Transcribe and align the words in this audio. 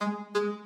Thank 0.00 0.18
you. 0.36 0.65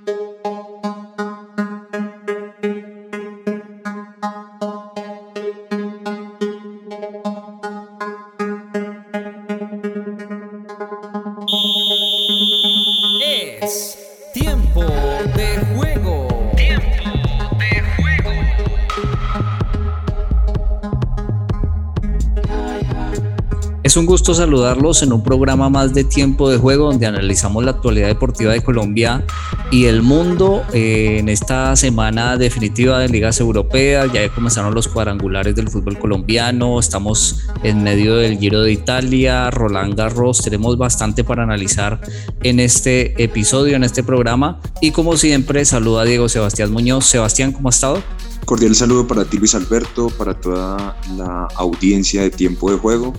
Es 23.90 23.96
un 23.96 24.06
gusto 24.06 24.34
saludarlos 24.34 25.02
en 25.02 25.12
un 25.12 25.20
programa 25.20 25.68
más 25.68 25.92
de 25.92 26.04
tiempo 26.04 26.48
de 26.48 26.58
juego 26.58 26.92
donde 26.92 27.06
analizamos 27.06 27.64
la 27.64 27.72
actualidad 27.72 28.06
deportiva 28.06 28.52
de 28.52 28.62
Colombia 28.62 29.24
y 29.72 29.86
el 29.86 30.02
mundo 30.02 30.62
eh, 30.72 31.16
en 31.18 31.28
esta 31.28 31.74
semana 31.74 32.36
definitiva 32.36 33.00
de 33.00 33.08
ligas 33.08 33.40
europeas. 33.40 34.12
Ya 34.12 34.32
comenzaron 34.32 34.76
los 34.76 34.86
cuadrangulares 34.86 35.56
del 35.56 35.68
fútbol 35.68 35.98
colombiano, 35.98 36.78
estamos 36.78 37.48
en 37.64 37.82
medio 37.82 38.14
del 38.14 38.38
Giro 38.38 38.62
de 38.62 38.70
Italia, 38.70 39.50
Roland 39.50 39.96
Garros, 39.96 40.40
tenemos 40.40 40.78
bastante 40.78 41.24
para 41.24 41.42
analizar 41.42 42.00
en 42.44 42.60
este 42.60 43.20
episodio, 43.20 43.74
en 43.74 43.82
este 43.82 44.04
programa. 44.04 44.60
Y 44.80 44.92
como 44.92 45.16
siempre, 45.16 45.64
saluda 45.64 46.02
a 46.02 46.04
Diego 46.04 46.28
Sebastián 46.28 46.70
Muñoz. 46.70 47.06
Sebastián, 47.06 47.50
¿cómo 47.50 47.70
ha 47.70 47.70
estado? 47.70 48.00
Cordial 48.44 48.74
saludo 48.76 49.06
para 49.06 49.24
ti 49.24 49.38
Luis 49.38 49.56
Alberto, 49.56 50.10
para 50.10 50.34
toda 50.34 50.96
la 51.16 51.48
audiencia 51.56 52.22
de 52.22 52.30
tiempo 52.30 52.70
de 52.70 52.78
juego 52.78 53.14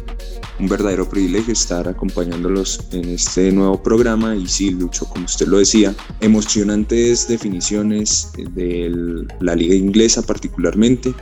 un 0.62 0.70
verdadero 0.70 1.10
privilegio 1.10 1.54
estar 1.54 1.88
acompañándolos 1.88 2.82
en 2.92 3.10
este 3.10 3.52
nuevo 3.52 3.82
programa 3.82 4.36
y 4.36 4.48
sí, 4.48 4.70
Lucho, 4.70 5.06
como 5.06 5.26
usted 5.26 5.48
lo 5.48 5.58
decía, 5.58 5.96
emocionantes 6.20 7.28
definiciones 7.28 8.32
de 8.54 9.26
la 9.40 9.56
liga 9.56 9.74
inglesa 9.74 10.22
particularmente 10.22 11.16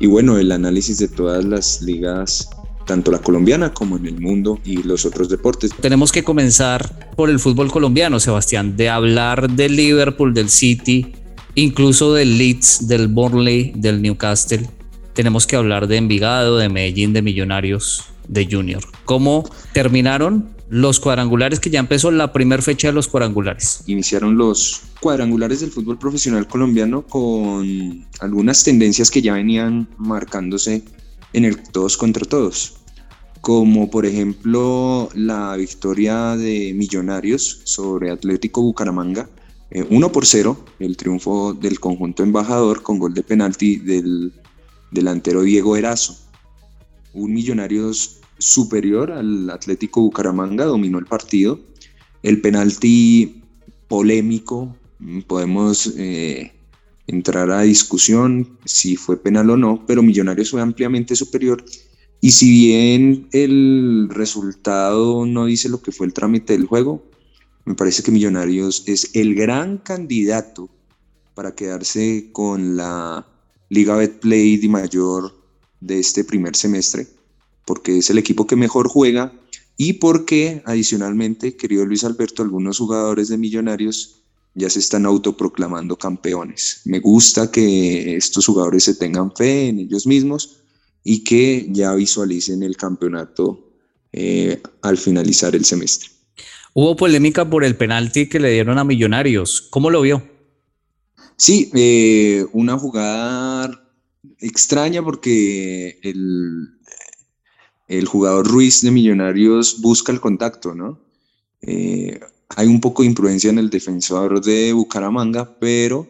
y 0.00 0.06
bueno, 0.06 0.38
el 0.38 0.50
análisis 0.52 0.98
de 0.98 1.08
todas 1.08 1.44
las 1.44 1.82
ligas 1.82 2.48
tanto 2.86 3.10
la 3.10 3.18
colombiana 3.18 3.74
como 3.74 3.98
en 3.98 4.06
el 4.06 4.18
mundo 4.18 4.58
y 4.64 4.82
los 4.82 5.04
otros 5.04 5.28
deportes. 5.28 5.70
Tenemos 5.78 6.10
que 6.10 6.24
comenzar 6.24 7.10
por 7.14 7.28
el 7.28 7.38
fútbol 7.38 7.70
colombiano, 7.70 8.18
Sebastián, 8.18 8.78
de 8.78 8.88
hablar 8.88 9.50
del 9.50 9.76
Liverpool, 9.76 10.32
del 10.32 10.48
City, 10.48 11.12
incluso 11.54 12.14
del 12.14 12.38
Leeds, 12.38 12.88
del 12.88 13.08
Burnley, 13.08 13.74
del 13.76 14.00
Newcastle. 14.00 14.66
Tenemos 15.12 15.46
que 15.46 15.56
hablar 15.56 15.86
de 15.86 15.98
Envigado, 15.98 16.56
de 16.56 16.70
Medellín, 16.70 17.12
de 17.12 17.20
Millonarios 17.20 18.06
de 18.28 18.46
Junior. 18.50 18.82
¿Cómo 19.04 19.48
terminaron 19.72 20.50
los 20.68 21.00
cuadrangulares 21.00 21.60
que 21.60 21.70
ya 21.70 21.80
empezó 21.80 22.10
la 22.10 22.32
primera 22.32 22.62
fecha 22.62 22.88
de 22.88 22.94
los 22.94 23.08
cuadrangulares? 23.08 23.82
Iniciaron 23.86 24.36
los 24.36 24.82
cuadrangulares 25.00 25.60
del 25.60 25.70
fútbol 25.70 25.98
profesional 25.98 26.46
colombiano 26.46 27.02
con 27.02 28.06
algunas 28.20 28.62
tendencias 28.64 29.10
que 29.10 29.22
ya 29.22 29.32
venían 29.32 29.88
marcándose 29.96 30.84
en 31.32 31.44
el 31.44 31.62
todos 31.62 31.96
contra 31.96 32.24
todos, 32.24 32.76
como 33.40 33.90
por 33.90 34.06
ejemplo 34.06 35.08
la 35.14 35.56
victoria 35.56 36.36
de 36.36 36.72
Millonarios 36.74 37.60
sobre 37.64 38.10
Atlético 38.10 38.62
Bucaramanga, 38.62 39.28
1 39.70 40.06
eh, 40.06 40.10
por 40.10 40.24
0, 40.24 40.64
el 40.78 40.96
triunfo 40.96 41.52
del 41.52 41.78
conjunto 41.78 42.22
embajador 42.22 42.82
con 42.82 42.98
gol 42.98 43.12
de 43.12 43.22
penalti 43.22 43.76
del 43.76 44.32
delantero 44.90 45.42
Diego 45.42 45.76
Erazo. 45.76 46.27
Un 47.12 47.32
Millonarios 47.32 48.20
superior 48.38 49.10
al 49.10 49.50
Atlético 49.50 50.00
Bucaramanga, 50.02 50.64
dominó 50.64 50.98
el 50.98 51.06
partido. 51.06 51.60
El 52.22 52.40
penalti 52.40 53.42
polémico, 53.88 54.76
mm, 54.98 55.20
podemos 55.22 55.92
eh, 55.96 56.52
entrar 57.06 57.50
a 57.50 57.62
discusión 57.62 58.58
si 58.64 58.96
fue 58.96 59.20
penal 59.20 59.50
o 59.50 59.56
no, 59.56 59.84
pero 59.86 60.02
Millonarios 60.02 60.50
fue 60.50 60.60
ampliamente 60.60 61.16
superior. 61.16 61.64
Y 62.20 62.32
si 62.32 62.50
bien 62.50 63.28
el 63.32 64.08
resultado 64.10 65.24
no 65.24 65.46
dice 65.46 65.68
lo 65.68 65.80
que 65.80 65.92
fue 65.92 66.06
el 66.06 66.12
trámite 66.12 66.52
del 66.52 66.66
juego, 66.66 67.04
me 67.64 67.74
parece 67.74 68.02
que 68.02 68.10
Millonarios 68.10 68.84
es 68.86 69.10
el 69.14 69.34
gran 69.34 69.78
candidato 69.78 70.68
para 71.34 71.54
quedarse 71.54 72.30
con 72.32 72.76
la 72.76 73.26
Liga 73.68 73.94
Betplay 73.96 74.56
de 74.56 74.68
mayor 74.68 75.37
de 75.80 75.98
este 75.98 76.24
primer 76.24 76.56
semestre 76.56 77.06
porque 77.68 77.98
es 77.98 78.08
el 78.08 78.16
equipo 78.16 78.46
que 78.46 78.56
mejor 78.56 78.88
juega 78.88 79.30
y 79.76 79.92
porque 79.92 80.62
adicionalmente, 80.64 81.54
querido 81.54 81.84
Luis 81.84 82.02
Alberto, 82.02 82.42
algunos 82.42 82.78
jugadores 82.78 83.28
de 83.28 83.36
Millonarios 83.36 84.22
ya 84.54 84.70
se 84.70 84.78
están 84.78 85.04
autoproclamando 85.04 85.96
campeones. 85.96 86.80
Me 86.86 86.98
gusta 86.98 87.50
que 87.50 88.16
estos 88.16 88.46
jugadores 88.46 88.84
se 88.84 88.94
tengan 88.94 89.36
fe 89.36 89.68
en 89.68 89.80
ellos 89.80 90.06
mismos 90.06 90.62
y 91.04 91.22
que 91.22 91.68
ya 91.70 91.94
visualicen 91.94 92.62
el 92.62 92.76
campeonato 92.78 93.70
eh, 94.12 94.62
al 94.80 94.96
finalizar 94.96 95.54
el 95.54 95.66
semestre. 95.66 96.08
Hubo 96.72 96.96
polémica 96.96 97.48
por 97.48 97.64
el 97.64 97.76
penalti 97.76 98.30
que 98.30 98.40
le 98.40 98.50
dieron 98.50 98.78
a 98.78 98.84
Millonarios. 98.84 99.60
¿Cómo 99.60 99.90
lo 99.90 100.00
vio? 100.00 100.26
Sí, 101.36 101.70
eh, 101.74 102.46
una 102.52 102.78
jugada 102.78 103.87
extraña 104.40 105.02
porque 105.02 105.98
el, 106.02 106.78
el 107.88 108.06
jugador 108.06 108.46
Ruiz 108.46 108.82
de 108.82 108.90
Millonarios 108.90 109.80
busca 109.80 110.12
el 110.12 110.20
contacto, 110.20 110.74
¿no? 110.74 111.00
Eh, 111.62 112.20
hay 112.56 112.66
un 112.66 112.80
poco 112.80 113.02
de 113.02 113.08
imprudencia 113.08 113.50
en 113.50 113.58
el 113.58 113.70
defensor 113.70 114.42
de 114.42 114.72
Bucaramanga, 114.72 115.58
pero 115.58 116.06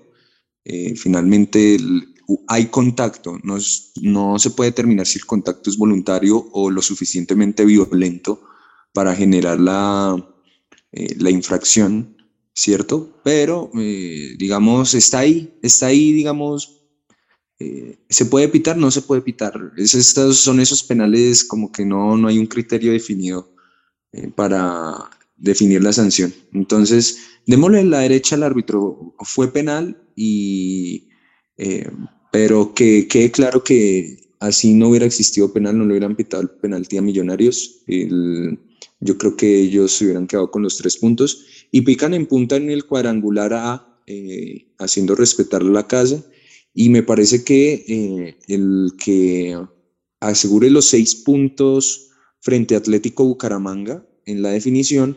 eh, 0.64 0.94
finalmente 0.96 1.78
hay 2.46 2.66
contacto. 2.66 3.38
No, 3.42 3.58
no 4.02 4.38
se 4.38 4.50
puede 4.50 4.70
determinar 4.70 5.06
si 5.06 5.18
el 5.18 5.26
contacto 5.26 5.70
es 5.70 5.78
voluntario 5.78 6.48
o 6.52 6.70
lo 6.70 6.82
suficientemente 6.82 7.64
violento 7.64 8.42
para 8.92 9.14
generar 9.14 9.58
la, 9.58 10.34
eh, 10.92 11.14
la 11.18 11.30
infracción, 11.30 12.16
¿cierto? 12.54 13.20
Pero, 13.24 13.70
digamos, 13.72 14.94
está 14.94 15.20
ahí, 15.20 15.58
está 15.62 15.86
ahí, 15.86 16.12
digamos, 16.12 16.77
eh, 17.60 17.98
¿Se 18.08 18.26
puede 18.26 18.48
pitar? 18.48 18.76
No 18.76 18.90
se 18.90 19.02
puede 19.02 19.20
pitar. 19.20 19.72
estos 19.76 20.38
son 20.38 20.60
esos 20.60 20.82
penales 20.82 21.44
como 21.44 21.72
que 21.72 21.84
no, 21.84 22.16
no 22.16 22.28
hay 22.28 22.38
un 22.38 22.46
criterio 22.46 22.92
definido 22.92 23.52
eh, 24.12 24.30
para 24.34 25.10
definir 25.36 25.82
la 25.82 25.92
sanción. 25.92 26.32
Entonces, 26.52 27.18
démosle 27.46 27.84
la 27.84 28.00
derecha 28.00 28.36
al 28.36 28.44
árbitro. 28.44 29.14
Fue 29.20 29.52
penal 29.52 30.00
y... 30.14 31.08
Eh, 31.56 31.90
pero 32.30 32.74
que 32.74 33.08
quede 33.08 33.30
claro 33.30 33.64
que 33.64 34.34
así 34.38 34.74
no 34.74 34.90
hubiera 34.90 35.06
existido 35.06 35.52
penal, 35.52 35.78
no 35.78 35.84
le 35.84 35.92
hubieran 35.92 36.14
pitado 36.14 36.42
el 36.42 36.50
penalti 36.50 36.98
a 36.98 37.02
Millonarios. 37.02 37.82
yo 39.00 39.18
creo 39.18 39.34
que 39.34 39.60
ellos 39.60 39.92
se 39.92 40.04
hubieran 40.04 40.26
quedado 40.26 40.50
con 40.50 40.62
los 40.62 40.76
tres 40.76 40.98
puntos 40.98 41.46
y 41.72 41.80
pican 41.80 42.12
en 42.12 42.26
punta 42.26 42.56
en 42.56 42.70
el 42.70 42.84
cuadrangular 42.84 43.54
A, 43.54 43.98
haciendo 44.78 45.14
respetar 45.14 45.62
la 45.62 45.86
casa 45.86 46.22
y 46.74 46.88
me 46.90 47.02
parece 47.02 47.44
que 47.44 47.84
eh, 47.88 48.38
el 48.48 48.92
que 49.02 49.58
asegure 50.20 50.70
los 50.70 50.86
seis 50.86 51.14
puntos 51.14 52.10
frente 52.40 52.74
a 52.74 52.78
Atlético 52.78 53.24
Bucaramanga 53.24 54.06
en 54.26 54.42
la 54.42 54.50
definición 54.50 55.16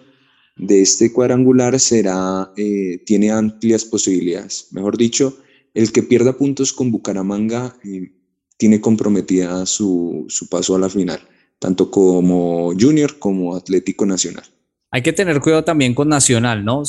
de 0.58 0.82
este 0.82 1.12
cuadrangular 1.12 1.80
será, 1.80 2.52
eh, 2.58 3.02
tiene 3.06 3.32
amplias 3.32 3.86
posibilidades. 3.86 4.68
Mejor 4.72 4.98
dicho, 4.98 5.38
el 5.74 5.92
que 5.92 6.04
pierda 6.04 6.38
puntos 6.38 6.74
con 6.74 6.92
Bucaramanga 6.92 7.78
eh, 7.84 8.12
tiene 8.58 8.82
comprometida 8.82 9.66
su, 9.66 10.26
su 10.30 10.48
paso 10.50 10.76
a 10.76 10.80
la 10.80 10.90
final, 10.90 11.20
tanto 11.60 11.90
como 11.90 12.74
Junior 12.80 13.18
como 13.18 13.56
Atlético 13.56 14.06
Nacional. 14.06 14.44
Hay 14.92 15.02
que 15.02 15.14
tener 15.14 15.40
cuidado 15.40 15.64
también 15.64 15.96
con 15.96 16.10
Nacional, 16.10 16.66
¿no? 16.66 16.84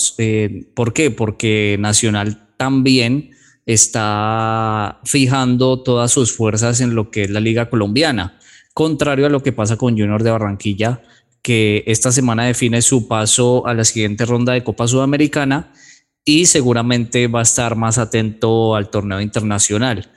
¿Por 0.74 0.92
qué? 0.92 1.10
Porque 1.10 1.76
Nacional 1.78 2.48
también 2.56 3.30
está 3.66 5.00
fijando 5.04 5.82
todas 5.82 6.10
sus 6.10 6.32
fuerzas 6.32 6.80
en 6.80 6.94
lo 6.94 7.10
que 7.10 7.24
es 7.24 7.30
la 7.30 7.40
liga 7.40 7.70
colombiana, 7.70 8.38
contrario 8.74 9.26
a 9.26 9.30
lo 9.30 9.42
que 9.42 9.52
pasa 9.52 9.76
con 9.76 9.96
Junior 9.96 10.22
de 10.22 10.30
Barranquilla, 10.30 11.02
que 11.42 11.84
esta 11.86 12.12
semana 12.12 12.44
define 12.44 12.82
su 12.82 13.08
paso 13.08 13.66
a 13.66 13.74
la 13.74 13.84
siguiente 13.84 14.24
ronda 14.24 14.52
de 14.52 14.64
Copa 14.64 14.86
Sudamericana 14.86 15.72
y 16.24 16.46
seguramente 16.46 17.26
va 17.26 17.40
a 17.40 17.42
estar 17.42 17.76
más 17.76 17.98
atento 17.98 18.76
al 18.76 18.90
torneo 18.90 19.20
internacional. 19.20 20.10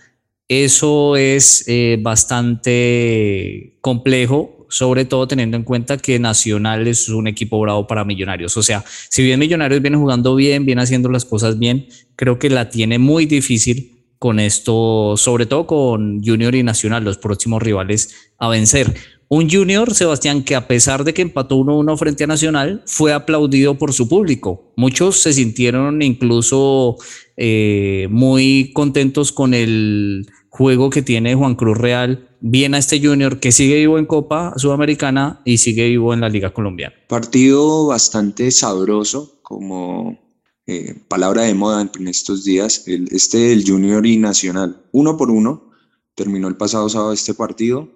Eso 0.48 1.16
es 1.16 1.64
eh, 1.68 1.98
bastante 2.00 3.78
complejo 3.82 4.65
sobre 4.76 5.06
todo 5.06 5.26
teniendo 5.26 5.56
en 5.56 5.64
cuenta 5.64 5.96
que 5.96 6.20
Nacional 6.20 6.86
es 6.86 7.08
un 7.08 7.30
equipo 7.30 7.58
bravo 7.62 7.88
para 7.88 8.04
Millonarios. 8.04 8.58
O 8.58 8.62
sea, 8.62 8.84
si 9.08 9.24
bien 9.24 9.40
Millonarios 9.40 9.82
viene 9.82 9.96
jugando 9.96 10.36
bien, 10.36 10.66
viene 10.66 10.82
haciendo 10.82 11.08
las 11.08 11.24
cosas 11.24 11.58
bien, 11.58 11.88
creo 12.18 12.40
que 12.40 12.50
la 12.50 12.70
tiene 12.70 13.00
muy 13.00 13.26
difícil 13.26 13.94
con 14.20 14.38
esto, 14.38 15.16
sobre 15.16 15.46
todo 15.46 15.66
con 15.66 16.22
Junior 16.22 16.54
y 16.56 16.64
Nacional, 16.64 17.06
los 17.06 17.18
próximos 17.18 17.64
rivales 17.64 18.34
a 18.38 18.50
vencer. 18.50 18.94
Un 19.30 19.50
Junior, 19.50 19.94
Sebastián, 19.94 20.44
que 20.44 20.56
a 20.56 20.68
pesar 20.68 21.06
de 21.06 21.14
que 21.14 21.22
empató 21.22 21.56
1-1 21.56 21.98
frente 21.98 22.26
a 22.26 22.28
Nacional, 22.28 22.84
fue 22.86 23.14
aplaudido 23.14 23.76
por 23.76 23.94
su 23.94 24.10
público. 24.10 24.74
Muchos 24.76 25.22
se 25.22 25.32
sintieron 25.32 26.02
incluso 26.02 26.98
eh, 27.38 28.10
muy 28.12 28.72
contentos 28.74 29.32
con 29.32 29.54
el 29.54 30.28
juego 30.50 30.90
que 30.90 31.02
tiene 31.02 31.34
Juan 31.36 31.56
Cruz 31.56 31.78
Real. 31.78 32.28
Bien 32.48 32.76
a 32.76 32.78
este 32.78 33.02
Junior 33.04 33.40
que 33.40 33.52
sigue 33.52 33.78
vivo 33.78 33.98
en 33.98 34.06
Copa 34.06 34.54
Sudamericana 34.56 35.42
y 35.46 35.58
sigue 35.58 35.90
vivo 35.90 36.14
en 36.14 36.22
la 36.22 36.30
Liga 36.30 36.54
Colombiana. 36.54 36.94
Partido 37.08 37.88
bastante 37.88 38.52
sabroso, 38.52 39.40
como 39.42 40.20
eh, 40.68 40.94
palabra 41.08 41.42
de 41.42 41.56
moda 41.56 41.90
en 41.98 42.08
estos 42.08 42.44
días, 42.44 42.88
el, 42.88 43.08
este 43.12 43.40
del 43.40 43.68
Junior 43.68 44.06
y 44.06 44.18
Nacional. 44.18 44.80
Uno 44.92 45.18
por 45.18 45.32
uno, 45.32 45.72
terminó 46.14 46.48
el 46.48 46.56
pasado 46.56 46.88
sábado 46.88 47.14
este 47.14 47.34
partido 47.34 47.90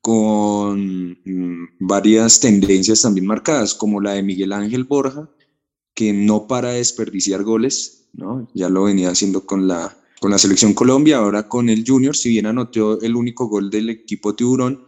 con 0.00 1.18
mm, 1.24 1.70
varias 1.80 2.38
tendencias 2.38 3.02
también 3.02 3.26
marcadas, 3.26 3.74
como 3.74 4.00
la 4.00 4.12
de 4.12 4.22
Miguel 4.22 4.52
Ángel 4.52 4.84
Borja, 4.84 5.28
que 5.94 6.12
no 6.12 6.46
para 6.46 6.70
desperdiciar 6.70 7.42
goles, 7.42 8.06
¿no? 8.12 8.48
ya 8.54 8.68
lo 8.68 8.84
venía 8.84 9.10
haciendo 9.10 9.46
con 9.46 9.66
la, 9.66 9.96
con 10.20 10.30
la 10.30 10.38
selección 10.38 10.74
Colombia, 10.74 11.18
ahora 11.18 11.48
con 11.48 11.68
el 11.68 11.84
Junior, 11.86 12.16
si 12.16 12.30
bien 12.30 12.46
anotó 12.46 13.00
el 13.00 13.16
único 13.16 13.48
gol 13.48 13.70
del 13.70 13.90
equipo 13.90 14.34
tiburón, 14.34 14.84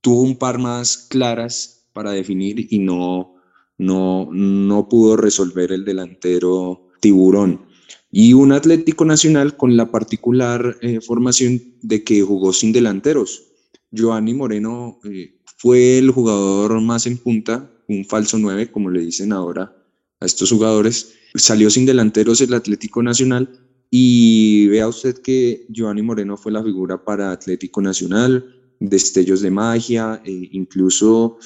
tuvo 0.00 0.22
un 0.22 0.36
par 0.36 0.58
más 0.58 1.08
claras 1.10 1.88
para 1.92 2.12
definir 2.12 2.66
y 2.70 2.78
no, 2.78 3.34
no, 3.76 4.28
no 4.32 4.88
pudo 4.88 5.16
resolver 5.16 5.72
el 5.72 5.84
delantero 5.84 6.88
tiburón. 7.00 7.66
Y 8.10 8.32
un 8.32 8.52
Atlético 8.52 9.04
Nacional 9.04 9.56
con 9.56 9.76
la 9.76 9.90
particular 9.90 10.78
eh, 10.80 11.00
formación 11.00 11.60
de 11.82 12.04
que 12.04 12.22
jugó 12.22 12.52
sin 12.52 12.72
delanteros, 12.72 13.42
Giovanni 13.90 14.34
Moreno 14.34 15.00
eh, 15.04 15.40
fue 15.56 15.98
el 15.98 16.10
jugador 16.10 16.80
más 16.80 17.06
en 17.06 17.18
punta, 17.18 17.70
un 17.88 18.04
falso 18.04 18.38
9, 18.38 18.70
como 18.70 18.90
le 18.90 19.00
dicen 19.00 19.32
ahora 19.32 19.74
a 20.20 20.26
estos 20.26 20.50
jugadores. 20.50 21.14
Salió 21.34 21.68
sin 21.68 21.84
delanteros 21.84 22.40
el 22.40 22.54
Atlético 22.54 23.02
Nacional 23.02 23.67
y 23.90 24.66
vea 24.68 24.88
usted 24.88 25.18
que 25.18 25.66
Giovanni 25.68 26.02
Moreno 26.02 26.36
fue 26.36 26.52
la 26.52 26.62
figura 26.62 27.02
para 27.04 27.32
Atlético 27.32 27.80
Nacional, 27.80 28.54
destellos 28.80 29.40
de 29.40 29.50
magia, 29.50 30.20
e 30.24 30.50
incluso 30.52 31.38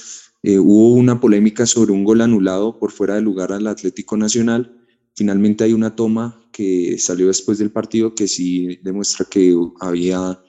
eh, 0.43 0.59
hubo 0.59 0.95
una 0.95 1.21
polémica 1.21 1.67
sobre 1.67 1.93
un 1.93 2.05
gol 2.05 2.21
anulado 2.21 2.79
por 2.79 2.91
fuera 2.91 3.15
de 3.15 3.23
lugar 3.23 3.53
al 3.53 3.67
Atlético 3.67 4.17
Nacional. 4.17 4.77
Finalmente 5.15 5.65
hay 5.65 5.73
una 5.73 5.95
toma 5.95 6.49
que 6.53 6.99
salió 6.99 7.29
después 7.29 7.59
del 7.59 7.71
partido 7.71 8.15
que 8.15 8.27
sí 8.27 8.79
demuestra 8.83 9.27
que 9.31 9.57
había 9.81 10.43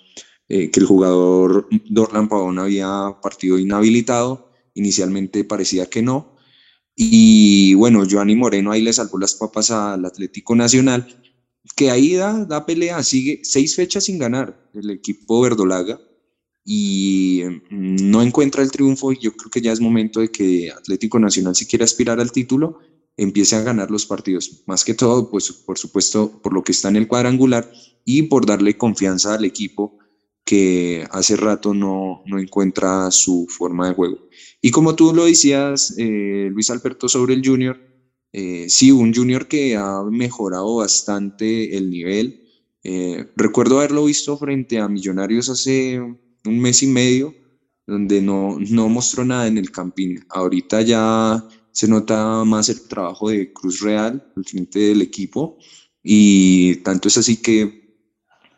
eh, 0.50 0.70
que 0.72 0.80
el 0.80 0.86
jugador 0.86 1.68
Dorlan 1.90 2.28
Pavón 2.28 2.60
había 2.60 3.18
partido 3.22 3.58
inhabilitado. 3.58 4.52
Inicialmente 4.74 5.44
parecía 5.44 5.90
que 5.90 6.02
no. 6.02 6.36
Y 6.96 7.74
bueno, 7.76 8.04
Joanny 8.10 8.36
Moreno 8.36 8.72
ahí 8.72 8.82
le 8.82 8.94
salvó 8.94 9.18
las 9.18 9.36
papas 9.36 9.72
al 9.72 10.06
Atlético 10.06 10.56
Nacional, 10.56 11.08
que 11.76 11.90
ahí 11.90 12.14
da, 12.14 12.46
da 12.46 12.66
pelea, 12.66 13.02
sigue 13.04 13.42
seis 13.44 13.76
fechas 13.76 14.06
sin 14.06 14.20
ganar 14.20 14.70
el 14.74 14.90
equipo 14.90 15.42
verdolaga 15.42 16.00
y 16.66 17.44
mm, 17.70 18.10
no 18.10 18.22
encuentra 18.22 18.64
el 18.64 18.72
triunfo. 18.72 19.12
Yo 19.12 19.34
creo 19.36 19.50
que 19.50 19.62
ya 19.62 19.72
es 19.72 19.80
momento 19.82 20.20
de 20.20 20.30
que 20.30 20.72
Atlético 20.72 21.20
Nacional, 21.20 21.56
si 21.56 21.66
quiere 21.66 21.84
aspirar 21.84 22.20
al 22.20 22.32
título, 22.32 22.80
empiece 23.18 23.56
a 23.56 23.62
ganar 23.62 23.92
los 23.92 24.06
partidos. 24.06 24.64
Más 24.66 24.84
que 24.84 24.94
todo, 24.94 25.30
pues 25.30 25.52
por 25.52 25.78
supuesto, 25.78 26.42
por 26.42 26.54
lo 26.54 26.64
que 26.64 26.72
está 26.72 26.90
en 26.90 26.96
el 26.96 27.08
cuadrangular 27.08 27.72
y 28.06 28.24
por 28.24 28.46
darle 28.46 28.78
confianza 28.78 29.36
al 29.36 29.46
equipo 29.46 29.98
que 30.46 31.08
hace 31.12 31.38
rato 31.38 31.74
no, 31.74 32.22
no 32.26 32.40
encuentra 32.40 33.10
su 33.12 33.48
forma 33.50 33.88
de 33.88 33.96
juego. 33.96 34.18
Y 34.62 34.72
como 34.72 34.96
tú 34.96 35.14
lo 35.14 35.26
decías, 35.26 35.96
eh, 35.98 36.50
Luis 36.52 36.70
Alberto, 36.70 37.08
sobre 37.08 37.34
el 37.34 37.46
junior, 37.46 37.80
eh, 38.34 38.66
sí, 38.68 38.92
un 38.92 39.14
junior 39.14 39.48
que 39.48 39.76
ha 39.76 40.04
mejorado 40.04 40.78
bastante 40.78 41.78
el 41.78 41.92
nivel. 41.92 42.44
Eh, 42.84 43.28
recuerdo 43.36 43.78
haberlo 43.78 44.06
visto 44.06 44.36
frente 44.38 44.80
a 44.80 44.90
Millonarios 44.90 45.50
hace 45.50 46.00
un 46.00 46.60
mes 46.60 46.82
y 46.82 46.88
medio, 46.88 47.36
donde 47.86 48.22
no, 48.22 48.58
no 48.60 48.90
mostró 48.90 49.24
nada 49.24 49.48
en 49.48 49.60
el 49.60 49.72
campín. 49.72 50.26
Ahorita 50.30 50.82
ya 50.82 51.48
se 51.72 51.88
nota 51.88 52.44
más 52.44 52.70
el 52.70 52.82
trabajo 52.88 53.30
de 53.30 53.54
Cruz 53.54 53.82
Real 53.82 54.26
al 54.36 54.46
frente 54.46 54.80
del 54.80 55.04
equipo 55.04 55.58
y 56.02 56.78
tanto 56.78 57.10
es 57.10 57.18
así 57.18 57.38
que, 57.38 57.98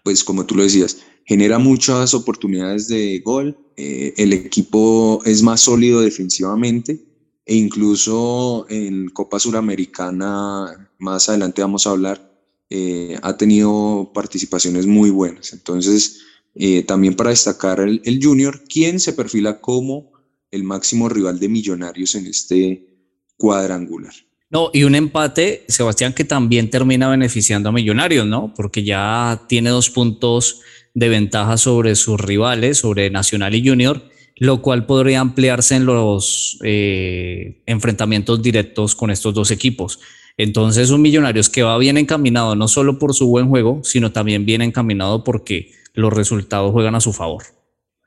pues 0.04 0.24
como 0.24 0.46
tú 0.46 0.56
lo 0.56 0.64
decías, 0.64 1.00
genera 1.26 1.60
muchas 1.60 2.14
oportunidades 2.14 2.88
de 2.88 3.20
gol, 3.20 3.58
eh, 3.76 4.14
el 4.16 4.32
equipo 4.32 5.22
es 5.26 5.44
más 5.44 5.62
sólido 5.62 6.00
defensivamente 6.00 7.15
e 7.46 7.56
incluso 7.56 8.66
en 8.70 9.10
Copa 9.10 9.40
Suramericana, 9.40 10.90
más 10.98 11.30
adelante 11.30 11.62
vamos 11.62 11.86
a 11.86 11.92
hablar, 11.92 12.32
eh, 12.70 13.18
ha 13.22 13.38
tenido 13.38 14.12
participaciones 14.14 14.88
muy 14.88 15.12
buenas. 15.12 15.54
Entonces, 15.54 16.22
eh, 16.56 16.84
también 16.84 17.16
para 17.16 17.30
destacar 17.30 17.80
el, 17.80 18.02
el, 18.04 18.20
Junior, 18.24 18.64
quien 18.68 19.00
se 19.00 19.14
perfila 19.14 19.62
como 19.62 20.12
el 20.50 20.64
máximo 20.64 21.08
rival 21.08 21.40
de 21.40 21.50
Millonarios 21.50 22.16
en 22.16 22.26
este 22.26 22.88
cuadrangular. 23.38 24.14
No, 24.50 24.70
y 24.74 24.84
un 24.84 24.96
empate, 24.96 25.66
Sebastián, 25.68 26.14
que 26.14 26.24
también 26.24 26.70
termina 26.70 27.10
beneficiando 27.10 27.70
a 27.70 27.72
Millonarios, 27.72 28.26
¿no? 28.26 28.54
Porque 28.56 28.84
ya 28.84 29.44
tiene 29.48 29.70
dos 29.70 29.90
puntos 29.90 30.62
de 30.94 31.10
ventaja 31.10 31.58
sobre 31.58 31.96
sus 31.96 32.20
rivales, 32.20 32.80
sobre 32.80 33.10
Nacional 33.10 33.54
y 33.54 33.68
Junior, 33.68 34.02
lo 34.38 34.62
cual 34.62 34.86
podría 34.86 35.22
ampliarse 35.22 35.76
en 35.76 35.86
los 35.86 36.60
eh, 36.64 37.62
enfrentamientos 37.66 38.42
directos 38.42 38.96
con 38.96 39.12
estos 39.12 39.34
dos 39.34 39.52
equipos. 39.52 40.00
Entonces, 40.38 40.90
un 40.90 41.02
Millonarios 41.02 41.50
que 41.50 41.64
va 41.64 41.78
bien 41.78 41.98
encaminado, 41.98 42.56
no 42.56 42.68
solo 42.68 43.00
por 43.00 43.14
su 43.14 43.28
buen 43.28 43.48
juego, 43.48 43.82
sino 43.84 44.12
también 44.12 44.46
bien 44.46 44.62
encaminado 44.62 45.24
porque 45.24 45.72
los 45.94 46.12
resultados 46.12 46.72
juegan 46.72 46.96
a 46.96 47.00
su 47.00 47.14
favor. 47.14 47.44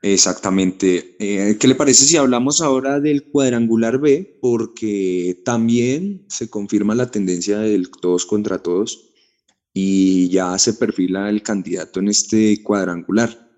Exactamente. 0.01 1.15
Eh, 1.19 1.57
¿Qué 1.59 1.67
le 1.67 1.75
parece 1.75 2.05
si 2.05 2.15
hablamos 2.15 2.61
ahora 2.61 2.99
del 2.99 3.23
cuadrangular 3.23 3.99
B? 3.99 4.37
Porque 4.39 5.41
también 5.43 6.25
se 6.29 6.49
confirma 6.49 6.95
la 6.95 7.11
tendencia 7.11 7.59
del 7.59 7.89
todos 7.89 8.25
contra 8.25 8.59
todos 8.59 9.09
y 9.73 10.29
ya 10.29 10.57
se 10.57 10.73
perfila 10.73 11.29
el 11.29 11.43
candidato 11.43 11.99
en 11.99 12.07
este 12.07 12.63
cuadrangular. 12.63 13.48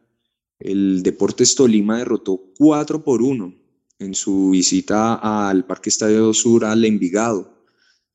El 0.61 1.03
Deportes 1.03 1.55
Tolima 1.55 1.97
derrotó 1.97 2.39
4 2.57 3.03
por 3.03 3.21
1 3.21 3.53
en 3.99 4.15
su 4.15 4.51
visita 4.51 5.15
al 5.49 5.65
Parque 5.65 5.89
Estadio 5.89 6.33
Sur 6.33 6.65
al 6.65 6.85
Envigado, 6.85 7.65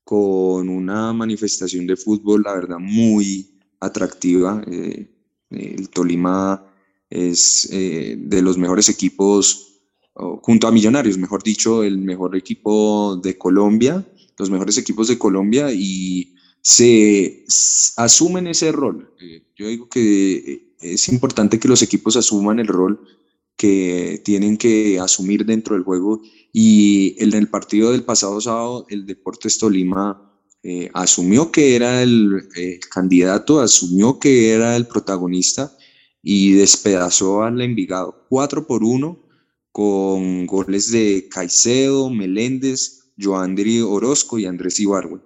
con 0.03 0.69
una 0.69 1.13
manifestación 1.13 1.87
de 1.87 1.95
fútbol, 1.95 2.43
la 2.43 2.53
verdad, 2.53 2.77
muy 2.79 3.59
atractiva. 3.79 4.63
Eh, 4.69 5.09
el 5.49 5.89
Tolima 5.89 6.73
es 7.09 7.69
eh, 7.71 8.17
de 8.19 8.41
los 8.41 8.57
mejores 8.57 8.89
equipos, 8.89 9.63
junto 10.41 10.67
a 10.67 10.71
Millonarios, 10.71 11.17
mejor 11.17 11.43
dicho, 11.43 11.83
el 11.83 11.99
mejor 11.99 12.35
equipo 12.35 13.17
de 13.17 13.37
Colombia, 13.37 14.05
los 14.37 14.49
mejores 14.49 14.77
equipos 14.77 15.07
de 15.07 15.17
Colombia 15.17 15.71
y 15.71 16.35
se 16.61 17.45
asumen 17.97 18.47
ese 18.47 18.71
rol. 18.71 19.13
Eh, 19.21 19.43
yo 19.55 19.67
digo 19.67 19.89
que 19.89 20.35
eh, 20.35 20.66
es 20.79 21.09
importante 21.09 21.59
que 21.59 21.67
los 21.67 21.81
equipos 21.81 22.15
asuman 22.15 22.59
el 22.59 22.67
rol 22.67 22.99
que 23.55 24.21
tienen 24.23 24.57
que 24.57 24.99
asumir 24.99 25.45
dentro 25.45 25.75
del 25.75 25.83
juego. 25.83 26.21
Y 26.53 27.15
en 27.21 27.33
el 27.33 27.49
partido 27.49 27.91
del 27.91 28.03
pasado 28.03 28.39
sábado 28.39 28.85
el 28.89 29.05
Deportes 29.05 29.57
Tolima 29.57 30.31
eh, 30.63 30.89
asumió 30.93 31.51
que 31.51 31.75
era 31.75 32.01
el 32.03 32.49
candidato, 32.91 33.59
asumió 33.59 34.19
que 34.19 34.51
era 34.51 34.75
el 34.75 34.87
protagonista 34.87 35.75
y 36.21 36.53
despedazó 36.53 37.43
al 37.43 37.61
Envigado. 37.61 38.25
4 38.29 38.67
por 38.67 38.83
1 38.83 39.27
con 39.71 40.45
goles 40.47 40.91
de 40.91 41.27
Caicedo, 41.29 42.09
Meléndez, 42.09 43.11
Joandri 43.19 43.81
Orozco 43.81 44.39
y 44.39 44.45
Andrés 44.45 44.79
Ibargüen. 44.79 45.21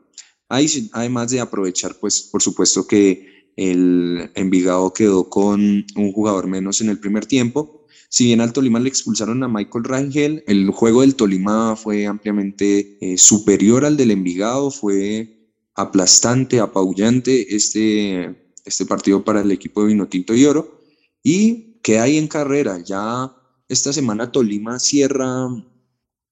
Además 0.49 1.31
de 1.31 1.39
aprovechar, 1.39 1.95
pues, 1.99 2.21
por 2.21 2.41
supuesto 2.41 2.85
que 2.85 3.30
el 3.55 4.31
Envigado 4.35 4.93
quedó 4.93 5.29
con 5.29 5.85
un 5.95 6.11
jugador 6.13 6.47
menos 6.47 6.81
en 6.81 6.89
el 6.89 6.99
primer 6.99 7.25
tiempo. 7.25 7.85
Si 8.09 8.25
bien 8.25 8.41
al 8.41 8.53
Tolima 8.53 8.79
le 8.79 8.89
expulsaron 8.89 9.43
a 9.43 9.47
Michael 9.47 9.85
Rangel, 9.85 10.43
el 10.47 10.69
juego 10.71 11.01
del 11.01 11.15
Tolima 11.15 11.75
fue 11.75 12.05
ampliamente 12.05 12.97
eh, 12.99 13.17
superior 13.17 13.85
al 13.85 13.95
del 13.95 14.11
Envigado, 14.11 14.69
fue 14.69 15.49
aplastante, 15.75 16.59
apabullante 16.59 17.55
este, 17.55 18.53
este 18.65 18.85
partido 18.85 19.23
para 19.23 19.41
el 19.41 19.51
equipo 19.51 19.81
de 19.81 19.87
Vinotinto 19.87 20.35
y 20.35 20.45
Oro. 20.45 20.81
Y 21.23 21.79
que 21.83 21.99
hay 21.99 22.17
en 22.17 22.27
carrera, 22.27 22.83
ya 22.83 23.33
esta 23.69 23.93
semana 23.93 24.31
Tolima 24.31 24.79
cierra 24.79 25.47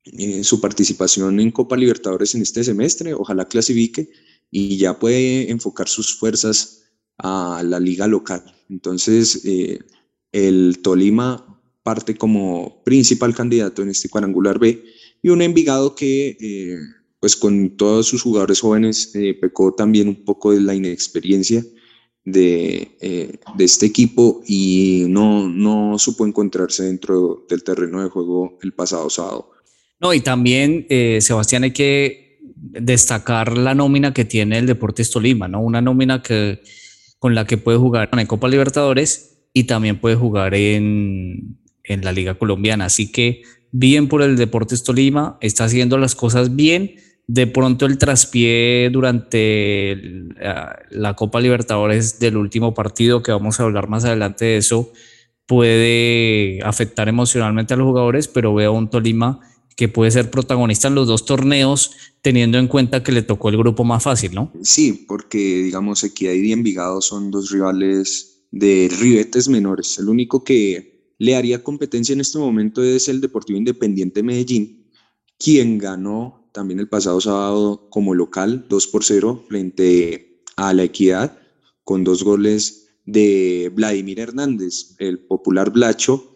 eh, 0.04 0.44
su 0.44 0.60
participación 0.60 1.40
en 1.40 1.52
Copa 1.52 1.78
Libertadores 1.78 2.36
en 2.36 2.42
este 2.42 2.64
semestre, 2.64 3.14
ojalá 3.14 3.48
clasifique 3.48 4.10
y 4.52 4.78
ya 4.78 4.98
puede 4.98 5.50
enfocar 5.52 5.88
sus 5.88 6.18
fuerzas 6.18 6.79
a 7.20 7.62
la 7.64 7.80
liga 7.80 8.08
local. 8.08 8.44
Entonces, 8.70 9.42
eh, 9.46 9.80
el 10.32 10.80
Tolima 10.82 11.46
parte 11.84 12.16
como 12.16 12.82
principal 12.84 13.34
candidato 13.36 13.82
en 13.82 13.90
este 13.90 14.10
cuadrangular 14.10 14.60
B 14.60 14.84
y 15.22 15.30
un 15.30 15.42
Envigado 15.42 15.96
que 15.96 16.38
eh, 16.40 16.78
pues 17.20 17.36
con 17.36 17.76
todos 17.78 18.08
sus 18.08 18.22
jugadores 18.22 18.62
jóvenes 18.62 19.12
eh, 19.16 19.34
pecó 19.34 19.74
también 19.74 20.08
un 20.08 20.24
poco 20.24 20.52
de 20.52 20.62
la 20.62 20.76
inexperiencia 20.76 21.64
de, 22.24 22.92
de, 23.02 23.64
este 23.66 23.88
equipo 23.88 24.42
y 24.48 25.06
no, 25.10 25.50
no 25.50 25.98
supo 25.98 26.28
encontrarse 26.28 26.84
dentro 26.84 27.46
del 27.50 27.64
terreno 27.64 28.04
de 28.04 28.10
juego 28.10 28.60
el 28.62 28.74
pasado 28.74 29.10
sábado. 29.10 29.52
No, 30.00 30.14
y 30.14 30.20
también, 30.22 30.86
Sebastián, 31.20 31.64
hay 31.64 31.72
que 31.72 32.40
destacar 32.56 33.58
la 33.58 33.74
nómina 33.74 34.14
que 34.14 34.26
tiene 34.26 34.60
el 34.60 34.68
Deportes 34.68 35.10
Tolima, 35.10 35.48
¿no? 35.48 35.62
Una 35.62 35.82
nómina 35.82 36.22
que, 36.22 36.62
con 37.20 37.36
la 37.36 37.46
que 37.46 37.58
puede 37.58 37.78
jugar 37.78 38.10
en 38.12 38.28
Copa 38.28 38.48
Libertadores 38.48 39.42
y 39.54 39.66
también 39.66 40.00
puede 40.00 40.16
jugar 40.16 40.56
en, 40.56 41.60
en 41.84 42.04
la 42.04 42.12
Liga 42.12 42.36
Colombiana. 42.36 42.86
Así 42.86 43.12
que 43.12 43.44
bien 43.72 44.08
por 44.08 44.22
el 44.22 44.36
Deportes 44.38 44.84
Tolima, 44.84 45.38
está 45.42 45.66
haciendo 45.66 45.98
las 45.98 46.16
cosas 46.16 46.56
bien. 46.56 46.96
De 47.28 47.46
pronto 47.46 47.86
el 47.86 48.00
traspié 48.00 48.90
durante 48.92 50.26
la 50.90 51.16
Copa 51.16 51.40
Libertadores 51.40 52.20
del 52.20 52.38
último 52.38 52.74
partido, 52.74 53.22
que 53.22 53.32
vamos 53.32 53.60
a 53.60 53.64
hablar 53.64 53.88
más 53.88 54.04
adelante 54.06 54.46
de 54.46 54.58
eso, 54.58 54.92
puede 55.46 56.60
afectar 56.64 57.08
emocionalmente 57.08 57.74
a 57.74 57.78
los 57.78 57.86
jugadores, 57.86 58.28
pero 58.28 58.56
veo 58.56 58.74
un 58.74 58.90
Tolima 58.90 59.42
que 59.80 59.88
puede 59.88 60.12
ser 60.12 60.30
protagonista 60.30 60.90
en 60.90 60.96
los 60.96 61.08
dos 61.08 61.24
torneos, 61.24 61.92
teniendo 62.22 62.58
en 62.58 62.68
cuenta 62.68 63.02
que 63.02 63.14
le 63.14 63.22
tocó 63.22 63.48
el 63.48 63.56
grupo 63.56 63.86
más 63.86 64.04
fácil, 64.04 64.36
¿no? 64.36 64.52
Sí, 64.62 65.06
porque 65.08 65.38
digamos 65.38 66.04
Equidad 66.04 66.34
y 66.34 66.52
Envigado 66.52 67.00
son 67.00 67.32
dos 67.32 67.50
rivales 67.50 68.42
de 68.52 68.92
ribetes 69.00 69.48
menores. 69.48 69.98
El 69.98 70.10
único 70.10 70.44
que 70.44 71.14
le 71.18 71.38
haría 71.38 71.64
competencia 71.64 72.12
en 72.12 72.20
este 72.20 72.38
momento 72.40 72.84
es 72.84 73.08
el 73.08 73.22
Deportivo 73.22 73.58
Independiente 73.58 74.22
Medellín, 74.22 74.92
quien 75.38 75.78
ganó 75.78 76.50
también 76.52 76.82
el 76.82 76.90
pasado 76.90 77.22
sábado 77.22 77.88
como 77.90 78.14
local 78.14 78.66
2 78.68 78.88
por 78.88 79.06
0 79.06 79.46
frente 79.48 80.44
a 80.58 80.74
la 80.74 80.84
Equidad 80.84 81.40
con 81.86 82.04
dos 82.04 82.26
goles 82.26 82.90
de 83.06 83.72
Vladimir 83.74 84.20
Hernández, 84.20 84.96
el 84.98 85.20
popular 85.20 85.72
Blacho, 85.72 86.29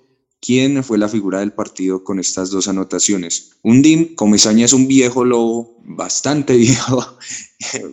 quien 0.43 0.83
fue 0.83 0.97
la 0.97 1.07
figura 1.07 1.39
del 1.39 1.53
partido 1.53 2.03
con 2.03 2.19
estas 2.19 2.51
dos 2.51 2.67
anotaciones. 2.67 3.51
Un 3.63 3.81
DIM, 3.81 4.13
Comesaña 4.15 4.65
es 4.65 4.73
un 4.73 4.89
viejo 4.89 5.23
lobo, 5.23 5.77
bastante 5.85 6.57
viejo, 6.57 7.17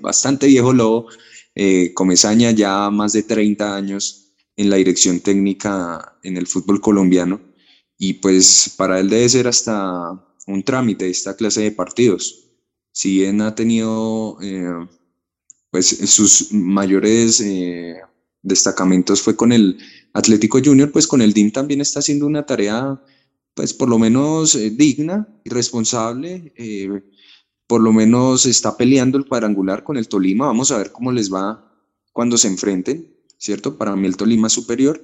bastante 0.01 0.49
viejo 0.49 0.73
lobo, 0.73 1.07
eh, 1.55 1.93
Comesaña 1.95 2.51
ya 2.51 2.91
más 2.91 3.13
de 3.13 3.23
30 3.23 3.77
años 3.77 4.33
en 4.57 4.69
la 4.69 4.77
dirección 4.77 5.21
técnica 5.21 6.19
en 6.25 6.37
el 6.37 6.49
fútbol 6.49 6.81
colombiano 6.81 7.41
y 7.97 8.15
pues 8.15 8.75
para 8.77 8.99
él 8.99 9.09
debe 9.09 9.29
ser 9.29 9.47
hasta 9.47 10.11
un 10.47 10.63
trámite 10.65 11.09
esta 11.09 11.37
clase 11.37 11.63
de 11.63 11.73
partidos. 11.73 12.51
Si 12.91 13.19
bien 13.19 13.41
ha 13.43 13.55
tenido 13.55 14.39
eh, 14.43 14.89
pues 15.71 15.87
sus 15.87 16.53
mayores 16.53 17.41
eh, 17.41 18.01
destacamentos 18.43 19.23
fue 19.23 19.37
con 19.37 19.53
el 19.53 19.79
Atlético 20.13 20.61
Junior, 20.65 20.91
pues 20.91 21.07
con 21.07 21.23
el 21.23 21.33
DIM 21.33 21.53
también 21.53 21.81
está 21.81 22.01
haciendo 22.01 22.27
una 22.27 22.47
tarea 22.47 23.01
pues 23.55 23.75
por 23.75 23.89
lo 23.89 23.99
menos 23.99 24.55
eh, 24.55 24.71
digna 24.71 25.29
y 25.45 25.51
responsable. 25.51 26.53
por 27.67 27.81
lo 27.81 27.93
menos 27.93 28.47
está 28.47 28.77
peleando 28.77 29.17
el 29.19 29.27
cuadrangular 29.27 29.85
con 29.85 29.97
el 29.97 30.09
Tolima. 30.09 30.47
Vamos 30.47 30.71
a 30.73 30.79
ver 30.79 30.91
cómo 30.93 31.13
les 31.13 31.33
va 31.33 31.73
cuando 32.13 32.37
se 32.37 32.49
enfrenten. 32.49 33.21
¿cierto? 33.41 33.77
Para 33.79 33.97
mí 33.97 34.07
el 34.07 34.17
Tolima 34.17 34.47
es 34.47 34.53
superior, 34.53 35.03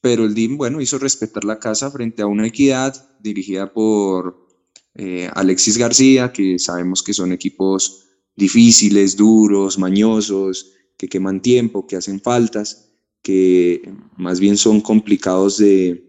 pero 0.00 0.24
el 0.24 0.34
DIM, 0.34 0.58
bueno, 0.58 0.80
hizo 0.80 0.98
respetar 0.98 1.44
la 1.44 1.58
casa 1.58 1.90
frente 1.90 2.22
a 2.22 2.26
una 2.26 2.46
equidad 2.46 3.18
dirigida 3.20 3.72
por 3.72 4.46
eh, 4.94 5.30
Alexis 5.34 5.78
García, 5.78 6.30
que 6.30 6.58
sabemos 6.58 7.02
que 7.02 7.14
son 7.14 7.32
equipos 7.32 8.04
difíciles, 8.36 9.16
duros, 9.16 9.78
mañosos, 9.78 10.72
que 11.00 11.08
queman 11.08 11.40
tiempo, 11.40 11.86
que 11.86 11.96
hacen 11.96 12.20
faltas, 12.20 12.92
que 13.22 13.90
más 14.18 14.38
bien 14.38 14.58
son 14.58 14.82
complicados 14.82 15.56
de, 15.56 16.04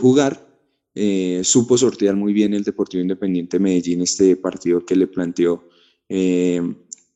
jugar. 0.00 0.46
Eh, 0.94 1.40
supo 1.42 1.76
sortear 1.76 2.14
muy 2.14 2.32
bien 2.32 2.54
el 2.54 2.62
Deportivo 2.62 3.02
Independiente 3.02 3.58
Medellín 3.58 4.02
este 4.02 4.36
partido 4.36 4.86
que 4.86 4.94
le 4.94 5.08
planteó 5.08 5.68
eh, 6.08 6.62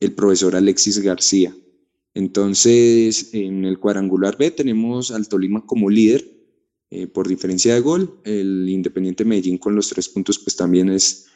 el 0.01 0.13
profesor 0.13 0.57
Alexis 0.57 0.99
García. 0.99 1.55
Entonces, 2.13 3.29
en 3.31 3.63
el 3.63 3.79
cuadrangular 3.79 4.37
B 4.37 4.51
tenemos 4.51 5.11
al 5.11 5.29
Tolima 5.29 5.65
como 5.65 5.89
líder 5.89 6.29
eh, 6.89 7.07
por 7.07 7.29
diferencia 7.29 7.75
de 7.75 7.79
gol. 7.79 8.19
El 8.25 8.67
Independiente 8.67 9.23
Medellín 9.23 9.57
con 9.57 9.73
los 9.73 9.87
tres 9.87 10.09
puntos, 10.09 10.37
pues 10.37 10.57
también 10.57 10.89
es 10.89 11.27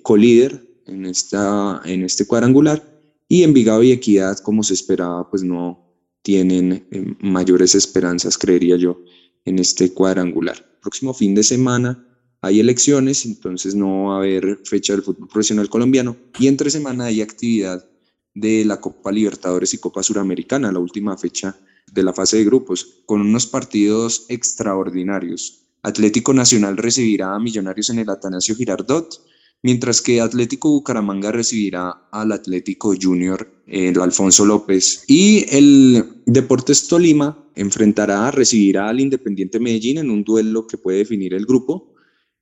colíder 0.00 0.66
en, 0.86 1.04
esta, 1.04 1.82
en 1.84 2.02
este 2.02 2.26
cuadrangular. 2.26 2.93
Y 3.28 3.42
Envigado 3.42 3.82
y 3.82 3.92
Equidad, 3.92 4.38
como 4.38 4.62
se 4.62 4.74
esperaba, 4.74 5.30
pues 5.30 5.42
no 5.42 5.84
tienen 6.22 6.86
eh, 6.90 7.16
mayores 7.20 7.74
esperanzas, 7.74 8.38
creería 8.38 8.76
yo, 8.76 9.02
en 9.44 9.58
este 9.58 9.92
cuadrangular. 9.92 10.78
Próximo 10.80 11.14
fin 11.14 11.34
de 11.34 11.42
semana 11.42 12.06
hay 12.40 12.60
elecciones, 12.60 13.24
entonces 13.24 13.74
no 13.74 14.04
va 14.08 14.14
a 14.14 14.18
haber 14.18 14.60
fecha 14.64 14.92
del 14.92 15.02
fútbol 15.02 15.28
profesional 15.28 15.68
colombiano. 15.70 16.16
Y 16.38 16.46
entre 16.46 16.70
semana 16.70 17.06
hay 17.06 17.22
actividad 17.22 17.88
de 18.34 18.64
la 18.64 18.80
Copa 18.80 19.12
Libertadores 19.12 19.72
y 19.72 19.78
Copa 19.78 20.02
Suramericana, 20.02 20.72
la 20.72 20.78
última 20.78 21.16
fecha 21.16 21.56
de 21.90 22.02
la 22.02 22.12
fase 22.12 22.38
de 22.38 22.44
grupos, 22.44 23.02
con 23.06 23.20
unos 23.20 23.46
partidos 23.46 24.26
extraordinarios. 24.28 25.62
Atlético 25.82 26.32
Nacional 26.32 26.76
recibirá 26.76 27.34
a 27.34 27.38
Millonarios 27.38 27.90
en 27.90 28.00
el 28.00 28.10
Atanasio 28.10 28.54
Girardot, 28.56 29.22
mientras 29.64 30.02
que 30.02 30.20
Atlético 30.20 30.68
Bucaramanga 30.68 31.32
recibirá 31.32 32.06
al 32.12 32.32
Atlético 32.32 32.94
Junior, 33.00 33.50
el 33.66 33.98
Alfonso 33.98 34.44
López. 34.44 35.04
Y 35.08 35.46
el 35.48 36.04
Deportes 36.26 36.86
Tolima 36.86 37.48
enfrentará, 37.54 38.30
recibirá 38.30 38.90
al 38.90 39.00
Independiente 39.00 39.58
Medellín 39.58 39.98
en 39.98 40.10
un 40.10 40.22
duelo 40.22 40.66
que 40.66 40.76
puede 40.76 40.98
definir 40.98 41.32
el 41.32 41.46
grupo. 41.46 41.94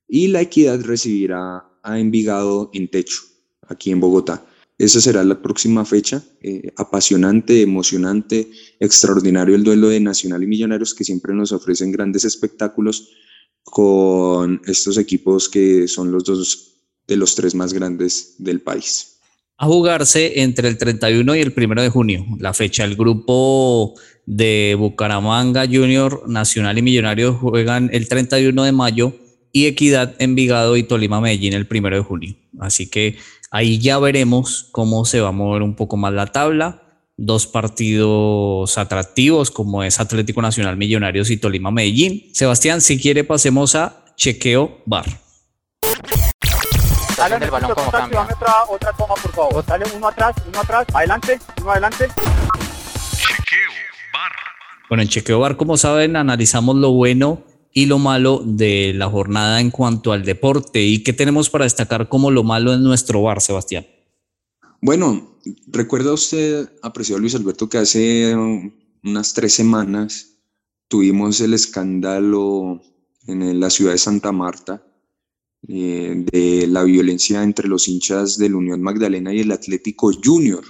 Y 0.05 0.27
la 0.27 0.41
Equidad 0.41 0.81
recibirá 0.81 1.65
a 1.81 1.97
Envigado 1.97 2.69
en 2.73 2.89
Techo, 2.89 3.21
aquí 3.69 3.91
en 3.91 4.01
Bogotá. 4.01 4.45
Esa 4.77 4.99
será 4.99 5.23
la 5.23 5.41
próxima 5.41 5.85
fecha. 5.85 6.21
Eh, 6.41 6.73
apasionante, 6.75 7.61
emocionante, 7.61 8.51
extraordinario 8.81 9.55
el 9.55 9.63
duelo 9.63 9.87
de 9.87 10.01
Nacional 10.01 10.43
y 10.43 10.47
Millonarios 10.47 10.93
que 10.93 11.05
siempre 11.05 11.33
nos 11.33 11.53
ofrecen 11.53 11.93
grandes 11.93 12.25
espectáculos 12.25 13.11
con 13.63 14.59
estos 14.65 14.97
equipos 14.97 15.47
que 15.47 15.87
son 15.87 16.11
los 16.11 16.25
dos 16.25 16.72
de 17.07 17.17
los 17.17 17.35
tres 17.35 17.55
más 17.55 17.73
grandes 17.73 18.35
del 18.37 18.61
país. 18.61 19.19
A 19.57 19.65
jugarse 19.65 20.41
entre 20.41 20.67
el 20.67 20.77
31 20.77 21.35
y 21.35 21.39
el 21.39 21.53
1 21.55 21.81
de 21.81 21.89
junio, 21.89 22.25
la 22.39 22.53
fecha. 22.53 22.83
El 22.83 22.95
grupo 22.95 23.93
de 24.25 24.75
Bucaramanga 24.77 25.65
Junior, 25.65 26.23
Nacional 26.27 26.77
y 26.77 26.81
Millonarios 26.81 27.37
juegan 27.37 27.89
el 27.93 28.07
31 28.07 28.63
de 28.63 28.71
mayo 28.71 29.13
y 29.51 29.67
Equidad, 29.67 30.15
Envigado 30.19 30.75
y 30.75 30.83
Tolima 30.83 31.21
Medellín 31.21 31.53
el 31.53 31.67
1 31.69 31.89
de 31.89 31.99
junio. 31.99 32.35
Así 32.59 32.89
que 32.89 33.17
Ahí 33.53 33.77
ya 33.77 33.99
veremos 33.99 34.67
cómo 34.71 35.05
se 35.05 35.21
va 35.21 35.29
a 35.29 35.31
mover 35.31 35.61
un 35.61 35.75
poco 35.75 35.95
más 35.95 36.11
la 36.11 36.25
tabla. 36.25 36.81
Dos 37.17 37.45
partidos 37.45 38.79
atractivos 38.79 39.51
como 39.51 39.83
es 39.83 39.99
Atlético 39.99 40.41
Nacional 40.41 40.75
Millonarios 40.75 41.29
y 41.29 41.37
Tolima 41.37 41.69
Medellín. 41.69 42.31
Sebastián, 42.33 42.81
si 42.81 42.99
quiere 42.99 43.23
pasemos 43.23 43.75
a 43.75 44.05
chequeo 44.17 44.81
bar. 44.87 45.22
Dale 47.29 47.45
el 47.45 47.51
balón 47.51 47.73
como 47.73 47.89
cambia. 47.89 48.21
Otra, 48.21 48.53
otra 48.69 48.91
toma, 48.91 49.13
por 49.15 49.31
favor. 49.31 49.65
Dale 49.65 49.85
uno 49.95 50.07
atrás, 50.09 50.35
uno 50.45 50.59
atrás, 50.59 50.85
adelante, 50.93 51.39
uno 51.61 51.71
adelante. 51.71 52.07
Chequeo 52.09 53.71
bar. 54.11 54.31
Bueno, 54.89 55.03
en 55.03 55.07
chequeo 55.07 55.39
bar, 55.39 55.55
como 55.55 55.77
saben, 55.77 56.17
analizamos 56.17 56.75
lo 56.75 56.91
bueno 56.91 57.45
y 57.71 57.85
lo 57.85 57.97
malo 57.97 58.41
de 58.43 58.91
la 58.93 59.09
jornada 59.09 59.61
en 59.61 59.71
cuanto 59.71 60.11
al 60.11 60.25
deporte. 60.25 60.81
¿Y 60.81 61.01
qué 61.01 61.13
tenemos 61.13 61.49
para 61.49 61.63
destacar 61.63 62.09
como 62.09 62.29
lo 62.29 62.43
malo 62.43 62.73
en 62.73 62.83
nuestro 62.83 63.21
bar, 63.21 63.39
Sebastián? 63.39 63.87
Bueno, 64.81 65.39
recuerda 65.67 66.11
usted, 66.11 66.73
apreciado 66.81 67.21
Luis 67.21 67.35
Alberto, 67.35 67.69
que 67.69 67.77
hace 67.77 68.35
unas 69.01 69.33
tres 69.33 69.53
semanas 69.53 70.39
tuvimos 70.89 71.39
el 71.39 71.53
escándalo 71.53 72.81
en 73.27 73.61
la 73.61 73.69
ciudad 73.69 73.93
de 73.93 73.97
Santa 73.97 74.33
Marta 74.33 74.83
eh, 75.67 76.25
de 76.31 76.67
la 76.67 76.83
violencia 76.83 77.41
entre 77.41 77.69
los 77.69 77.87
hinchas 77.87 78.37
del 78.37 78.55
Unión 78.55 78.81
Magdalena 78.81 79.33
y 79.33 79.39
el 79.39 79.51
Atlético 79.51 80.11
Junior, 80.21 80.63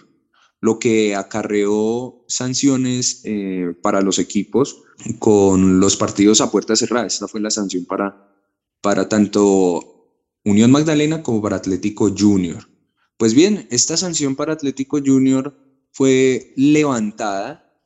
lo 0.61 0.77
que 0.77 1.15
acarreó 1.15 2.23
sanciones 2.27 3.21
eh, 3.23 3.73
para 3.81 4.01
los 4.01 4.19
equipos 4.19 4.83
con 5.17 5.79
los 5.79 5.97
partidos 5.97 6.41
a 6.41 6.51
puerta 6.51 6.75
cerrada. 6.75 7.07
Esta 7.07 7.27
fue 7.27 7.41
la 7.41 7.49
sanción 7.49 7.85
para, 7.85 8.35
para 8.81 9.09
tanto 9.09 10.21
Unión 10.45 10.71
Magdalena 10.71 11.23
como 11.23 11.41
para 11.41 11.55
Atlético 11.55 12.13
Junior. 12.15 12.69
Pues 13.17 13.33
bien, 13.33 13.67
esta 13.71 13.97
sanción 13.97 14.35
para 14.35 14.53
Atlético 14.53 14.99
Junior 15.03 15.57
fue 15.91 16.53
levantada 16.55 17.81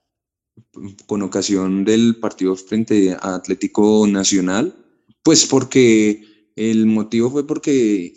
con 1.06 1.22
ocasión 1.22 1.86
del 1.86 2.18
partido 2.20 2.56
frente 2.56 3.14
a 3.14 3.36
Atlético 3.36 4.06
Nacional, 4.08 4.76
pues 5.24 5.46
porque 5.46 6.27
el 6.58 6.86
motivo 6.86 7.32
fue 7.32 7.48
porque 7.48 8.14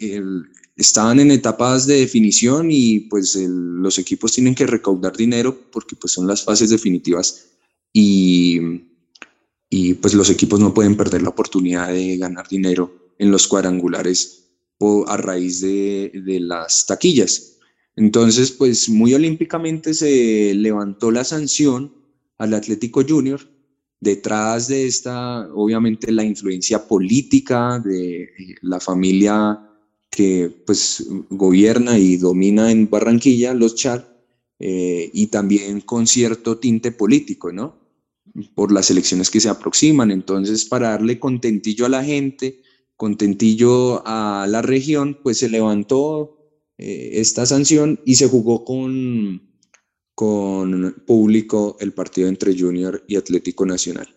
estaban 0.76 1.20
en 1.20 1.30
etapas 1.30 1.86
de 1.86 2.00
definición 2.00 2.68
y 2.70 3.00
pues 3.00 3.36
los 3.36 3.98
equipos 3.98 4.32
tienen 4.32 4.54
que 4.54 4.66
recaudar 4.66 5.16
dinero 5.16 5.56
porque 5.70 5.94
pues 5.94 6.12
son 6.12 6.26
las 6.26 6.42
fases 6.42 6.70
definitivas 6.70 7.50
y, 7.92 8.58
y 9.68 9.94
pues 9.94 10.14
los 10.14 10.30
equipos 10.30 10.58
no 10.58 10.74
pueden 10.74 10.96
perder 10.96 11.22
la 11.22 11.28
oportunidad 11.28 11.92
de 11.92 12.16
ganar 12.16 12.48
dinero 12.48 13.14
en 13.18 13.30
los 13.30 13.46
cuadrangulares 13.46 14.40
a 15.06 15.16
raíz 15.16 15.60
de, 15.60 16.10
de 16.24 16.40
las 16.40 16.86
taquillas. 16.86 17.58
Entonces, 17.96 18.50
pues 18.50 18.88
muy 18.88 19.12
olímpicamente 19.14 19.92
se 19.94 20.54
levantó 20.54 21.10
la 21.10 21.24
sanción 21.24 21.92
al 22.38 22.54
Atlético 22.54 23.02
Junior. 23.06 23.40
Detrás 24.00 24.68
de 24.68 24.86
esta, 24.86 25.46
obviamente, 25.52 26.10
la 26.10 26.24
influencia 26.24 26.88
política 26.88 27.78
de 27.78 28.30
la 28.62 28.80
familia 28.80 29.66
que 30.08 30.50
pues 30.66 31.06
gobierna 31.28 31.98
y 31.98 32.16
domina 32.16 32.70
en 32.72 32.88
Barranquilla, 32.88 33.54
los 33.54 33.74
Char, 33.76 34.10
eh, 34.58 35.10
y 35.12 35.28
también 35.28 35.80
con 35.80 36.06
cierto 36.06 36.58
tinte 36.58 36.92
político, 36.92 37.52
¿no? 37.52 37.78
Por 38.54 38.72
las 38.72 38.90
elecciones 38.90 39.30
que 39.30 39.40
se 39.40 39.48
aproximan. 39.48 40.10
Entonces, 40.10 40.64
para 40.64 40.90
darle 40.90 41.18
contentillo 41.18 41.86
a 41.86 41.90
la 41.90 42.04
gente, 42.04 42.62
contentillo 42.96 44.02
a 44.06 44.46
la 44.48 44.62
región, 44.62 45.18
pues 45.22 45.38
se 45.38 45.48
levantó 45.48 46.38
eh, 46.78 47.20
esta 47.20 47.46
sanción 47.46 48.00
y 48.04 48.16
se 48.16 48.28
jugó 48.28 48.64
con, 48.64 49.49
con 50.14 51.02
público 51.06 51.76
el 51.80 51.92
partido 51.92 52.28
entre 52.28 52.58
Junior 52.58 53.02
y 53.08 53.16
Atlético 53.16 53.64
Nacional. 53.64 54.08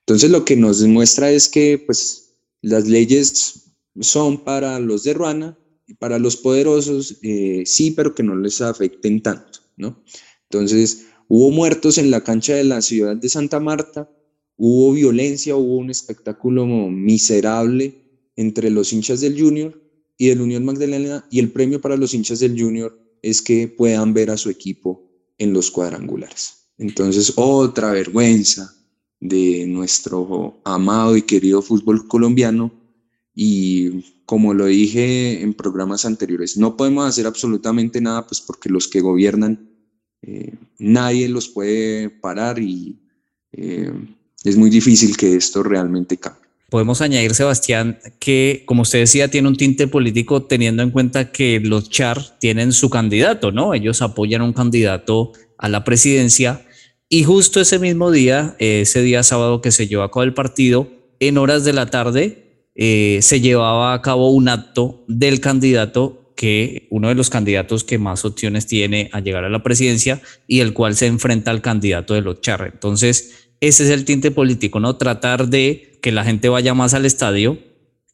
Entonces 0.00 0.30
lo 0.30 0.44
que 0.44 0.56
nos 0.56 0.80
demuestra 0.80 1.30
es 1.30 1.48
que 1.48 1.82
pues 1.84 2.36
las 2.62 2.86
leyes 2.86 3.74
son 4.00 4.44
para 4.44 4.78
los 4.78 5.04
de 5.04 5.14
Ruana 5.14 5.58
y 5.86 5.94
para 5.94 6.18
los 6.18 6.36
poderosos, 6.36 7.18
eh, 7.22 7.62
sí, 7.64 7.92
pero 7.92 8.14
que 8.14 8.22
no 8.22 8.36
les 8.36 8.60
afecten 8.60 9.22
tanto, 9.22 9.60
¿no? 9.76 10.02
Entonces 10.50 11.06
hubo 11.28 11.50
muertos 11.50 11.98
en 11.98 12.10
la 12.10 12.22
cancha 12.22 12.54
de 12.54 12.64
la 12.64 12.82
ciudad 12.82 13.16
de 13.16 13.28
Santa 13.28 13.60
Marta, 13.60 14.10
hubo 14.56 14.92
violencia, 14.92 15.56
hubo 15.56 15.76
un 15.76 15.90
espectáculo 15.90 16.66
miserable 16.66 18.02
entre 18.36 18.70
los 18.70 18.92
hinchas 18.92 19.20
del 19.20 19.40
Junior 19.40 19.80
y 20.18 20.28
del 20.28 20.40
Unión 20.40 20.64
Magdalena 20.64 21.26
y 21.30 21.40
el 21.40 21.50
premio 21.50 21.80
para 21.80 21.96
los 21.96 22.14
hinchas 22.14 22.40
del 22.40 22.60
Junior 22.60 22.98
es 23.22 23.42
que 23.42 23.68
puedan 23.68 24.14
ver 24.14 24.30
a 24.30 24.36
su 24.36 24.50
equipo 24.50 25.05
en 25.38 25.52
los 25.52 25.70
cuadrangulares. 25.70 26.68
Entonces, 26.78 27.32
otra 27.36 27.92
vergüenza 27.92 28.74
de 29.20 29.66
nuestro 29.66 30.60
amado 30.64 31.16
y 31.16 31.22
querido 31.22 31.62
fútbol 31.62 32.06
colombiano 32.06 32.70
y 33.34 34.02
como 34.24 34.54
lo 34.54 34.66
dije 34.66 35.42
en 35.42 35.54
programas 35.54 36.04
anteriores, 36.04 36.56
no 36.56 36.76
podemos 36.76 37.06
hacer 37.06 37.26
absolutamente 37.26 38.00
nada 38.00 38.26
pues 38.26 38.40
porque 38.40 38.68
los 38.68 38.88
que 38.88 39.00
gobiernan 39.00 39.70
eh, 40.22 40.54
nadie 40.78 41.28
los 41.28 41.48
puede 41.48 42.10
parar 42.10 42.58
y 42.58 42.98
eh, 43.52 43.92
es 44.44 44.56
muy 44.56 44.70
difícil 44.70 45.16
que 45.16 45.36
esto 45.36 45.62
realmente 45.62 46.16
cambie. 46.16 46.45
Podemos 46.76 47.00
añadir, 47.00 47.34
Sebastián, 47.34 48.00
que, 48.18 48.64
como 48.66 48.82
usted 48.82 48.98
decía, 48.98 49.30
tiene 49.30 49.48
un 49.48 49.56
tinte 49.56 49.88
político 49.88 50.42
teniendo 50.42 50.82
en 50.82 50.90
cuenta 50.90 51.32
que 51.32 51.58
los 51.58 51.88
Char 51.88 52.38
tienen 52.38 52.70
su 52.72 52.90
candidato, 52.90 53.50
¿no? 53.50 53.72
Ellos 53.72 54.02
apoyan 54.02 54.42
un 54.42 54.52
candidato 54.52 55.32
a 55.56 55.70
la 55.70 55.84
presidencia 55.84 56.66
y 57.08 57.24
justo 57.24 57.62
ese 57.62 57.78
mismo 57.78 58.10
día, 58.10 58.56
ese 58.58 59.00
día 59.00 59.22
sábado 59.22 59.62
que 59.62 59.70
se 59.70 59.88
llevó 59.88 60.02
a 60.02 60.10
cabo 60.10 60.24
el 60.24 60.34
partido, 60.34 60.90
en 61.18 61.38
horas 61.38 61.64
de 61.64 61.72
la 61.72 61.86
tarde, 61.86 62.66
eh, 62.74 63.20
se 63.22 63.40
llevaba 63.40 63.94
a 63.94 64.02
cabo 64.02 64.28
un 64.28 64.50
acto 64.50 65.02
del 65.08 65.40
candidato 65.40 66.34
que 66.36 66.88
uno 66.90 67.08
de 67.08 67.14
los 67.14 67.30
candidatos 67.30 67.84
que 67.84 67.96
más 67.96 68.26
opciones 68.26 68.66
tiene 68.66 69.08
a 69.14 69.20
llegar 69.20 69.44
a 69.44 69.48
la 69.48 69.62
presidencia 69.62 70.20
y 70.46 70.60
el 70.60 70.74
cual 70.74 70.94
se 70.94 71.06
enfrenta 71.06 71.50
al 71.52 71.62
candidato 71.62 72.12
de 72.12 72.20
los 72.20 72.42
Char. 72.42 72.70
Entonces, 72.70 73.46
ese 73.60 73.84
es 73.84 73.90
el 73.90 74.04
tinte 74.04 74.30
político, 74.30 74.78
¿no? 74.80 74.96
Tratar 74.96 75.48
de 75.48 75.95
que 76.06 76.12
la 76.12 76.22
gente 76.22 76.48
vaya 76.48 76.72
más 76.72 76.94
al 76.94 77.04
estadio 77.04 77.58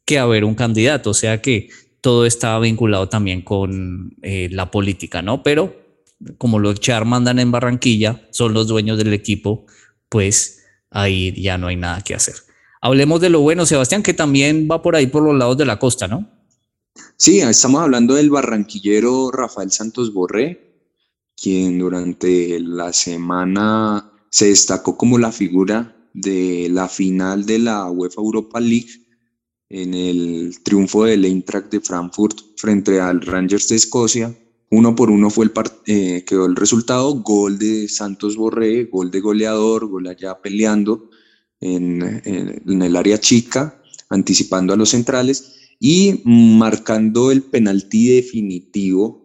que 0.03 0.17
a 0.17 0.25
ver 0.25 0.45
un 0.45 0.55
candidato, 0.55 1.11
o 1.11 1.13
sea 1.13 1.43
que 1.43 1.69
todo 2.01 2.25
está 2.25 2.57
vinculado 2.57 3.07
también 3.07 3.43
con 3.43 4.15
eh, 4.23 4.49
la 4.51 4.71
política, 4.71 5.21
¿no? 5.21 5.43
Pero 5.43 5.75
como 6.39 6.57
los 6.57 6.79
Char 6.79 7.05
mandan 7.05 7.37
en 7.37 7.51
Barranquilla, 7.51 8.27
son 8.31 8.55
los 8.55 8.67
dueños 8.67 8.97
del 8.97 9.13
equipo, 9.13 9.67
pues 10.09 10.63
ahí 10.89 11.39
ya 11.39 11.59
no 11.59 11.67
hay 11.67 11.75
nada 11.75 12.01
que 12.01 12.15
hacer. 12.15 12.33
Hablemos 12.81 13.21
de 13.21 13.29
lo 13.29 13.41
bueno, 13.41 13.63
Sebastián, 13.67 14.01
que 14.01 14.15
también 14.15 14.67
va 14.67 14.81
por 14.81 14.95
ahí 14.95 15.05
por 15.05 15.21
los 15.21 15.37
lados 15.37 15.55
de 15.57 15.65
la 15.65 15.77
costa, 15.77 16.07
¿no? 16.07 16.27
Sí, 17.15 17.41
estamos 17.41 17.79
hablando 17.79 18.15
del 18.15 18.31
barranquillero 18.31 19.29
Rafael 19.29 19.71
Santos 19.71 20.11
Borré, 20.15 20.81
quien 21.39 21.77
durante 21.77 22.59
la 22.59 22.91
semana 22.91 24.11
se 24.31 24.47
destacó 24.47 24.97
como 24.97 25.19
la 25.19 25.31
figura 25.31 25.95
de 26.13 26.69
la 26.69 26.87
final 26.87 27.45
de 27.45 27.59
la 27.59 27.89
UEFA 27.89 28.21
Europa 28.21 28.59
League 28.59 29.03
en 29.69 29.93
el 29.93 30.55
triunfo 30.63 31.05
del 31.05 31.25
Eintracht 31.25 31.71
de 31.71 31.81
Frankfurt 31.81 32.39
frente 32.57 32.99
al 32.99 33.21
Rangers 33.21 33.67
de 33.69 33.75
Escocia. 33.75 34.37
Uno 34.69 34.95
por 34.95 35.09
uno 35.09 35.29
fue 35.29 35.45
el 35.45 35.51
eh, 35.87 36.23
quedó 36.25 36.45
el 36.45 36.55
resultado, 36.55 37.13
gol 37.15 37.57
de 37.57 37.87
Santos 37.87 38.37
Borré, 38.37 38.85
gol 38.85 39.11
de 39.11 39.19
goleador, 39.19 39.87
gol 39.87 40.07
allá 40.07 40.39
peleando 40.41 41.09
en, 41.59 42.21
en 42.25 42.81
el 42.81 42.95
área 42.95 43.19
chica, 43.19 43.81
anticipando 44.09 44.73
a 44.73 44.77
los 44.77 44.89
centrales 44.89 45.75
y 45.79 46.21
marcando 46.25 47.31
el 47.31 47.43
penalti 47.43 48.15
definitivo 48.15 49.23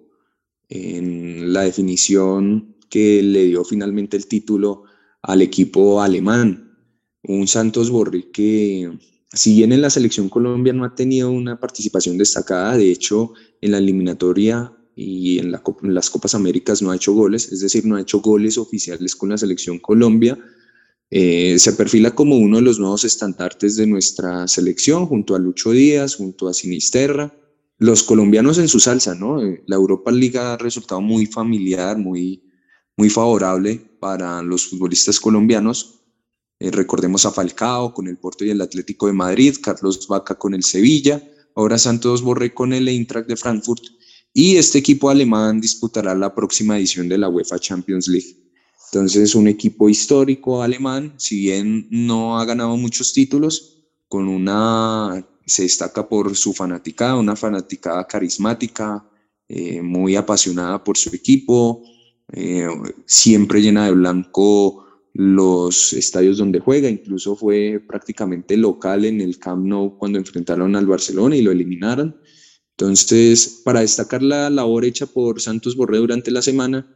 en 0.68 1.52
la 1.52 1.62
definición 1.62 2.76
que 2.88 3.22
le 3.22 3.44
dio 3.44 3.64
finalmente 3.64 4.16
el 4.16 4.26
título 4.26 4.84
al 5.22 5.42
equipo 5.42 6.00
alemán. 6.00 6.67
Un 7.28 7.46
Santos 7.46 7.90
Borri 7.90 8.30
que, 8.32 8.90
si 9.32 9.54
bien 9.54 9.72
en 9.72 9.82
la 9.82 9.90
selección 9.90 10.30
Colombia 10.30 10.72
no 10.72 10.86
ha 10.86 10.94
tenido 10.94 11.30
una 11.30 11.60
participación 11.60 12.16
destacada, 12.16 12.74
de 12.76 12.90
hecho, 12.90 13.34
en 13.60 13.72
la 13.72 13.78
eliminatoria 13.78 14.72
y 14.96 15.38
en, 15.38 15.52
las 15.52 16.10
Copas 16.10 16.34
Américas 16.34 16.80
no 16.80 16.90
ha 16.90 16.96
hecho 16.96 17.12
goles, 17.12 17.52
es 17.52 17.60
decir, 17.60 17.84
no 17.84 17.96
ha 17.96 18.00
hecho 18.00 18.20
goles 18.20 18.56
oficiales 18.56 19.14
con 19.14 19.28
la 19.28 19.36
selección 19.36 19.78
Colombia. 19.78 20.38
Eh, 21.10 21.58
se 21.58 21.74
perfila 21.74 22.14
como 22.14 22.38
uno 22.38 22.56
de 22.56 22.62
los 22.62 22.78
nuevos 22.78 23.04
estandartes 23.04 23.76
de 23.76 23.86
nuestra 23.86 24.48
selección, 24.48 25.04
junto 25.04 25.34
a 25.34 25.38
Lucho 25.38 25.72
Díaz, 25.72 26.16
junto 26.16 26.48
a 26.48 26.54
Sinisterra. 26.54 27.32
Los 27.76 28.02
colombianos 28.02 28.56
en 28.56 28.68
su 28.68 28.80
salsa, 28.80 29.14
¿no? 29.14 29.44
Eh, 29.44 29.62
la 29.66 29.76
Europa 29.76 30.10
League 30.10 30.38
ha 30.38 30.56
resultado 30.56 31.02
muy 31.02 31.26
familiar, 31.26 31.98
muy, 31.98 32.42
muy 32.96 33.10
favorable 33.10 33.80
para 34.00 34.42
los 34.42 34.64
futbolistas 34.64 35.20
colombianos. 35.20 35.97
Eh, 36.60 36.70
recordemos 36.70 37.24
a 37.24 37.30
Falcao 37.30 37.94
con 37.94 38.08
el 38.08 38.18
Porto 38.18 38.44
y 38.44 38.50
el 38.50 38.60
Atlético 38.60 39.06
de 39.06 39.12
Madrid, 39.12 39.56
Carlos 39.62 40.06
Vaca 40.08 40.34
con 40.34 40.54
el 40.54 40.64
Sevilla, 40.64 41.22
ahora 41.54 41.78
Santos 41.78 42.22
Borré 42.22 42.52
con 42.52 42.72
el 42.72 42.88
Eintracht 42.88 43.28
de 43.28 43.36
Frankfurt 43.36 43.82
y 44.32 44.56
este 44.56 44.78
equipo 44.78 45.10
alemán 45.10 45.60
disputará 45.60 46.14
la 46.14 46.34
próxima 46.34 46.78
edición 46.78 47.08
de 47.08 47.18
la 47.18 47.28
UEFA 47.28 47.58
Champions 47.58 48.08
League. 48.08 48.36
Entonces, 48.90 49.34
un 49.34 49.48
equipo 49.48 49.88
histórico 49.88 50.62
alemán, 50.62 51.14
si 51.18 51.40
bien 51.40 51.86
no 51.90 52.38
ha 52.38 52.44
ganado 52.44 52.76
muchos 52.76 53.12
títulos, 53.12 53.84
con 54.08 54.28
una 54.28 55.26
se 55.44 55.62
destaca 55.62 56.08
por 56.08 56.36
su 56.36 56.52
fanaticada, 56.52 57.16
una 57.16 57.36
fanaticada 57.36 58.06
carismática, 58.06 59.08
eh, 59.48 59.80
muy 59.80 60.14
apasionada 60.14 60.82
por 60.84 60.96
su 60.96 61.14
equipo, 61.14 61.82
eh, 62.32 62.68
siempre 63.06 63.62
llena 63.62 63.86
de 63.86 63.92
blanco 63.92 64.87
los 65.14 65.92
estadios 65.92 66.38
donde 66.38 66.60
juega, 66.60 66.88
incluso 66.88 67.34
fue 67.36 67.82
prácticamente 67.86 68.56
local 68.56 69.04
en 69.04 69.20
el 69.20 69.38
Camp 69.38 69.64
Nou 69.66 69.98
cuando 69.98 70.18
enfrentaron 70.18 70.76
al 70.76 70.86
Barcelona 70.86 71.36
y 71.36 71.42
lo 71.42 71.50
eliminaron. 71.50 72.20
Entonces, 72.70 73.60
para 73.64 73.80
destacar 73.80 74.22
la 74.22 74.48
labor 74.50 74.84
hecha 74.84 75.06
por 75.06 75.40
Santos 75.40 75.76
Borré 75.76 75.98
durante 75.98 76.30
la 76.30 76.42
semana, 76.42 76.86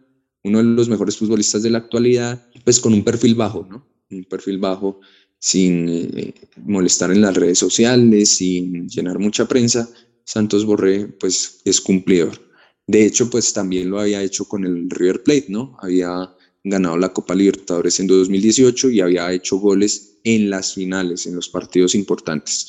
uno 0.45 0.59
de 0.59 0.65
los 0.65 0.89
mejores 0.89 1.17
futbolistas 1.17 1.63
de 1.63 1.71
la 1.71 1.79
actualidad, 1.79 2.47
pues 2.65 2.81
con 2.81 2.93
un 2.93 3.03
perfil 3.03 3.35
bajo, 3.35 3.67
¿no? 3.69 3.87
Un 4.11 4.25
perfil 4.25 4.59
bajo, 4.59 5.01
sin 5.39 5.89
eh, 5.89 6.35
molestar 6.65 7.11
en 7.11 7.21
las 7.21 7.35
redes 7.37 7.59
sociales, 7.59 8.37
sin 8.37 8.89
llenar 8.89 9.19
mucha 9.19 9.49
prensa, 9.49 9.89
Santos 10.25 10.65
Borré, 10.65 11.09
pues 11.09 11.61
es 11.65 11.81
cumplidor. 11.81 12.39
De 12.87 13.05
hecho, 13.05 13.29
pues 13.29 13.53
también 13.53 13.91
lo 13.91 13.99
había 13.99 14.23
hecho 14.23 14.45
con 14.45 14.65
el 14.65 14.89
River 14.89 15.23
Plate, 15.23 15.47
¿no? 15.49 15.77
Había 15.81 16.33
ganado 16.65 16.97
la 16.97 17.13
Copa 17.13 17.35
Libertadores 17.35 17.99
en 18.01 18.07
2018 18.07 18.91
y 18.91 19.01
había 19.01 19.33
hecho 19.33 19.57
goles 19.57 20.19
en 20.25 20.51
las 20.51 20.75
finales, 20.75 21.27
en 21.27 21.35
los 21.35 21.49
partidos 21.49 21.95
importantes. 21.95 22.69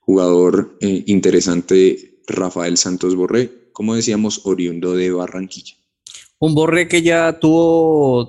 Jugador 0.00 0.76
eh, 0.80 1.04
interesante, 1.06 2.18
Rafael 2.26 2.76
Santos 2.76 3.14
Borré, 3.14 3.70
como 3.72 3.94
decíamos, 3.94 4.42
oriundo 4.44 4.94
de 4.94 5.10
Barranquilla. 5.10 5.74
Un 6.38 6.54
Borré 6.54 6.88
que 6.88 7.00
ya 7.00 7.38
tuvo 7.38 8.28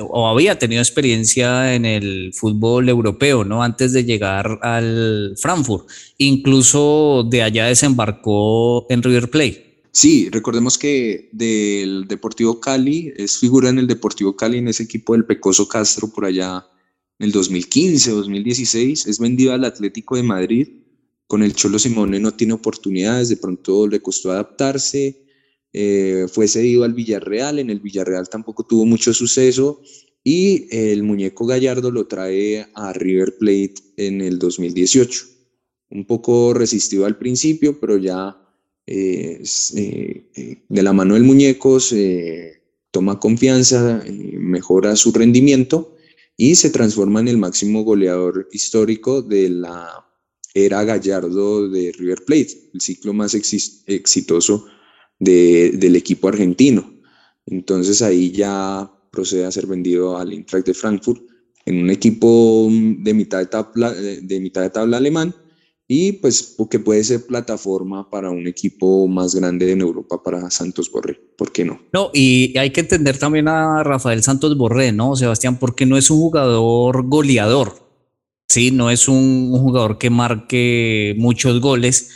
o 0.00 0.28
había 0.28 0.58
tenido 0.58 0.80
experiencia 0.80 1.74
en 1.74 1.84
el 1.84 2.32
fútbol 2.32 2.88
europeo, 2.88 3.44
¿no? 3.44 3.62
Antes 3.62 3.92
de 3.92 4.04
llegar 4.04 4.58
al 4.62 5.34
Frankfurt. 5.36 5.88
Incluso 6.18 7.26
de 7.28 7.42
allá 7.42 7.66
desembarcó 7.66 8.86
en 8.88 9.02
River 9.02 9.30
Plate. 9.30 9.65
Sí, 9.96 10.28
recordemos 10.30 10.76
que 10.76 11.30
del 11.32 12.06
Deportivo 12.06 12.60
Cali, 12.60 13.14
es 13.16 13.38
figura 13.38 13.70
en 13.70 13.78
el 13.78 13.86
Deportivo 13.86 14.36
Cali, 14.36 14.58
en 14.58 14.68
ese 14.68 14.82
equipo 14.82 15.14
del 15.14 15.24
Pecoso 15.24 15.66
Castro 15.66 16.12
por 16.12 16.26
allá 16.26 16.66
en 17.18 17.24
el 17.24 17.32
2015, 17.32 18.10
2016, 18.10 19.06
es 19.06 19.18
vendido 19.18 19.54
al 19.54 19.64
Atlético 19.64 20.16
de 20.16 20.22
Madrid. 20.22 20.68
Con 21.26 21.42
el 21.42 21.54
Cholo 21.54 21.78
Simone 21.78 22.20
no 22.20 22.34
tiene 22.34 22.52
oportunidades, 22.52 23.30
de 23.30 23.38
pronto 23.38 23.88
le 23.88 24.02
costó 24.02 24.32
adaptarse 24.32 25.24
eh, 25.72 26.26
fue 26.30 26.46
cedido 26.46 26.84
al 26.84 26.92
Villarreal, 26.92 27.58
en 27.58 27.70
el 27.70 27.80
Villarreal 27.80 28.28
tampoco 28.28 28.64
tuvo 28.64 28.84
mucho 28.84 29.14
suceso 29.14 29.80
y 30.22 30.66
el 30.70 31.04
muñeco 31.04 31.46
Gallardo 31.46 31.90
lo 31.90 32.06
trae 32.06 32.66
a 32.74 32.92
River 32.92 33.38
Plate 33.38 33.76
en 33.96 34.20
el 34.20 34.38
2018. 34.38 35.24
Un 35.90 36.06
poco 36.06 36.52
resistido 36.52 37.06
al 37.06 37.16
principio, 37.16 37.80
pero 37.80 37.96
ya 37.96 38.45
eh, 38.86 39.42
eh, 39.74 40.62
de 40.68 40.82
la 40.82 40.92
mano 40.92 41.14
del 41.14 41.24
muñeco 41.24 41.80
se 41.80 42.62
toma 42.92 43.18
confianza, 43.18 44.02
mejora 44.08 44.94
su 44.96 45.12
rendimiento 45.12 45.96
y 46.36 46.54
se 46.54 46.70
transforma 46.70 47.20
en 47.20 47.28
el 47.28 47.38
máximo 47.38 47.82
goleador 47.82 48.48
histórico 48.52 49.22
de 49.22 49.50
la 49.50 50.06
era 50.54 50.84
Gallardo 50.84 51.68
de 51.68 51.92
River 51.92 52.24
Plate, 52.24 52.70
el 52.72 52.80
ciclo 52.80 53.12
más 53.12 53.34
exitoso 53.34 54.66
del 55.18 55.96
equipo 55.96 56.28
argentino. 56.28 56.94
Entonces 57.46 58.00
ahí 58.02 58.30
ya 58.30 58.90
procede 59.10 59.44
a 59.44 59.52
ser 59.52 59.66
vendido 59.66 60.16
al 60.16 60.32
Eintracht 60.32 60.66
de 60.66 60.74
Frankfurt 60.74 61.22
en 61.66 61.82
un 61.82 61.90
equipo 61.90 62.68
de 62.70 63.12
mitad 63.12 63.38
de 63.38 63.46
tabla, 63.46 63.92
de 63.92 64.40
mitad 64.40 64.62
de 64.62 64.70
tabla 64.70 64.96
alemán 64.96 65.34
y 65.88 66.12
pues 66.12 66.56
que 66.68 66.80
puede 66.80 67.04
ser 67.04 67.26
plataforma 67.26 68.10
para 68.10 68.30
un 68.30 68.46
equipo 68.46 69.06
más 69.06 69.34
grande 69.34 69.70
en 69.70 69.80
Europa 69.80 70.22
para 70.22 70.50
Santos 70.50 70.90
Borré, 70.90 71.14
¿por 71.38 71.52
qué 71.52 71.64
no? 71.64 71.80
No, 71.92 72.10
y 72.12 72.56
hay 72.58 72.70
que 72.70 72.80
entender 72.80 73.18
también 73.18 73.46
a 73.48 73.84
Rafael 73.84 74.22
Santos 74.22 74.56
Borré, 74.56 74.92
¿no, 74.92 75.14
Sebastián? 75.14 75.58
Porque 75.58 75.86
no 75.86 75.96
es 75.96 76.10
un 76.10 76.18
jugador 76.18 77.08
goleador, 77.08 77.88
¿sí? 78.48 78.72
No 78.72 78.90
es 78.90 79.06
un 79.06 79.52
jugador 79.52 79.98
que 79.98 80.10
marque 80.10 81.14
muchos 81.18 81.60
goles, 81.60 82.10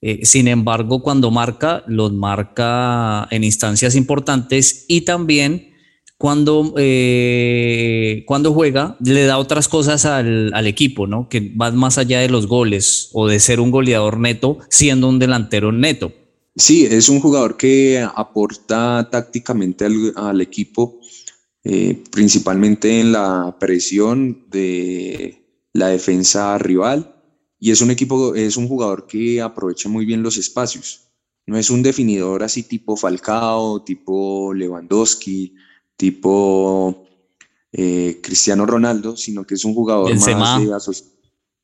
eh, 0.00 0.20
sin 0.24 0.46
embargo, 0.46 1.02
cuando 1.02 1.32
marca, 1.32 1.82
los 1.88 2.12
marca 2.12 3.26
en 3.32 3.42
instancias 3.42 3.96
importantes 3.96 4.84
y 4.86 5.00
también 5.00 5.75
cuando, 6.18 6.74
eh, 6.78 8.24
cuando 8.26 8.52
juega, 8.52 8.96
le 9.00 9.24
da 9.24 9.38
otras 9.38 9.68
cosas 9.68 10.04
al, 10.06 10.52
al, 10.54 10.66
equipo, 10.66 11.06
¿no? 11.06 11.28
Que 11.28 11.52
van 11.54 11.76
más 11.76 11.98
allá 11.98 12.20
de 12.20 12.28
los 12.28 12.46
goles 12.46 13.10
o 13.12 13.26
de 13.28 13.38
ser 13.40 13.60
un 13.60 13.70
goleador 13.70 14.18
neto, 14.18 14.58
siendo 14.70 15.08
un 15.08 15.18
delantero 15.18 15.72
neto. 15.72 16.12
Sí, 16.56 16.86
es 16.86 17.10
un 17.10 17.20
jugador 17.20 17.58
que 17.58 18.02
aporta 18.14 19.08
tácticamente 19.10 19.84
al, 19.84 20.40
equipo, 20.40 21.00
eh, 21.64 22.02
principalmente 22.10 22.98
en 22.98 23.12
la 23.12 23.54
presión 23.60 24.46
de 24.50 25.44
la 25.74 25.88
defensa 25.88 26.56
rival 26.56 27.14
y 27.58 27.70
es 27.70 27.80
un 27.82 27.90
equipo, 27.90 28.34
es 28.34 28.56
un 28.56 28.68
jugador 28.68 29.06
que 29.06 29.40
aprovecha 29.40 29.88
muy 29.88 30.06
bien 30.06 30.22
los 30.22 30.38
espacios. 30.38 31.08
No 31.46 31.58
es 31.58 31.68
un 31.68 31.82
definidor 31.82 32.42
así 32.42 32.62
tipo 32.62 32.96
Falcao, 32.96 33.82
tipo 33.82 34.54
Lewandowski, 34.54 35.54
tipo 35.96 37.06
eh, 37.72 38.20
Cristiano 38.22 38.66
Ronaldo, 38.66 39.16
sino 39.16 39.46
que 39.46 39.54
es 39.54 39.64
un 39.64 39.74
jugador 39.74 40.14
más 40.14 40.60
de 40.60 41.06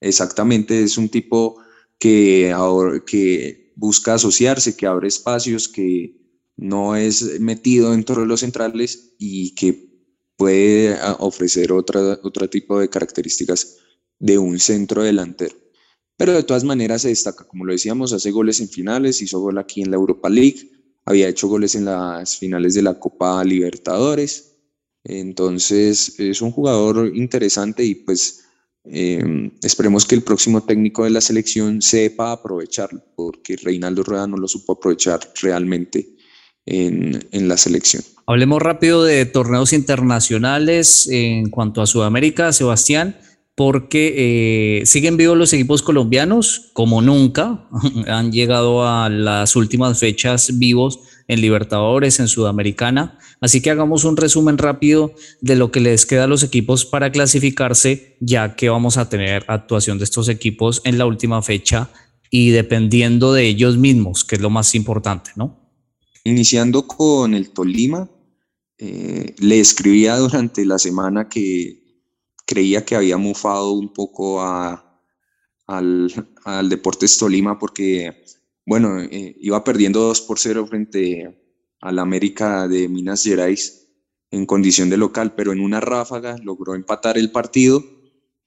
Exactamente, 0.00 0.82
es 0.82 0.98
un 0.98 1.08
tipo 1.08 1.58
que, 1.98 2.52
que 3.06 3.72
busca 3.76 4.14
asociarse, 4.14 4.76
que 4.76 4.86
abre 4.86 5.08
espacios, 5.08 5.68
que 5.68 6.16
no 6.56 6.96
es 6.96 7.40
metido 7.40 7.92
dentro 7.92 8.20
de 8.20 8.26
los 8.26 8.40
centrales 8.40 9.14
y 9.18 9.54
que 9.54 9.92
puede 10.36 10.94
ah, 10.94 11.16
ofrecer 11.20 11.72
otra, 11.72 12.18
otro 12.22 12.50
tipo 12.50 12.80
de 12.80 12.88
características 12.88 13.78
de 14.18 14.38
un 14.38 14.58
centro 14.58 15.02
delantero. 15.02 15.54
Pero 16.16 16.32
de 16.32 16.42
todas 16.42 16.64
maneras 16.64 17.02
se 17.02 17.08
destaca, 17.08 17.44
como 17.44 17.64
lo 17.64 17.72
decíamos, 17.72 18.12
hace 18.12 18.30
goles 18.30 18.60
en 18.60 18.68
finales, 18.68 19.22
hizo 19.22 19.40
gol 19.40 19.58
aquí 19.58 19.82
en 19.82 19.90
la 19.90 19.96
Europa 19.96 20.28
League, 20.28 20.70
había 21.04 21.28
hecho 21.28 21.48
goles 21.48 21.74
en 21.74 21.84
las 21.84 22.36
finales 22.36 22.74
de 22.74 22.82
la 22.82 22.98
Copa 22.98 23.42
Libertadores, 23.44 24.56
entonces 25.04 26.18
es 26.18 26.40
un 26.42 26.52
jugador 26.52 27.10
interesante 27.14 27.84
y 27.84 27.96
pues 27.96 28.44
em, 28.84 29.50
esperemos 29.62 30.06
que 30.06 30.14
el 30.14 30.22
próximo 30.22 30.62
técnico 30.62 31.04
de 31.04 31.10
la 31.10 31.20
selección 31.20 31.82
sepa 31.82 32.32
aprovecharlo, 32.32 33.02
porque 33.16 33.56
Reinaldo 33.56 34.04
Rueda 34.04 34.26
no 34.26 34.36
lo 34.36 34.46
supo 34.46 34.72
aprovechar 34.74 35.20
realmente 35.40 36.16
en, 36.66 37.20
en, 37.32 37.48
la 37.48 37.56
selección. 37.56 38.04
Hablemos 38.26 38.62
rápido 38.62 39.02
de 39.02 39.26
torneos 39.26 39.72
internacionales 39.72 41.08
en 41.10 41.50
cuanto 41.50 41.82
a 41.82 41.86
Sudamérica, 41.86 42.52
Sebastián 42.52 43.16
porque 43.54 44.80
eh, 44.80 44.86
siguen 44.86 45.16
vivos 45.16 45.36
los 45.36 45.52
equipos 45.52 45.82
colombianos 45.82 46.70
como 46.72 47.02
nunca, 47.02 47.68
han 48.08 48.32
llegado 48.32 48.86
a 48.86 49.08
las 49.08 49.56
últimas 49.56 49.98
fechas 49.98 50.58
vivos 50.58 51.00
en 51.28 51.40
Libertadores, 51.40 52.18
en 52.20 52.28
Sudamericana, 52.28 53.18
así 53.40 53.60
que 53.60 53.70
hagamos 53.70 54.04
un 54.04 54.16
resumen 54.16 54.58
rápido 54.58 55.14
de 55.40 55.56
lo 55.56 55.70
que 55.70 55.80
les 55.80 56.06
queda 56.06 56.24
a 56.24 56.26
los 56.26 56.42
equipos 56.42 56.84
para 56.84 57.12
clasificarse, 57.12 58.16
ya 58.20 58.56
que 58.56 58.68
vamos 58.68 58.96
a 58.96 59.08
tener 59.08 59.44
actuación 59.48 59.98
de 59.98 60.04
estos 60.04 60.28
equipos 60.28 60.80
en 60.84 60.98
la 60.98 61.06
última 61.06 61.42
fecha 61.42 61.90
y 62.30 62.50
dependiendo 62.50 63.34
de 63.34 63.46
ellos 63.46 63.76
mismos, 63.76 64.24
que 64.24 64.36
es 64.36 64.40
lo 64.40 64.50
más 64.50 64.74
importante, 64.74 65.32
¿no? 65.36 65.60
Iniciando 66.24 66.86
con 66.86 67.34
el 67.34 67.50
Tolima, 67.50 68.10
eh, 68.78 69.34
le 69.38 69.60
escribía 69.60 70.16
durante 70.16 70.64
la 70.64 70.78
semana 70.78 71.28
que 71.28 71.81
creía 72.52 72.84
que 72.84 72.96
había 72.96 73.16
mufado 73.16 73.72
un 73.72 73.94
poco 73.94 74.42
a, 74.42 75.00
al, 75.66 76.12
al, 76.44 76.68
Deportes 76.68 77.16
Tolima 77.16 77.58
porque, 77.58 78.24
bueno, 78.66 79.00
eh, 79.00 79.34
iba 79.40 79.64
perdiendo 79.64 80.00
2 80.00 80.20
por 80.22 80.38
0 80.38 80.66
frente 80.66 81.34
al 81.80 81.98
América 81.98 82.68
de 82.68 82.88
Minas 82.90 83.22
Gerais 83.22 83.88
en 84.30 84.44
condición 84.44 84.90
de 84.90 84.98
local, 84.98 85.34
pero 85.34 85.52
en 85.52 85.60
una 85.60 85.80
ráfaga 85.80 86.36
logró 86.42 86.74
empatar 86.74 87.16
el 87.16 87.32
partido. 87.32 87.82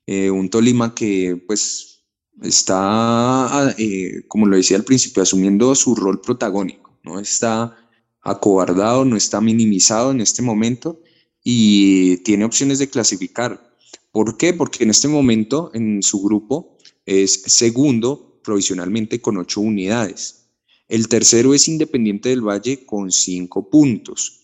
Eh, 0.06 0.30
un 0.30 0.50
Tolima 0.52 0.94
que 0.94 1.44
pues 1.48 2.06
está, 2.44 3.74
eh, 3.80 4.24
como 4.28 4.46
lo 4.46 4.56
decía 4.56 4.78
al 4.78 4.84
principio, 4.84 5.24
asumiendo 5.24 5.74
su 5.74 5.96
rol 5.96 6.22
protagónico, 6.22 7.00
no 7.04 7.20
está 7.20 7.76
acobardado, 8.22 9.04
no 9.04 9.18
está 9.18 9.42
minimizado 9.42 10.12
en 10.12 10.22
este 10.22 10.44
momento 10.44 11.02
y 11.44 12.18
tiene 12.18 12.46
opciones 12.46 12.78
de 12.78 12.90
clasificar. 12.90 13.65
¿Por 14.16 14.38
qué? 14.38 14.54
Porque 14.54 14.86
en 14.86 14.92
este 14.92 15.10
momento 15.10 15.72
en 15.74 16.02
su 16.02 16.22
grupo 16.24 16.78
es 17.06 17.34
segundo 17.48 18.40
provisionalmente 18.42 19.20
con 19.20 19.36
ocho 19.36 19.60
unidades. 19.60 20.48
El 20.88 21.10
tercero 21.10 21.54
es 21.54 21.68
Independiente 21.68 22.30
del 22.30 22.40
Valle 22.40 22.86
con 22.86 23.12
cinco 23.12 23.70
puntos. 23.70 24.40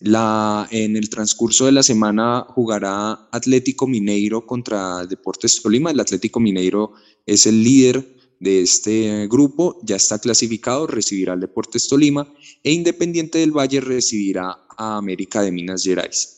La, 0.00 0.68
en 0.70 0.94
el 0.94 1.08
transcurso 1.08 1.64
de 1.64 1.72
la 1.72 1.82
semana 1.82 2.44
jugará 2.50 3.30
Atlético 3.32 3.86
Mineiro 3.86 4.44
contra 4.44 5.06
Deportes 5.06 5.62
Tolima. 5.62 5.90
El 5.90 6.00
Atlético 6.00 6.38
Mineiro 6.38 6.92
es 7.24 7.46
el 7.46 7.64
líder 7.64 8.14
de 8.40 8.60
este 8.60 9.26
grupo, 9.26 9.80
ya 9.84 9.96
está 9.96 10.18
clasificado, 10.18 10.86
recibirá 10.86 11.32
al 11.32 11.40
Deportes 11.40 11.88
Tolima 11.88 12.30
e 12.62 12.72
Independiente 12.72 13.38
del 13.38 13.56
Valle 13.56 13.80
recibirá 13.80 14.66
a 14.76 14.98
América 14.98 15.40
de 15.40 15.50
Minas 15.50 15.82
Gerais. 15.82 16.37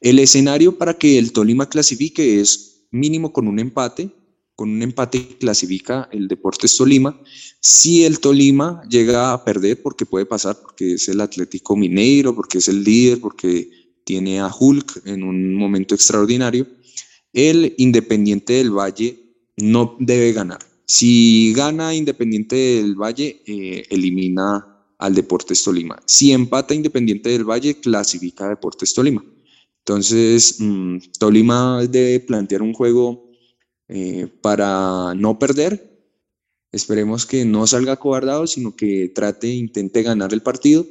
El 0.00 0.18
escenario 0.18 0.76
para 0.78 0.94
que 0.94 1.18
el 1.18 1.32
Tolima 1.32 1.68
clasifique 1.68 2.40
es 2.40 2.86
mínimo 2.90 3.32
con 3.32 3.48
un 3.48 3.58
empate. 3.58 4.10
Con 4.56 4.70
un 4.70 4.82
empate 4.82 5.36
clasifica 5.38 6.08
el 6.12 6.28
Deportes 6.28 6.76
Tolima. 6.76 7.20
Si 7.60 8.04
el 8.04 8.20
Tolima 8.20 8.82
llega 8.88 9.32
a 9.32 9.44
perder, 9.44 9.82
porque 9.82 10.06
puede 10.06 10.26
pasar, 10.26 10.56
porque 10.60 10.94
es 10.94 11.08
el 11.08 11.20
Atlético 11.20 11.76
Mineiro, 11.76 12.34
porque 12.36 12.58
es 12.58 12.68
el 12.68 12.84
líder, 12.84 13.20
porque 13.20 13.68
tiene 14.04 14.40
a 14.40 14.48
Hulk 14.48 15.02
en 15.06 15.24
un 15.24 15.54
momento 15.54 15.94
extraordinario, 15.94 16.66
el 17.32 17.74
Independiente 17.78 18.52
del 18.52 18.70
Valle 18.70 19.18
no 19.56 19.96
debe 19.98 20.32
ganar. 20.32 20.60
Si 20.86 21.52
gana 21.56 21.94
Independiente 21.94 22.54
del 22.54 22.94
Valle, 22.94 23.42
eh, 23.46 23.84
elimina 23.90 24.84
al 24.98 25.14
Deportes 25.14 25.64
Tolima. 25.64 26.00
Si 26.06 26.32
empata 26.32 26.74
Independiente 26.74 27.30
del 27.30 27.44
Valle, 27.44 27.80
clasifica 27.80 28.46
a 28.46 28.50
Deportes 28.50 28.94
Tolima. 28.94 29.24
Entonces, 29.86 30.56
mm, 30.60 30.96
Tolima 31.18 31.82
debe 31.86 32.18
plantear 32.20 32.62
un 32.62 32.72
juego 32.72 33.30
eh, 33.88 34.28
para 34.40 35.14
no 35.14 35.38
perder. 35.38 35.92
Esperemos 36.72 37.26
que 37.26 37.44
no 37.44 37.66
salga 37.66 37.96
cobardado, 37.96 38.46
sino 38.46 38.74
que 38.74 39.12
trate, 39.14 39.48
intente 39.48 40.02
ganar 40.02 40.32
el 40.32 40.40
partido. 40.40 40.86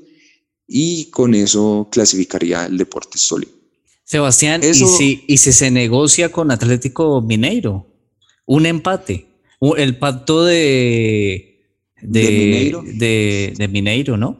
y 0.66 1.10
con 1.10 1.36
eso 1.36 1.90
clasificaría 1.92 2.66
el 2.66 2.78
Deportes 2.78 3.28
Tolima. 3.28 3.52
Sebastián, 4.06 4.62
¿y, 4.64 4.74
si, 4.74 5.24
¿y 5.28 5.38
si 5.38 5.52
se 5.52 5.70
negocia 5.72 6.32
con 6.32 6.52
Atlético 6.52 7.22
Mineiro? 7.22 7.86
Un 8.46 8.66
empate, 8.66 9.28
el 9.78 9.98
pacto 9.98 10.46
de, 10.46 11.60
de, 12.02 13.54
de 13.58 13.68
Mineiro, 13.68 14.18
¿no? 14.18 14.40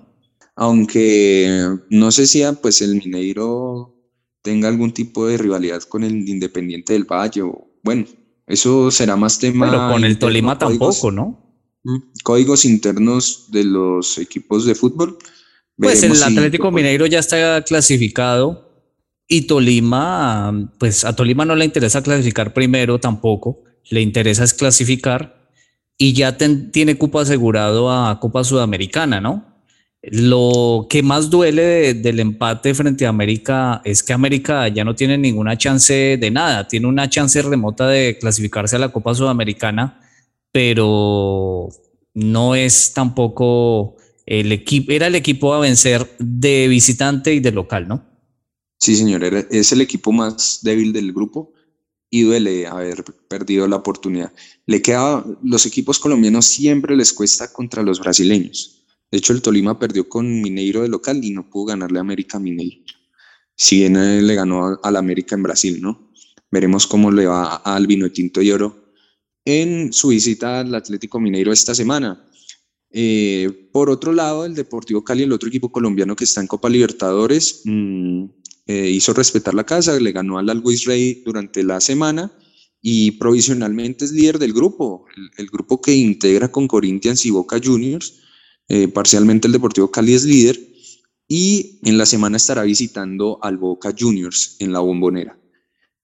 Aunque 0.56 1.68
no 1.90 2.12
sé 2.12 2.26
si 2.26 2.42
pues 2.62 2.82
el 2.82 2.96
Mineiro 2.96 3.93
tenga 4.44 4.68
algún 4.68 4.92
tipo 4.92 5.26
de 5.26 5.38
rivalidad 5.38 5.82
con 5.84 6.04
el 6.04 6.30
Independiente 6.30 6.94
del 6.94 7.06
Valle. 7.06 7.42
bueno, 7.82 8.06
eso 8.46 8.92
será 8.92 9.16
más 9.16 9.40
tema. 9.40 9.70
Pero 9.70 9.90
con 9.90 10.04
el 10.04 10.20
Tolima 10.20 10.60
tampoco, 10.60 11.12
¿no? 11.12 11.40
Mm, 11.84 11.98
códigos 12.24 12.66
internos 12.66 13.48
de 13.50 13.64
los 13.64 14.18
equipos 14.20 14.66
de 14.66 14.76
fútbol. 14.76 15.18
Pues 15.78 16.04
el 16.04 16.22
Atlético 16.22 16.70
Mineiro 16.72 17.08
ya 17.08 17.20
está 17.20 17.64
clasificado 17.64 18.70
y 19.28 19.48
Tolima, 19.48 20.72
pues 20.78 21.04
a 21.06 21.16
Tolima 21.16 21.46
no 21.46 21.56
le 21.56 21.66
interesa 21.66 22.04
clasificar 22.04 22.54
primero 22.54 23.00
tampoco, 23.00 23.64
le 23.90 24.02
interesa 24.02 24.44
es 24.44 24.54
clasificar 24.54 25.50
y 25.98 26.14
ya 26.14 26.38
tiene 26.38 26.98
cupo 26.98 27.20
asegurado 27.20 27.92
a 27.92 28.20
Copa 28.20 28.44
Sudamericana, 28.44 29.22
¿no? 29.22 29.53
Lo 30.06 30.88
que 30.90 31.02
más 31.02 31.30
duele 31.30 31.94
del 31.94 32.20
empate 32.20 32.74
frente 32.74 33.06
a 33.06 33.10
América 33.10 33.82
es 33.86 34.04
que 34.04 34.12
América 34.12 34.68
ya 34.68 34.84
no 34.84 34.96
tiene 34.96 35.18
ninguna 35.18 35.58
chance 35.58 36.18
de 36.18 36.30
nada, 36.30 36.68
tiene 36.68 36.88
una 36.88 37.10
chance 37.10 37.42
remota 37.42 37.88
de 37.88 38.18
clasificarse 38.20 38.76
a 38.76 38.80
la 38.80 38.92
Copa 38.92 39.16
Sudamericana, 39.16 40.02
pero 40.52 41.70
no 42.14 42.54
es 42.54 42.92
tampoco 42.94 43.96
el 44.26 44.52
equipo, 44.52 44.92
era 44.92 45.08
el 45.08 45.16
equipo 45.16 45.54
a 45.54 45.62
vencer 45.62 46.18
de 46.20 46.68
visitante 46.68 47.34
y 47.34 47.40
de 47.40 47.54
local, 47.54 47.88
¿no? 47.88 48.04
Sí, 48.80 48.98
señor, 48.98 49.24
es 49.24 49.72
el 49.72 49.80
equipo 49.80 50.12
más 50.12 50.60
débil 50.64 50.92
del 50.92 51.14
grupo 51.14 51.54
y 52.10 52.24
duele 52.24 52.68
haber 52.68 53.06
perdido 53.30 53.70
la 53.70 53.78
oportunidad. 53.78 54.34
Le 54.66 54.82
queda, 54.82 55.24
los 55.42 55.66
equipos 55.66 55.98
colombianos 55.98 56.46
siempre 56.46 56.94
les 56.98 57.14
cuesta 57.14 57.54
contra 57.54 57.84
los 57.84 58.02
brasileños 58.02 58.83
de 59.14 59.20
hecho, 59.20 59.32
el 59.32 59.44
Tolima 59.44 59.78
perdió 59.78 60.10
con 60.10 60.42
Mineiro 60.42 60.82
de 60.82 60.88
local 60.88 61.24
y 61.24 61.30
no 61.30 61.48
pudo 61.48 61.66
ganarle 61.66 62.00
a 62.00 62.02
América 62.02 62.40
Mineiro. 62.40 62.82
Si 63.56 63.78
bien 63.78 64.26
le 64.26 64.34
ganó 64.34 64.80
al 64.82 64.96
América 64.96 65.36
en 65.36 65.44
Brasil, 65.44 65.80
¿no? 65.80 66.12
Veremos 66.50 66.88
cómo 66.88 67.12
le 67.12 67.28
va 67.28 67.58
al 67.58 67.86
Vino 67.86 68.10
Tinto 68.12 68.42
y 68.42 68.50
Oro 68.50 68.92
en 69.46 69.94
su 69.94 70.08
visita 70.08 70.62
al 70.62 70.74
Atlético 70.74 71.20
Mineiro 71.20 71.52
esta 71.54 71.76
semana. 71.76 72.28
Eh, 72.90 73.70
por 73.72 73.92
otro 73.92 74.14
lado, 74.14 74.48
el 74.48 74.56
Deportivo 74.56 75.04
Cali, 75.04 75.22
el 75.22 75.32
otro 75.32 75.48
equipo 75.48 75.72
colombiano 75.72 76.16
que 76.16 76.24
está 76.24 76.42
en 76.42 76.48
Copa 76.48 76.68
Libertadores, 76.68 77.62
mm, 77.66 78.24
eh, 78.66 78.90
hizo 78.90 79.14
respetar 79.14 79.54
la 79.54 79.64
casa, 79.64 80.00
le 80.00 80.12
ganó 80.12 80.40
al 80.40 80.50
Always 80.50 80.86
Rey 80.86 81.22
durante 81.24 81.62
la 81.62 81.80
semana 81.82 82.32
y 82.82 83.12
provisionalmente 83.12 84.06
es 84.06 84.12
líder 84.12 84.40
del 84.40 84.54
grupo, 84.54 85.06
el 85.38 85.46
grupo 85.52 85.80
que 85.80 85.94
integra 85.94 86.52
con 86.52 86.68
Corinthians 86.68 87.28
y 87.28 87.30
Boca 87.30 87.62
Juniors 87.64 88.23
eh, 88.68 88.88
parcialmente 88.88 89.48
el 89.48 89.54
Deportivo 89.54 89.92
Cali 89.92 90.14
es 90.14 90.24
líder 90.24 90.60
y 91.28 91.80
en 91.84 91.98
la 91.98 92.06
semana 92.06 92.38
estará 92.38 92.64
visitando 92.64 93.40
al 93.42 93.58
Boca 93.58 93.94
Juniors 93.98 94.56
en 94.60 94.72
la 94.72 94.80
bombonera. 94.80 95.38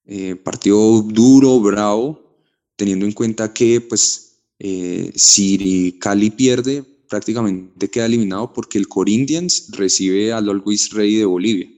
Eh, 0.04 0.36
partido 0.36 1.02
duro, 1.02 1.60
bravo, 1.60 2.36
teniendo 2.76 3.06
en 3.06 3.12
cuenta 3.12 3.52
que 3.52 3.80
pues 3.80 4.42
eh, 4.58 5.12
si 5.14 5.96
Cali 6.00 6.30
pierde 6.30 6.84
prácticamente 7.08 7.90
queda 7.90 8.06
eliminado 8.06 8.52
porque 8.52 8.78
el 8.78 8.86
Corinthians 8.86 9.68
recibe 9.72 10.32
al 10.32 10.48
Always 10.48 10.90
Rey 10.90 11.16
de 11.16 11.24
Bolivia. 11.24 11.68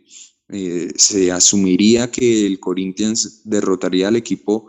se 0.96 1.32
asumiría 1.32 2.10
que 2.10 2.46
el 2.46 2.60
Corinthians 2.60 3.40
derrotaría 3.44 4.08
al 4.08 4.16
equipo 4.16 4.66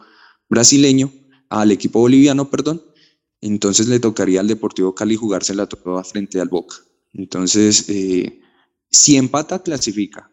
brasileño, 0.47 1.12
al 1.49 1.71
equipo 1.71 1.99
boliviano, 1.99 2.49
perdón, 2.49 2.82
entonces 3.43 3.88
le 3.89 3.99
tocaría 3.99 4.39
al 4.39 4.47
Deportivo 4.47 4.95
Cali 4.95 5.15
jugársela 5.17 5.67
toda 5.67 6.03
frente 6.03 6.39
al 6.39 6.47
Boca. 6.47 6.77
Entonces, 7.13 7.86
eh, 7.89 8.39
si 8.89 9.17
empata, 9.17 9.62
clasifica, 9.62 10.32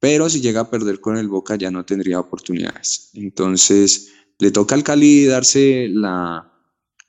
pero 0.00 0.28
si 0.28 0.40
llega 0.40 0.62
a 0.62 0.70
perder 0.70 1.00
con 1.00 1.16
el 1.16 1.28
Boca 1.28 1.54
ya 1.54 1.70
no 1.70 1.84
tendría 1.84 2.18
oportunidades. 2.18 3.10
Entonces, 3.14 4.08
le 4.40 4.50
toca 4.50 4.74
al 4.74 4.82
Cali 4.82 5.24
darse 5.24 5.88
la, 5.88 6.52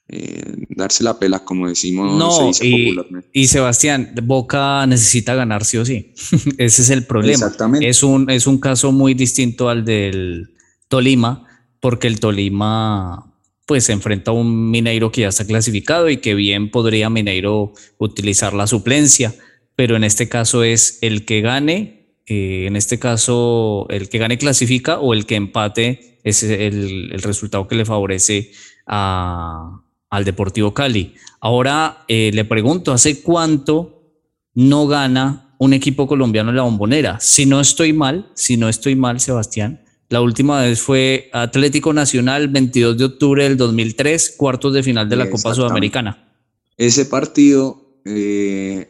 eh, 0.07 0.67
darse 0.69 1.03
la 1.03 1.17
pela, 1.17 1.43
como 1.43 1.67
decimos. 1.67 2.15
No, 2.15 2.51
y, 2.61 2.95
y, 3.31 3.47
Sebastián, 3.47 4.13
Boca 4.23 4.85
necesita 4.85 5.33
ganar 5.33 5.65
sí 5.65 5.77
o 5.77 5.85
sí. 5.85 6.13
Ese 6.59 6.83
es 6.83 6.89
el 6.91 7.07
problema. 7.07 7.45
Exactamente. 7.45 7.89
Es 7.89 8.03
un, 8.03 8.29
es 8.29 8.45
un 8.45 8.59
caso 8.59 8.91
muy 8.91 9.15
distinto 9.15 9.67
al 9.69 9.83
del 9.83 10.53
Tolima, 10.89 11.47
porque 11.79 12.05
el 12.07 12.19
Tolima 12.19 13.32
pues 13.65 13.85
se 13.85 13.93
enfrenta 13.93 14.31
a 14.31 14.33
un 14.33 14.71
Mineiro 14.71 15.11
que 15.11 15.21
ya 15.21 15.29
está 15.29 15.45
clasificado 15.45 16.09
y 16.09 16.17
que 16.17 16.35
bien 16.35 16.69
podría 16.69 17.09
Mineiro 17.09 17.73
utilizar 17.97 18.53
la 18.53 18.67
suplencia, 18.67 19.33
pero 19.75 19.95
en 19.95 20.03
este 20.03 20.27
caso 20.29 20.63
es 20.63 20.99
el 21.01 21.25
que 21.25 21.41
gane, 21.41 22.17
eh, 22.25 22.65
en 22.67 22.75
este 22.75 22.99
caso 22.99 23.87
el 23.89 24.09
que 24.09 24.17
gane 24.17 24.37
clasifica 24.37 24.99
o 24.99 25.13
el 25.13 25.25
que 25.25 25.35
empate 25.35 26.19
es 26.23 26.43
el, 26.43 27.09
resultado 27.21 27.67
que 27.67 27.75
le 27.75 27.85
favorece 27.85 28.51
al 28.85 30.25
Deportivo 30.25 30.73
Cali. 30.73 31.15
Ahora 31.39 32.05
eh, 32.07 32.31
le 32.33 32.45
pregunto, 32.45 32.91
¿hace 32.91 33.21
cuánto 33.21 34.13
no 34.53 34.87
gana 34.87 35.55
un 35.57 35.73
equipo 35.73 36.07
colombiano 36.07 36.49
en 36.49 36.57
la 36.57 36.63
bombonera? 36.63 37.19
Si 37.19 37.45
no 37.45 37.59
estoy 37.59 37.93
mal, 37.93 38.29
si 38.33 38.57
no 38.57 38.69
estoy 38.69 38.95
mal, 38.95 39.19
Sebastián, 39.19 39.82
la 40.09 40.21
última 40.21 40.61
vez 40.61 40.81
fue 40.81 41.29
Atlético 41.33 41.93
Nacional, 41.93 42.47
22 42.47 42.97
de 42.97 43.05
octubre 43.05 43.43
del 43.43 43.57
2003, 43.57 44.35
cuartos 44.37 44.73
de 44.73 44.83
final 44.83 45.09
de 45.09 45.15
la 45.15 45.29
Copa 45.29 45.53
Sudamericana. 45.55 46.31
Ese 46.77 47.05
partido, 47.05 47.99
eh, 48.05 48.89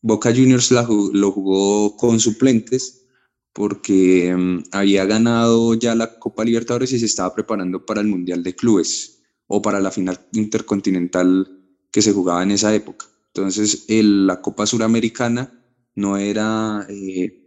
Boca 0.00 0.30
Juniors 0.30 0.70
lo 0.70 1.32
jugó 1.32 1.96
con 1.96 2.20
suplentes 2.20 3.06
porque 3.52 4.34
mm, 4.34 4.64
había 4.72 5.04
ganado 5.04 5.74
ya 5.74 5.94
la 5.94 6.18
Copa 6.18 6.44
Libertadores 6.44 6.92
y 6.92 6.98
se 6.98 7.06
estaba 7.06 7.34
preparando 7.34 7.84
para 7.84 8.00
el 8.00 8.06
Mundial 8.06 8.42
de 8.42 8.54
Clubes 8.54 9.22
o 9.46 9.60
para 9.60 9.80
la 9.80 9.90
final 9.90 10.18
intercontinental 10.32 11.46
que 11.90 12.02
se 12.02 12.12
jugaba 12.12 12.42
en 12.42 12.52
esa 12.52 12.74
época. 12.74 13.06
Entonces, 13.34 13.84
la 13.88 14.40
Copa 14.40 14.66
Suramericana 14.66 15.52
no 15.94 16.16
era 16.16 16.86
eh, 16.88 17.41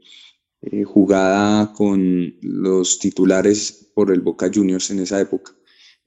eh, 0.72 0.84
jugada 0.84 1.74
con 1.74 2.36
los 2.42 3.00
titulares 3.00 3.92
por 3.94 4.12
el 4.12 4.22
Boca 4.22 4.50
Juniors 4.54 4.90
en 4.92 5.00
esa 5.00 5.20
época. 5.22 5.54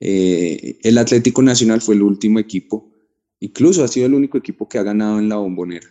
Eh, 0.00 0.78
el 0.82 0.98
Atlético 0.98 1.42
Nacional 1.42 1.80
fue 1.80 1.94
el 1.94 2.02
último 2.02 2.38
equipo, 2.38 2.92
incluso 3.40 3.84
ha 3.84 3.88
sido 3.88 4.06
el 4.06 4.14
único 4.14 4.38
equipo 4.38 4.68
que 4.68 4.78
ha 4.78 4.82
ganado 4.82 5.18
en 5.18 5.28
la 5.28 5.36
bombonera. 5.36 5.86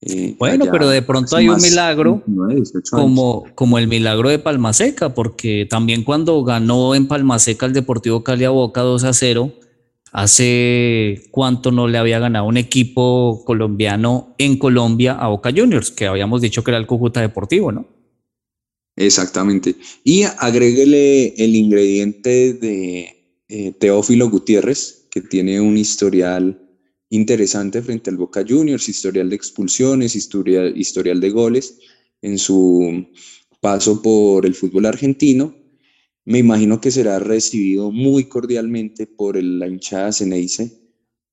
Eh, 0.00 0.36
bueno, 0.38 0.66
pero 0.70 0.90
de 0.90 1.00
pronto 1.00 1.34
hay 1.34 1.48
un 1.48 1.60
milagro 1.62 2.22
como, 2.90 3.44
como 3.54 3.78
el 3.78 3.88
milagro 3.88 4.28
de 4.28 4.38
Palmaseca, 4.38 5.14
porque 5.14 5.66
también 5.68 6.04
cuando 6.04 6.42
ganó 6.44 6.94
en 6.94 7.08
Palmaseca 7.08 7.64
el 7.64 7.72
Deportivo 7.72 8.22
Cali 8.22 8.44
a 8.44 8.50
Boca 8.50 8.82
2 8.82 9.04
a 9.04 9.14
0, 9.14 9.52
hace 10.12 11.22
cuánto 11.30 11.72
no 11.72 11.88
le 11.88 11.96
había 11.96 12.18
ganado 12.18 12.44
un 12.44 12.58
equipo 12.58 13.42
colombiano 13.46 14.34
en 14.36 14.58
Colombia 14.58 15.12
a 15.14 15.28
Boca 15.28 15.50
Juniors, 15.56 15.90
que 15.90 16.06
habíamos 16.06 16.42
dicho 16.42 16.62
que 16.62 16.70
era 16.70 16.78
el 16.78 16.86
Cúcuta 16.86 17.20
Deportivo, 17.20 17.72
¿no? 17.72 17.86
Exactamente. 18.96 19.74
Y 20.04 20.22
agréguele 20.22 21.34
el 21.36 21.56
ingrediente 21.56 22.54
de 22.54 23.14
eh, 23.48 23.72
Teófilo 23.78 24.30
Gutiérrez, 24.30 25.06
que 25.10 25.20
tiene 25.20 25.60
un 25.60 25.76
historial 25.76 26.60
interesante 27.10 27.82
frente 27.82 28.10
al 28.10 28.16
Boca 28.16 28.44
Juniors, 28.46 28.88
historial 28.88 29.30
de 29.30 29.36
expulsiones, 29.36 30.16
historial, 30.16 30.76
historial 30.76 31.20
de 31.20 31.30
goles 31.30 31.78
en 32.22 32.38
su 32.38 33.06
paso 33.60 34.00
por 34.00 34.46
el 34.46 34.54
fútbol 34.54 34.86
argentino. 34.86 35.56
Me 36.24 36.38
imagino 36.38 36.80
que 36.80 36.90
será 36.90 37.18
recibido 37.18 37.90
muy 37.90 38.24
cordialmente 38.24 39.06
por 39.06 39.42
la 39.42 39.68
hinchada 39.68 40.12
Ceneice 40.12 40.72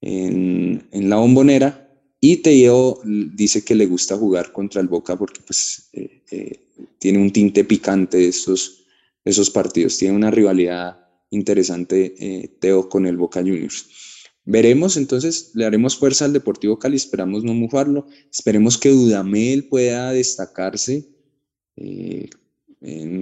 en, 0.01 0.87
en 0.91 1.09
la 1.09 1.15
bombonera. 1.17 1.80
Y 2.23 2.37
Teo 2.37 3.01
dice 3.03 3.65
que 3.65 3.73
le 3.73 3.87
gusta 3.87 4.15
jugar 4.15 4.51
contra 4.51 4.79
el 4.79 4.87
Boca 4.87 5.17
porque 5.17 5.41
pues, 5.45 5.89
eh, 5.93 6.21
eh, 6.29 6.59
tiene 6.99 7.17
un 7.17 7.31
tinte 7.31 7.63
picante 7.63 8.17
de 8.17 8.27
esos, 8.27 9.49
partidos, 9.49 9.97
tiene 9.97 10.15
una 10.15 10.29
rivalidad 10.29 10.99
interesante 11.31 12.13
eh, 12.19 12.57
Teo 12.59 12.87
con 12.87 13.07
el 13.07 13.17
Boca 13.17 13.39
Juniors. 13.39 13.87
Veremos, 14.45 14.97
entonces 14.97 15.51
le 15.55 15.65
haremos 15.65 15.97
fuerza 15.97 16.25
al 16.25 16.33
Deportivo 16.33 16.77
Cali, 16.77 16.95
esperamos 16.95 17.43
no 17.43 17.55
mojarlo, 17.55 18.05
esperemos 18.31 18.77
que 18.77 18.89
Dudamel 18.89 19.67
pueda 19.67 20.11
destacarse 20.11 21.09
eh, 21.75 22.29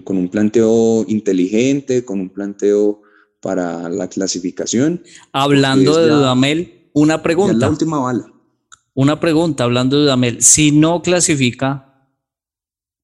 con 0.06 0.16
un 0.16 0.30
planteo 0.30 1.06
inteligente, 1.08 2.06
con 2.06 2.22
un 2.22 2.30
planteo 2.30 3.02
para 3.42 3.90
la 3.90 4.08
clasificación. 4.08 5.04
Hablando 5.34 5.98
de 5.98 6.10
Dudamel, 6.10 6.90
una 6.94 7.22
pregunta. 7.22 7.54
la 7.54 7.70
última 7.70 8.00
bala. 8.00 8.32
Una 8.94 9.20
pregunta, 9.20 9.64
hablando 9.64 9.98
de 9.98 10.04
Dudamel, 10.04 10.42
si 10.42 10.72
no 10.72 11.02
clasifica 11.02 12.08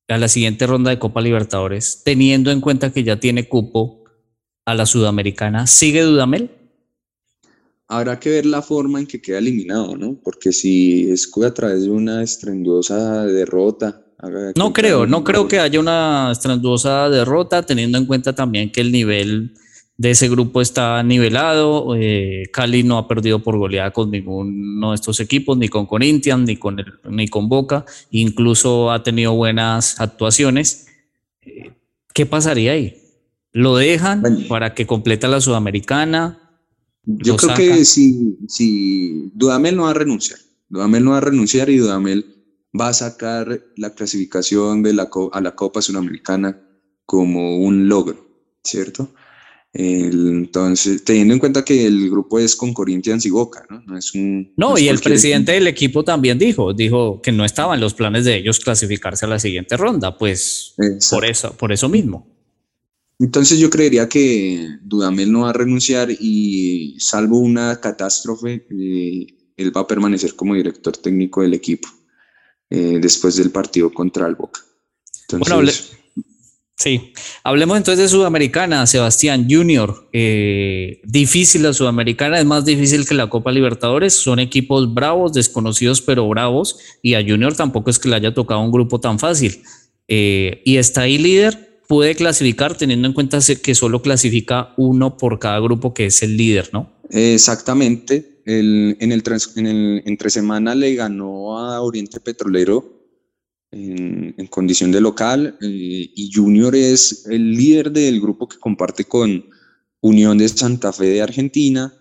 a 0.07 0.17
la 0.17 0.27
siguiente 0.27 0.67
ronda 0.67 0.91
de 0.91 0.99
Copa 0.99 1.21
Libertadores, 1.21 2.01
teniendo 2.03 2.51
en 2.51 2.61
cuenta 2.61 2.91
que 2.91 3.03
ya 3.03 3.19
tiene 3.19 3.47
cupo 3.47 4.03
a 4.65 4.73
la 4.73 4.85
Sudamericana, 4.85 5.67
¿sigue 5.67 6.01
Dudamel? 6.01 6.51
Habrá 7.87 8.19
que 8.19 8.29
ver 8.29 8.45
la 8.47 8.61
forma 8.61 8.99
en 8.99 9.05
que 9.05 9.21
queda 9.21 9.37
eliminado, 9.37 9.95
¿no? 9.95 10.19
Porque 10.23 10.51
si 10.51 11.11
es 11.11 11.31
a 11.43 11.53
través 11.53 11.83
de 11.83 11.91
una 11.91 12.23
estrenduosa 12.23 13.25
derrota. 13.25 14.01
No 14.55 14.73
creo, 14.73 15.05
no 15.05 15.23
creo 15.23 15.47
que 15.47 15.59
haya 15.59 15.79
una 15.79 16.31
estrenduosa 16.31 17.09
derrota, 17.09 17.63
teniendo 17.63 17.97
en 17.99 18.05
cuenta 18.05 18.33
también 18.33 18.71
que 18.71 18.81
el 18.81 18.91
nivel 18.91 19.53
de 19.97 20.11
ese 20.11 20.27
grupo 20.29 20.61
está 20.61 21.01
nivelado. 21.03 21.95
Eh, 21.95 22.49
Cali 22.51 22.83
no 22.83 22.97
ha 22.97 23.07
perdido 23.07 23.41
por 23.41 23.57
goleada 23.57 23.91
con 23.91 24.11
ninguno 24.11 24.91
de 24.91 24.95
estos 24.95 25.19
equipos, 25.19 25.57
ni 25.57 25.69
con 25.69 25.85
Corinthians, 25.85 26.45
ni 26.45 26.57
con, 26.57 26.77
ni 27.09 27.27
con 27.27 27.47
Boca. 27.47 27.85
Incluso 28.11 28.91
ha 28.91 29.03
tenido 29.03 29.33
buenas 29.33 29.99
actuaciones. 29.99 30.87
Eh, 31.41 31.71
¿Qué 32.13 32.25
pasaría 32.25 32.73
ahí? 32.73 32.97
¿Lo 33.51 33.77
dejan 33.77 34.45
para 34.49 34.73
que 34.73 34.85
complete 34.85 35.27
la 35.27 35.39
Sudamericana? 35.39 36.39
Yo 37.05 37.37
creo 37.37 37.55
que 37.55 37.85
si, 37.85 38.37
si 38.47 39.31
Dudamel 39.33 39.77
no 39.77 39.83
va 39.83 39.91
a 39.91 39.93
renunciar, 39.93 40.39
Dudamel 40.67 41.05
no 41.05 41.11
va 41.11 41.17
a 41.19 41.21
renunciar 41.21 41.69
y 41.69 41.77
Dudamel 41.77 42.25
va 42.77 42.89
a 42.89 42.93
sacar 42.93 43.61
la 43.77 43.93
clasificación 43.93 44.83
de 44.83 44.93
la, 44.93 45.09
a 45.31 45.41
la 45.41 45.55
Copa 45.55 45.81
Sudamericana 45.81 46.59
como 47.05 47.59
un 47.59 47.87
logro, 47.87 48.27
¿cierto? 48.63 49.09
Entonces, 49.77 51.03
teniendo 51.03 51.33
en 51.33 51.39
cuenta 51.41 51.65
que 51.65 51.85
el 51.85 52.09
grupo 52.09 52.39
es 52.39 52.55
con 52.55 52.73
Corinthians 52.73 53.25
y 53.25 53.29
Boca, 53.29 53.65
¿no? 53.69 53.81
No, 53.85 53.97
es 53.97 54.15
un, 54.15 54.53
no, 54.55 54.77
y 54.77 54.87
el 54.87 54.99
presidente 54.99 55.51
del 55.51 55.67
equipo 55.67 56.05
también 56.05 56.39
dijo, 56.39 56.73
dijo 56.73 57.21
que 57.21 57.33
no 57.33 57.43
estaban 57.43 57.81
los 57.81 57.93
planes 57.93 58.23
de 58.23 58.37
ellos 58.37 58.61
clasificarse 58.61 59.25
a 59.25 59.27
la 59.27 59.37
siguiente 59.37 59.75
ronda, 59.75 60.17
pues 60.17 60.75
por 61.09 61.25
eso, 61.25 61.53
por 61.57 61.73
eso 61.73 61.89
mismo. 61.89 62.25
Entonces 63.19 63.59
yo 63.59 63.69
creería 63.69 64.07
que 64.07 64.65
Dudamel 64.81 65.29
no 65.29 65.41
va 65.41 65.49
a 65.49 65.53
renunciar 65.53 66.09
y 66.09 66.95
salvo 66.99 67.39
una 67.39 67.81
catástrofe, 67.81 68.65
eh, 68.69 69.27
él 69.57 69.75
va 69.75 69.81
a 69.81 69.87
permanecer 69.87 70.35
como 70.35 70.55
director 70.55 70.95
técnico 70.95 71.41
del 71.41 71.53
equipo 71.53 71.89
eh, 72.69 72.99
después 73.01 73.35
del 73.35 73.51
partido 73.51 73.93
contra 73.93 74.25
el 74.25 74.35
Boca. 74.35 74.61
Entonces, 75.29 75.91
Sí, 76.77 77.13
hablemos 77.43 77.77
entonces 77.77 78.03
de 78.03 78.09
Sudamericana, 78.09 78.85
Sebastián 78.85 79.47
Junior. 79.49 80.09
Eh, 80.11 80.99
difícil 81.05 81.63
la 81.63 81.73
Sudamericana, 81.73 82.37
es 82.37 82.45
más 82.45 82.65
difícil 82.65 83.07
que 83.07 83.15
la 83.15 83.29
Copa 83.29 83.51
Libertadores. 83.51 84.13
Son 84.13 84.39
equipos 84.39 84.93
bravos, 84.93 85.31
desconocidos 85.31 86.01
pero 86.01 86.27
bravos. 86.27 86.77
Y 87.01 87.13
a 87.13 87.21
Junior 87.21 87.55
tampoco 87.55 87.89
es 87.89 87.97
que 87.97 88.09
le 88.09 88.17
haya 88.17 88.33
tocado 88.33 88.59
un 88.59 88.71
grupo 88.71 88.99
tan 88.99 89.19
fácil. 89.19 89.63
Eh, 90.09 90.61
y 90.65 90.75
está 90.75 91.01
ahí 91.01 91.17
líder, 91.17 91.79
puede 91.87 92.13
clasificar 92.13 92.77
teniendo 92.77 93.07
en 93.07 93.13
cuenta 93.13 93.39
que 93.63 93.73
solo 93.73 94.01
clasifica 94.01 94.73
uno 94.75 95.17
por 95.17 95.39
cada 95.39 95.59
grupo 95.59 95.93
que 95.93 96.07
es 96.07 96.21
el 96.23 96.35
líder, 96.35 96.69
¿no? 96.73 96.91
Exactamente. 97.09 98.41
en, 98.45 99.11
el, 99.11 99.23
en 99.55 99.67
el 99.67 100.03
entre 100.05 100.29
semana 100.29 100.75
le 100.75 100.93
ganó 100.95 101.57
a 101.57 101.81
Oriente 101.81 102.19
Petrolero 102.19 102.94
en, 103.75 104.47
condición 104.47 104.91
de 104.91 105.01
local 105.01 105.57
eh, 105.61 106.11
y 106.15 106.31
Junior 106.33 106.75
es 106.75 107.25
el 107.29 107.51
líder 107.51 107.91
del 107.91 108.21
grupo 108.21 108.47
que 108.47 108.57
comparte 108.57 109.05
con 109.05 109.45
Unión 110.01 110.37
de 110.37 110.47
Santa 110.47 110.93
Fe 110.93 111.05
de 111.05 111.21
Argentina 111.21 111.93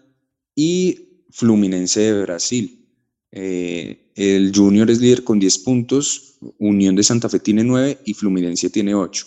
y 0.55 1.25
Fluminense 1.31 2.01
de 2.01 2.23
Brasil. 2.23 2.87
Eh, 3.33 4.13
el 4.15 4.53
Junior 4.55 4.89
es 4.91 5.01
líder 5.01 5.25
con 5.25 5.41
10 5.41 5.59
puntos, 5.59 6.39
Unión 6.59 6.95
de 6.95 7.03
Santa 7.03 7.29
Fe 7.29 7.41
tiene 7.41 7.65
9 7.65 7.99
y 8.05 8.15
Fluminense 8.15 8.71
tiene 8.71 8.95
8. 8.95 9.27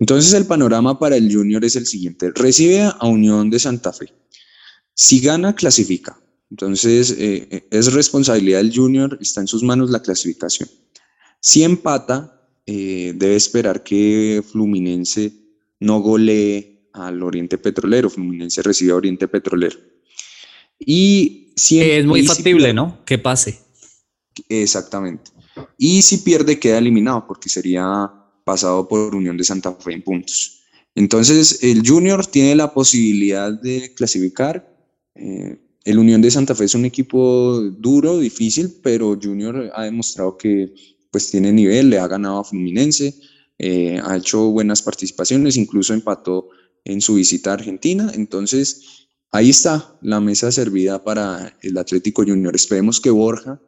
Entonces 0.00 0.32
el 0.34 0.46
panorama 0.46 0.98
para 0.98 1.16
el 1.16 1.32
Junior 1.34 1.64
es 1.64 1.76
el 1.76 1.86
siguiente. 1.86 2.30
Recibe 2.34 2.82
a 2.82 3.06
Unión 3.06 3.48
de 3.48 3.58
Santa 3.58 3.92
Fe. 3.92 4.12
Si 4.94 5.20
gana, 5.20 5.54
clasifica. 5.54 6.20
Entonces 6.50 7.14
eh, 7.16 7.66
es 7.70 7.92
responsabilidad 7.92 8.58
del 8.58 8.74
Junior, 8.74 9.16
está 9.20 9.40
en 9.40 9.46
sus 9.46 9.62
manos 9.62 9.90
la 9.90 10.02
clasificación. 10.02 10.68
Si 11.40 11.62
empata, 11.62 12.48
eh, 12.66 13.12
debe 13.16 13.36
esperar 13.36 13.82
que 13.82 14.42
Fluminense 14.46 15.32
no 15.80 16.00
golee 16.00 16.88
al 16.92 17.22
Oriente 17.22 17.58
Petrolero. 17.58 18.10
Fluminense 18.10 18.62
recibe 18.62 18.92
a 18.92 18.96
Oriente 18.96 19.26
Petrolero. 19.26 19.78
Y 20.78 21.52
si 21.56 21.80
es 21.80 22.06
muy 22.06 22.22
factible, 22.22 22.72
¿no? 22.72 23.04
Que 23.04 23.18
pase. 23.18 23.58
Exactamente. 24.48 25.30
Y 25.76 26.02
si 26.02 26.18
pierde, 26.18 26.58
queda 26.58 26.78
eliminado 26.78 27.26
porque 27.26 27.48
sería 27.48 28.10
pasado 28.44 28.86
por 28.88 29.14
Unión 29.14 29.36
de 29.36 29.44
Santa 29.44 29.74
Fe 29.74 29.92
en 29.92 30.02
puntos. 30.02 30.62
Entonces, 30.94 31.62
el 31.62 31.86
Junior 31.86 32.26
tiene 32.26 32.54
la 32.54 32.72
posibilidad 32.72 33.52
de 33.52 33.94
clasificar. 33.94 34.74
Eh, 35.14 35.58
el 35.84 35.98
Unión 35.98 36.20
de 36.22 36.30
Santa 36.30 36.54
Fe 36.54 36.64
es 36.64 36.74
un 36.74 36.84
equipo 36.84 37.60
duro, 37.60 38.18
difícil, 38.18 38.74
pero 38.82 39.18
Junior 39.20 39.70
ha 39.74 39.84
demostrado 39.84 40.36
que 40.36 40.72
pues 41.10 41.30
tiene 41.30 41.52
nivel, 41.52 41.90
le 41.90 41.98
ha 41.98 42.06
ganado 42.06 42.38
a 42.38 42.44
Fluminense, 42.44 43.14
eh, 43.58 44.00
ha 44.02 44.16
hecho 44.16 44.50
buenas 44.50 44.82
participaciones, 44.82 45.56
incluso 45.56 45.92
empató 45.92 46.48
en 46.84 47.00
su 47.00 47.14
visita 47.14 47.50
a 47.50 47.54
Argentina. 47.54 48.10
Entonces, 48.14 49.08
ahí 49.30 49.50
está 49.50 49.98
la 50.02 50.20
mesa 50.20 50.50
servida 50.50 51.02
para 51.04 51.56
el 51.62 51.76
Atlético 51.76 52.22
Junior. 52.22 52.54
Esperemos 52.54 53.00
que 53.00 53.10
Borja, 53.10 53.60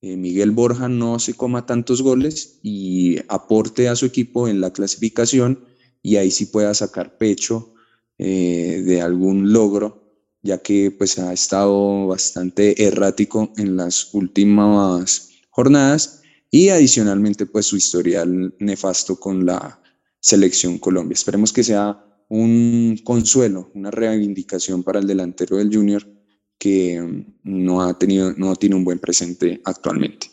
eh, 0.00 0.16
Miguel 0.16 0.52
Borja, 0.52 0.88
no 0.88 1.18
se 1.18 1.34
coma 1.34 1.66
tantos 1.66 2.02
goles 2.02 2.60
y 2.62 3.18
aporte 3.28 3.88
a 3.88 3.96
su 3.96 4.06
equipo 4.06 4.48
en 4.48 4.60
la 4.60 4.72
clasificación 4.72 5.64
y 6.02 6.16
ahí 6.16 6.30
sí 6.30 6.46
pueda 6.46 6.72
sacar 6.74 7.18
pecho 7.18 7.74
eh, 8.18 8.82
de 8.84 9.02
algún 9.02 9.52
logro 9.52 10.06
ya 10.46 10.58
que 10.58 10.90
pues 10.90 11.18
ha 11.18 11.32
estado 11.32 12.06
bastante 12.06 12.86
errático 12.86 13.52
en 13.56 13.76
las 13.76 14.14
últimas 14.14 15.30
jornadas 15.50 16.22
y 16.50 16.68
adicionalmente 16.68 17.46
pues 17.46 17.66
su 17.66 17.76
historial 17.76 18.54
nefasto 18.58 19.18
con 19.18 19.44
la 19.44 19.80
selección 20.20 20.78
Colombia. 20.78 21.14
Esperemos 21.14 21.52
que 21.52 21.64
sea 21.64 22.02
un 22.28 22.98
consuelo, 23.04 23.70
una 23.74 23.90
reivindicación 23.90 24.82
para 24.82 24.98
el 24.98 25.06
delantero 25.06 25.56
del 25.56 25.74
Junior 25.74 26.06
que 26.58 27.00
mm, 27.00 27.24
no 27.44 27.82
ha 27.82 27.98
tenido, 27.98 28.32
no 28.36 28.56
tiene 28.56 28.76
un 28.76 28.84
buen 28.84 28.98
presente 28.98 29.60
actualmente. 29.64 30.28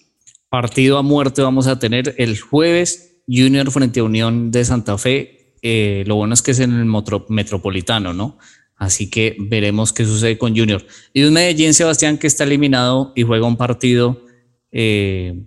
Partido 0.49 0.97
a 0.97 1.01
muerte 1.01 1.41
vamos 1.41 1.67
a 1.67 1.79
tener 1.79 2.15
el 2.17 2.39
jueves 2.39 3.17
Junior 3.27 3.69
frente 3.71 3.99
a 3.99 4.03
Unión 4.03 4.51
de 4.51 4.65
Santa 4.65 4.97
Fe. 4.97 5.55
Eh, 5.61 6.03
lo 6.07 6.15
bueno 6.15 6.33
es 6.33 6.41
que 6.41 6.51
es 6.51 6.59
en 6.59 6.73
el 6.73 6.85
metropolitano, 7.29 8.13
¿no? 8.13 8.37
Así 8.75 9.09
que 9.09 9.35
veremos 9.39 9.93
qué 9.93 10.05
sucede 10.05 10.37
con 10.37 10.55
Junior. 10.55 10.85
Y 11.13 11.23
un 11.23 11.33
Medellín, 11.33 11.73
Sebastián, 11.73 12.17
que 12.17 12.27
está 12.27 12.43
eliminado 12.43 13.13
y 13.15 13.23
juega 13.23 13.47
un 13.47 13.55
partido 13.55 14.25
eh, 14.71 15.45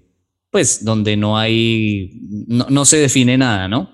pues 0.57 0.83
donde 0.83 1.19
no 1.19 1.37
hay, 1.37 2.19
no, 2.49 2.87
se 2.87 2.97
define 2.97 3.37
nada, 3.37 3.69
¿no? 3.69 3.91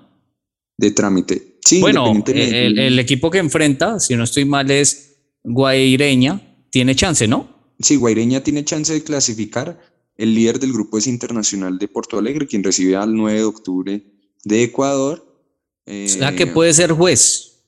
De 0.77 0.91
trámite. 0.91 1.57
Sí, 1.65 1.81
bueno, 1.81 2.23
el, 2.25 2.99
equipo 2.99 3.29
que 3.29 3.39
enfrenta, 3.39 3.99
si 3.99 4.15
no 4.15 4.23
estoy 4.23 4.45
mal, 4.45 4.71
es 4.71 5.17
Guaireña, 5.43 6.39
tiene 6.69 6.95
chance, 6.95 7.27
¿no? 7.27 7.73
Sí, 7.81 7.97
Guaireña 7.97 8.45
tiene 8.45 8.63
chance 8.63 8.93
de 8.93 9.03
clasificar. 9.03 9.77
El 10.15 10.33
líder 10.33 10.57
del 10.57 10.71
grupo 10.71 10.97
es 10.97 11.05
Internacional 11.05 11.77
de 11.77 11.89
Porto 11.89 12.17
Alegre, 12.17 12.47
quien 12.47 12.63
recibe 12.63 12.95
al 12.95 13.13
9 13.13 13.39
de 13.39 13.43
octubre 13.43 14.03
de 14.45 14.63
Ecuador. 14.63 15.21
Eh, 15.85 16.07
que 16.37 16.47
puede 16.47 16.73
ser 16.73 16.93
juez. 16.93 17.65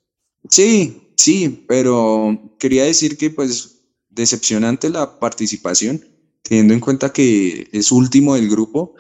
Sí, 0.50 1.12
sí, 1.18 1.66
pero 1.68 2.56
quería 2.60 2.86
decir 2.86 3.18
que 3.18 3.30
pues 3.30 3.76
decepcionante 4.10 4.90
la 4.90 5.20
participación 5.20 6.15
teniendo 6.48 6.74
en 6.74 6.80
cuenta 6.80 7.12
que 7.12 7.68
es 7.72 7.92
último 7.92 8.36
del 8.36 8.50
grupo 8.50 8.96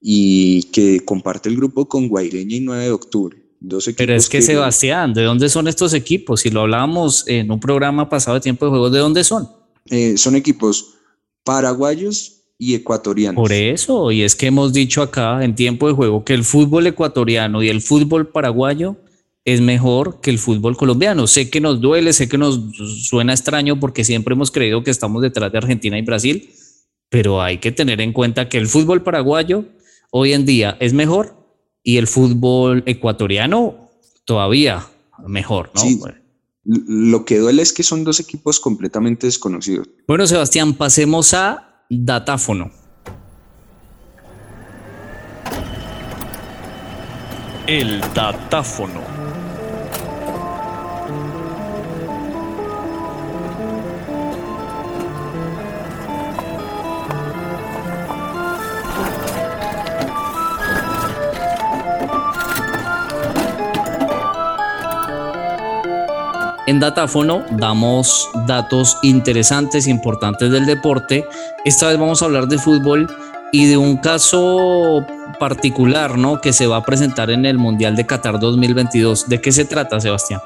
y 0.00 0.64
que 0.64 1.04
comparte 1.04 1.48
el 1.48 1.56
grupo 1.56 1.88
con 1.88 2.08
Guaireña 2.08 2.56
y 2.56 2.60
9 2.60 2.84
de 2.84 2.90
octubre. 2.90 3.42
Dos 3.60 3.90
Pero 3.96 4.14
es 4.14 4.28
que, 4.28 4.40
Sebastián, 4.40 5.12
¿de 5.14 5.22
dónde 5.22 5.48
son 5.48 5.66
estos 5.66 5.92
equipos? 5.92 6.42
Si 6.42 6.50
lo 6.50 6.60
hablábamos 6.60 7.24
en 7.26 7.50
un 7.50 7.58
programa 7.58 8.08
pasado 8.08 8.36
de 8.36 8.40
tiempo 8.40 8.66
de 8.66 8.70
juegos, 8.70 8.92
¿de 8.92 8.98
dónde 9.00 9.24
son? 9.24 9.48
Eh, 9.86 10.16
son 10.16 10.36
equipos 10.36 10.94
paraguayos 11.42 12.44
y 12.56 12.74
ecuatorianos. 12.74 13.40
Por 13.40 13.52
eso, 13.52 14.12
y 14.12 14.22
es 14.22 14.36
que 14.36 14.46
hemos 14.46 14.72
dicho 14.72 15.02
acá 15.02 15.42
en 15.44 15.56
tiempo 15.56 15.88
de 15.88 15.94
juego 15.94 16.24
que 16.24 16.34
el 16.34 16.44
fútbol 16.44 16.86
ecuatoriano 16.86 17.62
y 17.62 17.68
el 17.68 17.80
fútbol 17.80 18.28
paraguayo 18.28 18.96
es 19.44 19.60
mejor 19.60 20.20
que 20.20 20.30
el 20.30 20.38
fútbol 20.38 20.76
colombiano. 20.76 21.26
Sé 21.26 21.50
que 21.50 21.60
nos 21.60 21.80
duele, 21.80 22.12
sé 22.12 22.28
que 22.28 22.38
nos 22.38 22.60
suena 23.02 23.32
extraño 23.32 23.80
porque 23.80 24.04
siempre 24.04 24.34
hemos 24.34 24.50
creído 24.50 24.84
que 24.84 24.90
estamos 24.90 25.22
detrás 25.22 25.50
de 25.50 25.58
Argentina 25.58 25.98
y 25.98 26.02
Brasil, 26.02 26.50
pero 27.08 27.42
hay 27.42 27.58
que 27.58 27.72
tener 27.72 28.00
en 28.00 28.12
cuenta 28.12 28.48
que 28.48 28.58
el 28.58 28.66
fútbol 28.66 29.02
paraguayo 29.02 29.64
hoy 30.10 30.32
en 30.32 30.44
día 30.44 30.76
es 30.80 30.92
mejor 30.92 31.36
y 31.82 31.96
el 31.96 32.06
fútbol 32.06 32.82
ecuatoriano 32.86 33.90
todavía 34.24 34.86
mejor, 35.26 35.70
¿no? 35.74 35.82
Lo 36.64 37.24
que 37.24 37.38
duele 37.38 37.62
es 37.62 37.72
que 37.72 37.82
son 37.82 38.04
dos 38.04 38.20
equipos 38.20 38.60
completamente 38.60 39.26
desconocidos. 39.26 39.88
Bueno, 40.06 40.26
Sebastián, 40.26 40.74
pasemos 40.74 41.32
a 41.32 41.84
datáfono. 41.88 42.70
El 47.66 48.00
datáfono. 48.14 49.17
En 66.68 66.80
Datáfono 66.80 67.46
damos 67.56 68.28
datos 68.46 68.98
interesantes, 69.02 69.86
importantes 69.86 70.50
del 70.50 70.66
deporte. 70.66 71.24
Esta 71.64 71.88
vez 71.88 71.98
vamos 71.98 72.20
a 72.20 72.26
hablar 72.26 72.46
de 72.46 72.58
fútbol 72.58 73.08
y 73.52 73.64
de 73.64 73.78
un 73.78 73.96
caso 73.96 75.02
particular, 75.40 76.18
¿no? 76.18 76.42
Que 76.42 76.52
se 76.52 76.66
va 76.66 76.76
a 76.76 76.84
presentar 76.84 77.30
en 77.30 77.46
el 77.46 77.56
Mundial 77.56 77.96
de 77.96 78.04
Qatar 78.04 78.38
2022. 78.38 79.30
¿De 79.30 79.40
qué 79.40 79.50
se 79.50 79.64
trata, 79.64 79.98
Sebastián? 79.98 80.42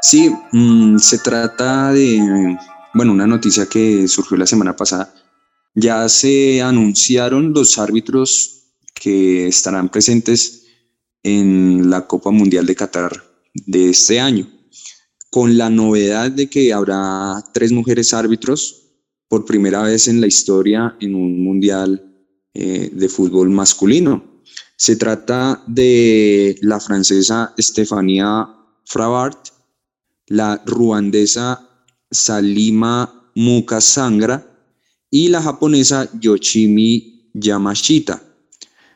Sí, 0.00 0.34
mm, 0.50 0.96
se 0.96 1.18
trata 1.18 1.92
de, 1.92 2.56
bueno, 2.94 3.12
una 3.12 3.26
noticia 3.26 3.66
que 3.66 4.08
surgió 4.08 4.38
la 4.38 4.46
semana 4.46 4.76
pasada. 4.76 5.12
Ya 5.74 6.08
se 6.08 6.62
anunciaron 6.62 7.52
los 7.52 7.76
árbitros 7.76 8.62
que 8.94 9.46
estarán 9.46 9.90
presentes 9.90 10.62
en 11.22 11.90
la 11.90 12.06
Copa 12.06 12.30
Mundial 12.30 12.64
de 12.64 12.74
Qatar 12.74 13.12
de 13.52 13.90
este 13.90 14.20
año 14.20 14.57
con 15.30 15.58
la 15.58 15.68
novedad 15.70 16.30
de 16.30 16.48
que 16.48 16.72
habrá 16.72 17.42
tres 17.52 17.72
mujeres 17.72 18.14
árbitros 18.14 18.84
por 19.28 19.44
primera 19.44 19.82
vez 19.82 20.08
en 20.08 20.20
la 20.20 20.26
historia 20.26 20.96
en 21.00 21.14
un 21.14 21.44
mundial 21.44 22.02
eh, 22.54 22.90
de 22.92 23.08
fútbol 23.08 23.50
masculino. 23.50 24.42
Se 24.76 24.96
trata 24.96 25.62
de 25.66 26.56
la 26.62 26.80
francesa 26.80 27.52
Estefania 27.56 28.48
Fravart, 28.84 29.48
la 30.28 30.62
ruandesa 30.64 31.68
Salima 32.10 33.30
Mukasangra 33.34 34.44
y 35.10 35.28
la 35.28 35.42
japonesa 35.42 36.08
Yoshimi 36.18 37.30
Yamashita. 37.34 38.22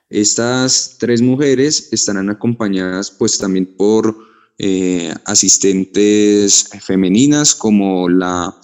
Estas 0.09 0.97
tres 0.99 1.23
mujeres 1.23 1.89
estarán 1.93 2.31
acompañadas 2.31 3.11
pues 3.11 3.39
también 3.39 3.67
por 3.77 4.32
eh, 4.59 5.13
asistentes 5.25 6.69
femeninas 6.81 7.55
como 7.55 8.09
la 8.09 8.55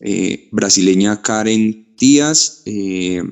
eh, 0.00 0.48
brasileña 0.52 1.20
Karen 1.22 1.94
Díaz, 1.98 2.62
eh, 2.66 3.22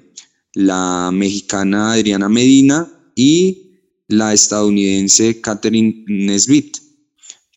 la 0.55 1.11
mexicana 1.13 1.93
Adriana 1.93 2.29
Medina 2.29 2.91
y 3.15 3.81
la 4.09 4.33
estadounidense 4.33 5.41
Catherine 5.41 6.05
Nesbitt, 6.09 6.79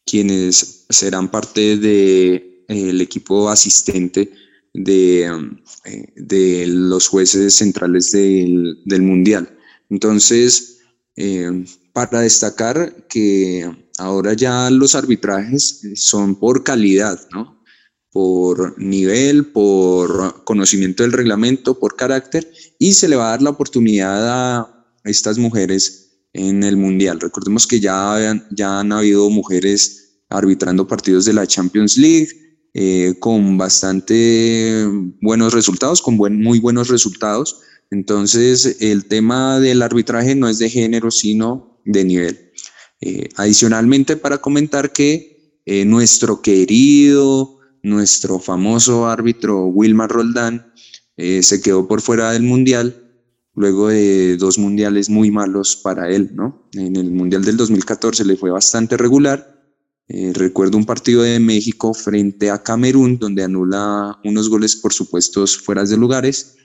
quienes 0.05 0.85
serán 0.89 1.31
parte 1.31 1.77
del 1.77 3.01
equipo 3.01 3.49
asistente 3.49 4.31
de, 4.73 5.31
de, 6.15 6.67
los 6.67 7.07
jueces 7.07 7.55
centrales 7.55 8.11
del, 8.11 8.77
del 8.85 9.01
Mundial. 9.01 9.57
Entonces, 9.89 10.79
para 11.93 12.21
destacar 12.21 13.07
que 13.07 13.88
Ahora 13.99 14.33
ya 14.33 14.69
los 14.69 14.95
arbitrajes 14.95 15.81
son 15.95 16.35
por 16.35 16.63
calidad, 16.63 17.19
¿no? 17.33 17.61
Por 18.11 18.79
nivel, 18.81 19.47
por 19.47 20.43
conocimiento 20.45 21.03
del 21.03 21.11
reglamento, 21.11 21.77
por 21.77 21.95
carácter, 21.95 22.49
y 22.79 22.93
se 22.93 23.09
le 23.09 23.17
va 23.17 23.27
a 23.27 23.31
dar 23.31 23.41
la 23.41 23.49
oportunidad 23.51 24.27
a 24.27 24.85
estas 25.03 25.37
mujeres 25.37 26.23
en 26.31 26.63
el 26.63 26.77
Mundial. 26.77 27.19
Recordemos 27.19 27.67
que 27.67 27.81
ya, 27.81 28.47
ya 28.51 28.79
han 28.79 28.91
habido 28.93 29.29
mujeres 29.29 30.21
arbitrando 30.29 30.87
partidos 30.87 31.25
de 31.25 31.33
la 31.33 31.45
Champions 31.45 31.97
League 31.97 32.29
eh, 32.73 33.15
con 33.19 33.57
bastante 33.57 34.85
buenos 35.21 35.53
resultados, 35.53 36.01
con 36.01 36.15
muy 36.15 36.59
buenos 36.59 36.87
resultados. 36.87 37.59
Entonces, 37.91 38.77
el 38.79 39.05
tema 39.05 39.59
del 39.59 39.81
arbitraje 39.81 40.35
no 40.35 40.47
es 40.47 40.59
de 40.59 40.69
género, 40.69 41.11
sino 41.11 41.81
de 41.83 42.05
nivel. 42.05 42.48
Eh, 43.01 43.29
adicionalmente, 43.37 44.17
para 44.17 44.39
comentar 44.39 44.91
que 44.91 45.61
eh, 45.65 45.85
nuestro 45.85 46.41
querido, 46.41 47.59
nuestro 47.81 48.39
famoso 48.39 49.07
árbitro 49.07 49.67
Wilmar 49.67 50.09
Roldán 50.09 50.73
eh, 51.15 51.41
se 51.43 51.61
quedó 51.61 51.87
por 51.87 52.01
fuera 52.01 52.31
del 52.31 52.43
Mundial 52.43 53.05
luego 53.55 53.89
de 53.89 54.37
dos 54.37 54.57
mundiales 54.57 55.09
muy 55.09 55.31
malos 55.31 55.75
para 55.75 56.09
él, 56.09 56.31
¿no? 56.33 56.69
En 56.73 56.95
el 56.95 57.11
Mundial 57.11 57.43
del 57.43 57.57
2014 57.57 58.23
le 58.23 58.37
fue 58.37 58.51
bastante 58.51 58.95
regular. 58.95 59.57
recuerdo 60.33 60.77
un 60.77 60.85
partido 60.85 61.23
de 61.23 61.39
México 61.39 61.93
frente 61.93 62.49
a 62.49 62.63
Camerún 62.63 63.19
donde 63.19 63.43
anula 63.43 64.17
unos 64.23 64.49
goles 64.49 64.75
por 64.77 64.93
supuestos 64.93 65.57
fuera 65.57 65.83
de 65.83 65.97
lugares 65.97 66.55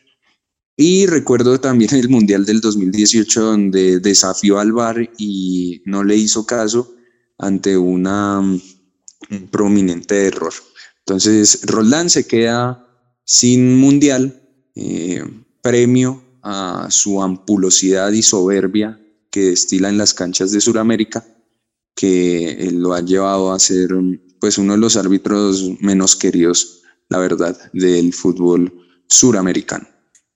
y 0.77 1.07
recuerdo 1.07 1.61
también 1.61 1.95
el 1.95 2.09
Mundial 2.09 2.45
del 2.45 2.61
2018 2.61 3.43
donde 3.43 4.01
desafió 4.01 4.59
al 4.59 4.73
VAR 4.73 5.11
y 5.19 5.83
no 5.85 6.03
le 6.03 6.17
hizo 6.17 6.45
caso 6.45 6.95
ante 7.39 7.77
una, 7.77 8.41
un 8.41 9.49
prominente 9.51 10.27
error. 10.27 10.53
Entonces, 11.01 11.61
Roldán 11.65 12.11
se 12.11 12.27
queda 12.27 12.89
sin 13.25 13.79
Mundial, 13.79 14.43
eh, 14.75 15.23
premio 15.63 16.23
a 16.43 16.89
su 16.91 17.23
ampulosidad 17.23 18.11
y 18.13 18.23
soberbia 18.23 19.01
que 19.31 19.47
destila 19.47 19.89
en 19.89 19.99
las 19.99 20.13
canchas 20.13 20.51
de 20.53 20.61
Sudamérica, 20.61 21.25
que 21.95 22.69
lo 22.73 22.95
ha 22.95 23.01
llevado 23.01 23.53
a 23.53 23.59
ser 23.59 23.91
pues, 24.41 24.59
uno 24.59 24.73
de 24.73 24.79
los 24.79 24.97
árbitros 24.97 25.71
menos 25.81 26.17
queridos, 26.17 26.83
la 27.09 27.19
verdad, 27.19 27.57
del 27.73 28.13
fútbol 28.13 28.73
suramericano. 29.09 29.94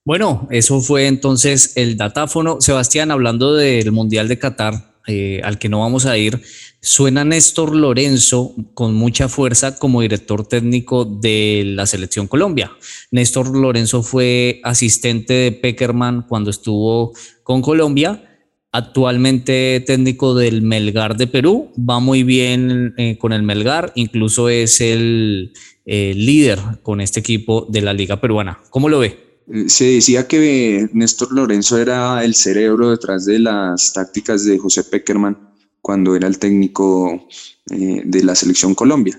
Bueno, 0.09 0.49
eso 0.51 0.81
fue 0.81 1.07
entonces 1.07 1.77
el 1.77 1.99
datáfono. 1.99 2.63
Sebastián, 2.63 3.11
hablando 3.11 3.55
del 3.55 3.93
Mundial 3.93 4.27
de 4.27 4.39
Qatar, 4.39 4.95
eh, 5.07 5.43
al 5.45 5.59
que 5.59 5.69
no 5.69 5.81
vamos 5.81 6.07
a 6.07 6.17
ir, 6.17 6.41
suena 6.81 7.25
Néstor 7.25 7.77
Lorenzo 7.77 8.55
con 8.73 8.95
mucha 8.95 9.29
fuerza 9.29 9.79
como 9.79 10.01
director 10.01 10.47
técnico 10.49 11.05
de 11.05 11.65
la 11.77 11.85
selección 11.85 12.27
Colombia. 12.27 12.73
Néstor 13.11 13.55
Lorenzo 13.55 14.03
fue 14.03 14.63
asistente 14.65 15.35
de 15.35 15.53
Peckerman 15.53 16.23
cuando 16.23 16.49
estuvo 16.49 17.13
con 17.43 17.61
Colombia. 17.61 18.25
Actualmente 18.73 19.85
técnico 19.87 20.35
del 20.35 20.63
Melgar 20.63 21.19
de 21.19 21.27
Perú, 21.27 21.71
va 21.79 22.01
muy 22.01 22.23
bien 22.23 22.95
eh, 22.97 23.19
con 23.19 23.35
el 23.35 23.43
Melgar, 23.43 23.93
incluso 23.95 24.49
es 24.49 24.81
el 24.81 25.53
eh, 25.85 26.15
líder 26.17 26.61
con 26.83 27.03
este 27.03 27.21
equipo 27.21 27.67
de 27.69 27.83
la 27.83 27.93
Liga 27.93 28.23
Peruana. 28.23 28.59
¿Cómo 28.71 28.89
lo 28.89 29.01
ve? 29.01 29.28
Se 29.67 29.85
decía 29.85 30.29
que 30.29 30.89
Néstor 30.93 31.33
Lorenzo 31.33 31.79
era 31.79 32.23
el 32.25 32.35
cerebro 32.35 32.91
detrás 32.91 33.25
de 33.25 33.39
las 33.39 33.93
tácticas 33.93 34.45
de 34.45 34.59
José 34.59 34.85
Peckerman 34.85 35.39
cuando 35.81 36.15
era 36.15 36.29
el 36.29 36.39
técnico 36.39 37.27
eh, 37.71 38.03
de 38.05 38.23
la 38.25 38.35
selección 38.35 38.75
Colombia. 38.75 39.19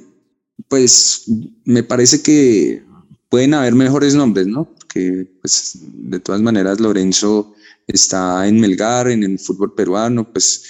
Pues 0.68 1.24
me 1.66 1.84
parece 1.84 2.22
que 2.22 2.84
pueden 3.30 3.54
haber 3.56 3.74
mejores 3.74 4.14
nombres, 4.14 4.46
¿no? 4.46 4.76
Que 4.88 5.28
pues 5.42 5.80
de 5.82 6.20
todas 6.20 6.42
maneras 6.42 6.80
Lorenzo 6.80 7.56
está 7.88 8.48
en 8.48 8.60
Melgar, 8.60 9.10
en 9.10 9.24
el 9.24 9.40
fútbol 9.40 9.74
peruano, 9.74 10.32
pues 10.32 10.64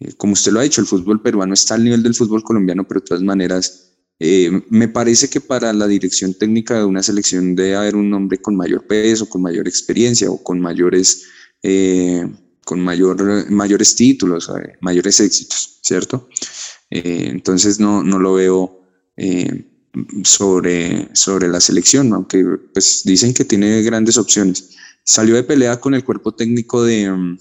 eh, 0.00 0.12
como 0.16 0.32
usted 0.32 0.52
lo 0.52 0.60
ha 0.60 0.64
dicho, 0.64 0.80
el 0.80 0.86
fútbol 0.86 1.20
peruano 1.20 1.52
está 1.52 1.74
al 1.74 1.84
nivel 1.84 2.02
del 2.02 2.14
fútbol 2.14 2.42
colombiano, 2.42 2.86
pero 2.86 3.00
de 3.00 3.06
todas 3.06 3.22
maneras 3.22 3.83
eh, 4.20 4.62
me 4.70 4.88
parece 4.88 5.28
que 5.28 5.40
para 5.40 5.72
la 5.72 5.86
dirección 5.88 6.34
técnica 6.34 6.78
de 6.78 6.84
una 6.84 7.02
selección 7.02 7.56
debe 7.56 7.76
haber 7.76 7.96
un 7.96 8.12
hombre 8.14 8.38
con 8.38 8.56
mayor 8.56 8.86
peso, 8.86 9.28
con 9.28 9.42
mayor 9.42 9.66
experiencia 9.66 10.30
o 10.30 10.42
con 10.42 10.60
mayores, 10.60 11.24
eh, 11.62 12.26
con 12.64 12.80
mayor, 12.80 13.50
mayores 13.50 13.96
títulos, 13.96 14.48
eh, 14.50 14.76
mayores 14.80 15.20
éxitos, 15.20 15.80
¿cierto? 15.82 16.28
entonces 16.90 17.80
no, 17.80 18.04
no, 18.04 18.20
lo 18.20 18.34
veo 18.34 18.82
sobre, 20.22 21.08
sobre 21.12 21.48
la 21.48 21.60
selección, 21.60 22.12
aunque 22.12 22.44
pues 22.72 23.02
dicen 23.04 23.34
que 23.34 23.44
tiene 23.44 23.82
grandes 23.82 24.16
opciones. 24.16 24.76
Salió 25.02 25.34
de 25.34 25.42
pelea 25.42 25.80
con 25.80 25.94
el 25.94 26.04
cuerpo 26.04 26.36
técnico 26.36 26.84
de, 26.84 27.36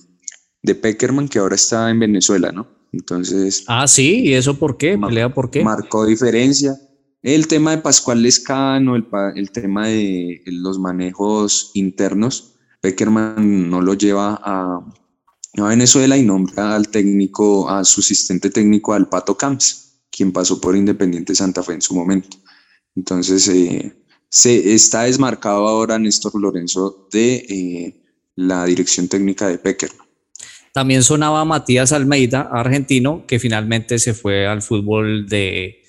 de 0.64 0.76
Peckerman, 0.76 1.30
que 1.30 1.38
ahora 1.38 1.54
está 1.54 1.92
en 1.92 2.00
Venezuela, 2.00 2.52
¿no? 2.52 2.68
Entonces. 2.94 3.66
Ah, 3.68 3.88
sí, 3.88 4.22
¿y 4.22 4.34
eso 4.34 4.58
por 4.58 4.78
qué? 4.78 4.98
¿Pelea 4.98 5.34
por 5.34 5.50
qué? 5.50 5.64
Marcó 5.64 6.06
diferencia. 6.06 6.76
El 7.24 7.48
tema 7.48 7.72
de 7.72 7.80
Pascual 7.80 8.22
Lescano, 8.22 8.96
el, 8.96 9.08
el 9.36 9.52
tema 9.52 9.88
de 9.88 10.42
los 10.46 10.78
manejos 10.78 11.72
internos, 11.74 12.54
Peckerman 12.82 13.70
no 13.70 13.82
lo 13.82 13.94
lleva 13.94 14.40
a, 14.44 14.86
Venezuela 15.56 16.18
y 16.18 16.24
nombra 16.24 16.76
al 16.76 16.90
técnico, 16.90 17.70
a 17.70 17.86
su 17.86 18.02
asistente 18.02 18.50
técnico, 18.50 18.94
al 18.94 19.08
Pato 19.08 19.38
Camps, 19.38 20.02
quien 20.12 20.32
pasó 20.32 20.60
por 20.60 20.76
Independiente 20.76 21.36
Santa 21.36 21.64
Fe 21.64 21.74
en 21.74 21.82
su 21.82 21.96
momento. 21.96 22.38
Entonces, 22.96 23.48
eh, 23.48 23.96
se 24.30 24.74
está 24.74 25.04
desmarcado 25.04 25.68
ahora 25.68 25.98
Néstor 25.98 26.34
Lorenzo 26.42 27.08
de 27.12 27.36
eh, 27.36 28.04
la 28.36 28.66
dirección 28.66 29.08
técnica 29.08 29.48
de 29.48 29.60
Pecker. 29.60 29.92
También 30.74 31.04
sonaba 31.04 31.46
Matías 31.46 31.94
Almeida, 31.94 32.50
argentino, 32.52 33.26
que 33.28 33.40
finalmente 33.40 34.00
se 34.00 34.16
fue 34.16 34.48
al 34.48 34.64
fútbol 34.64 35.30
de, 35.30 35.84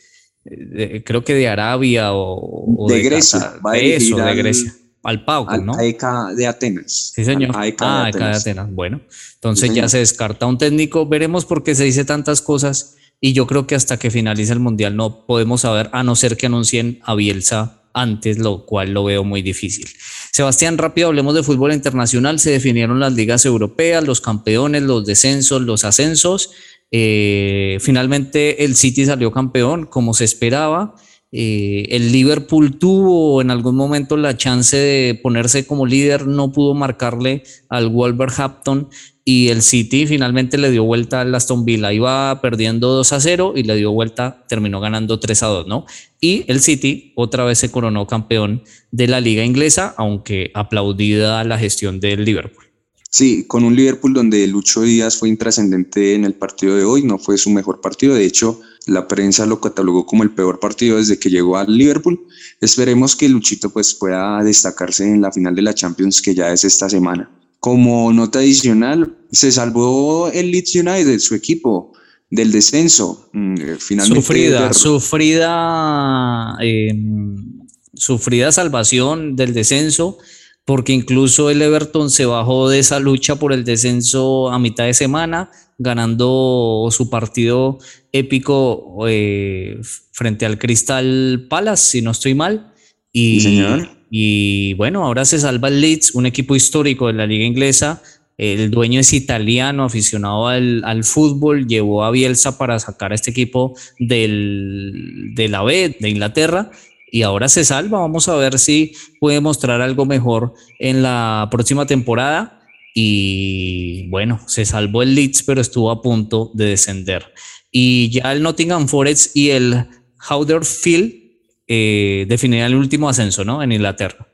creo 1.05 1.25
que 1.25 1.35
de 1.35 1.49
Arabia 1.49 2.11
o, 2.13 2.87
de, 2.87 3.03
Grecia. 3.03 3.55
de 3.73 3.97
eso, 3.97 4.17
de 4.17 4.35
Grecia. 4.35 4.75
Al 5.03 5.25
al 5.27 5.67
¿no? 5.67 5.75
AEK 5.75 6.03
de 6.37 6.47
Atenas. 6.47 7.13
Sí, 7.15 7.25
señor. 7.25 7.57
AEK 7.57 7.77
ah, 7.81 8.11
de, 8.13 8.19
de 8.19 8.25
Atenas. 8.25 8.71
Bueno, 8.73 9.01
entonces 9.35 9.75
ya 9.75 9.89
se 9.89 9.99
descarta 9.99 10.47
un 10.47 10.59
técnico. 10.59 11.07
Veremos 11.07 11.47
por 11.47 11.63
qué 11.63 11.75
se 11.75 11.85
dice 11.85 12.05
tantas 12.05 12.43
cosas 12.43 12.97
y 13.21 13.33
yo 13.33 13.47
creo 13.47 13.67
que 13.67 13.75
hasta 13.75 13.99
que 13.99 14.11
finalice 14.11 14.53
el 14.53 14.61
Mundial 14.61 14.97
no 14.97 15.27
podemos 15.27 15.63
saber, 15.63 15.89
a 15.93 16.03
no 16.03 16.15
ser 16.15 16.37
que 16.37 16.47
anuncien 16.47 17.01
a 17.05 17.15
Bielsa 17.15 17.84
antes, 17.95 18.39
lo 18.39 18.67
cual 18.67 18.93
lo 18.93 19.05
veo 19.05 19.25
muy 19.25 19.41
difícil. 19.41 19.87
Sebastián, 20.33 20.77
rápido 20.77 21.09
hablemos 21.09 21.35
de 21.35 21.43
fútbol 21.43 21.73
internacional. 21.73 22.39
Se 22.39 22.51
definieron 22.51 23.01
las 23.01 23.15
ligas 23.15 23.47
europeas, 23.47 24.05
los 24.05 24.21
campeones, 24.21 24.83
los 24.83 25.07
descensos, 25.07 25.63
los 25.63 25.85
ascensos. 25.85 26.51
Eh, 26.91 27.79
finalmente 27.81 28.65
el 28.65 28.77
City 28.77 29.07
salió 29.07 29.33
campeón 29.33 29.87
como 29.87 30.13
se 30.13 30.25
esperaba. 30.25 30.95
Eh, 31.37 31.87
el 31.91 32.13
Liverpool 32.13 32.79
tuvo 32.79 33.43
en 33.43 33.51
algún 33.51 33.75
momento 33.75 34.17
la 34.17 34.37
chance 34.37 34.77
de 34.77 35.19
ponerse 35.21 35.67
como 35.67 35.87
líder, 35.87 36.29
no 36.29 36.53
pudo 36.53 36.75
marcarle 36.75 37.43
al 37.69 37.89
Wolverhampton 37.89 38.89
y 39.25 39.49
el 39.49 39.63
City 39.63 40.07
finalmente 40.07 40.59
le 40.59 40.71
dio 40.71 40.85
vuelta 40.85 41.23
al 41.23 41.35
Aston 41.35 41.65
Villa. 41.65 41.93
Iba 41.93 42.41
perdiendo 42.43 42.89
2 42.89 43.13
a 43.15 43.21
0 43.21 43.55
y 43.57 43.63
le 43.63 43.77
dio 43.77 43.91
vuelta, 43.91 44.45
terminó 44.49 44.81
ganando 44.81 45.19
3 45.19 45.43
a 45.43 45.47
2, 45.47 45.67
¿no? 45.67 45.87
Y 46.21 46.45
el 46.49 46.61
City 46.61 47.13
otra 47.17 47.45
vez 47.45 47.59
se 47.59 47.71
coronó 47.71 48.07
campeón 48.07 48.63
de 48.91 49.09
la 49.09 49.21
liga 49.21 49.45
inglesa, 49.45 49.95
aunque 49.97 50.51
aplaudida 50.55 51.43
la 51.45 51.59
gestión 51.59 52.01
del 52.01 52.25
Liverpool. 52.25 52.65
Sí, 53.09 53.45
con 53.47 53.63
un 53.63 53.77
Liverpool 53.77 54.13
donde 54.13 54.45
Lucho 54.49 54.83
Díaz 54.83 55.17
fue 55.17 55.29
intrascendente 55.29 56.15
en 56.15 56.25
el 56.25 56.35
partido 56.35 56.77
de 56.77 56.85
hoy, 56.85 57.05
no 57.05 57.17
fue 57.17 57.39
su 57.39 57.49
mejor 57.49 57.81
partido, 57.81 58.15
de 58.15 58.27
hecho 58.27 58.61
la 58.87 59.07
prensa 59.07 59.47
lo 59.47 59.61
catalogó 59.61 60.05
como 60.05 60.25
el 60.25 60.33
peor 60.33 60.59
partido 60.59 60.97
desde 60.97 61.19
que 61.19 61.31
llegó 61.31 61.57
al 61.57 61.79
Liverpool. 61.79 62.27
Esperemos 62.61 63.15
que 63.15 63.29
Luchito 63.29 63.71
pues 63.71 63.95
pueda 63.95 64.43
destacarse 64.43 65.05
en 65.05 65.23
la 65.23 65.31
final 65.31 65.55
de 65.55 65.63
la 65.63 65.75
Champions 65.75 66.21
que 66.21 66.35
ya 66.35 66.53
es 66.53 66.65
esta 66.65 66.91
semana. 66.91 67.31
Como 67.65 68.13
nota 68.13 68.41
adicional, 68.41 69.17
se 69.33 69.51
salvó 69.51 70.29
el 70.29 70.51
Leeds 70.51 70.75
United, 70.75 71.19
su 71.19 71.35
equipo, 71.35 71.95
del 72.29 72.53
descenso. 72.53 73.31
Mm, 73.33 73.55
eh, 73.59 73.77
finalmente 73.79 74.21
sufrida, 74.21 74.73
sufrida, 74.75 76.57
em, 76.61 77.63
sufrida 77.95 78.53
salvación 78.53 79.35
del 79.35 79.55
descenso, 79.55 80.19
porque 80.67 80.93
incluso 80.93 81.49
el 81.49 81.63
Everton 81.63 82.11
se 82.11 82.27
bajó 82.27 82.69
de 82.69 82.81
esa 82.81 83.01
lucha 83.01 83.37
por 83.37 83.55
el 83.55 83.65
descenso 83.65 84.51
a 84.51 84.59
mitad 84.59 84.85
de 84.85 84.93
semana, 84.93 85.51
ganando 85.79 86.89
su 86.91 87.09
partido 87.09 87.79
épico 88.13 89.07
eh, 89.09 89.81
frente 90.13 90.45
al 90.45 90.59
Crystal 90.59 91.47
Palace, 91.49 91.93
si 91.93 92.03
no 92.03 92.11
estoy 92.11 92.35
mal. 92.35 92.75
Y, 93.11 93.41
señor. 93.41 93.89
Y 94.17 94.75
bueno, 94.75 95.05
ahora 95.05 95.25
se 95.25 95.41
salva 95.41 95.67
el 95.67 95.81
Leeds, 95.81 96.15
un 96.15 96.25
equipo 96.25 96.55
histórico 96.55 97.09
de 97.09 97.15
la 97.15 97.27
liga 97.27 97.45
inglesa. 97.45 98.01
El 98.39 98.71
dueño 98.71 99.01
es 99.01 99.13
italiano, 99.13 99.83
aficionado 99.83 100.47
al, 100.47 101.03
fútbol, 101.03 101.67
llevó 101.67 102.05
a 102.05 102.13
Bielsa 102.13 102.57
para 102.57 102.79
sacar 102.79 103.11
a 103.11 103.17
este 103.17 103.33
equipo 103.33 103.75
del, 103.99 105.33
de 105.35 105.49
la 105.49 105.65
B 105.65 105.97
de 105.99 106.09
Inglaterra 106.09 106.71
y 107.11 107.23
ahora 107.23 107.49
se 107.49 107.65
salva. 107.65 107.99
Vamos 107.99 108.29
a 108.29 108.37
ver 108.37 108.61
si 108.61 108.93
puede 109.19 109.41
mostrar 109.41 109.81
algo 109.81 110.07
mejor 110.07 110.55
en 110.79 111.03
la 111.03 111.49
próxima 111.51 111.85
temporada. 111.85 112.61
Y 112.95 114.07
bueno, 114.11 114.39
se 114.47 114.65
salvó 114.65 115.03
el 115.03 115.17
Leeds, 115.17 115.43
pero 115.43 115.61
estuvo 115.61 115.91
a 115.91 116.01
punto 116.01 116.53
de 116.55 116.67
descender. 116.67 117.35
Y 117.73 118.11
ya 118.11 118.31
el 118.31 118.45
Nottingham 118.45 118.87
Forest 118.87 119.37
y 119.37 119.51
el 119.51 119.89
Huddersfield 120.31 121.24
eh, 121.67 122.27
el 122.29 122.75
último 122.75 123.09
ascenso, 123.09 123.45
¿no? 123.45 123.63
En 123.63 123.73
Inglaterra. 123.73 124.27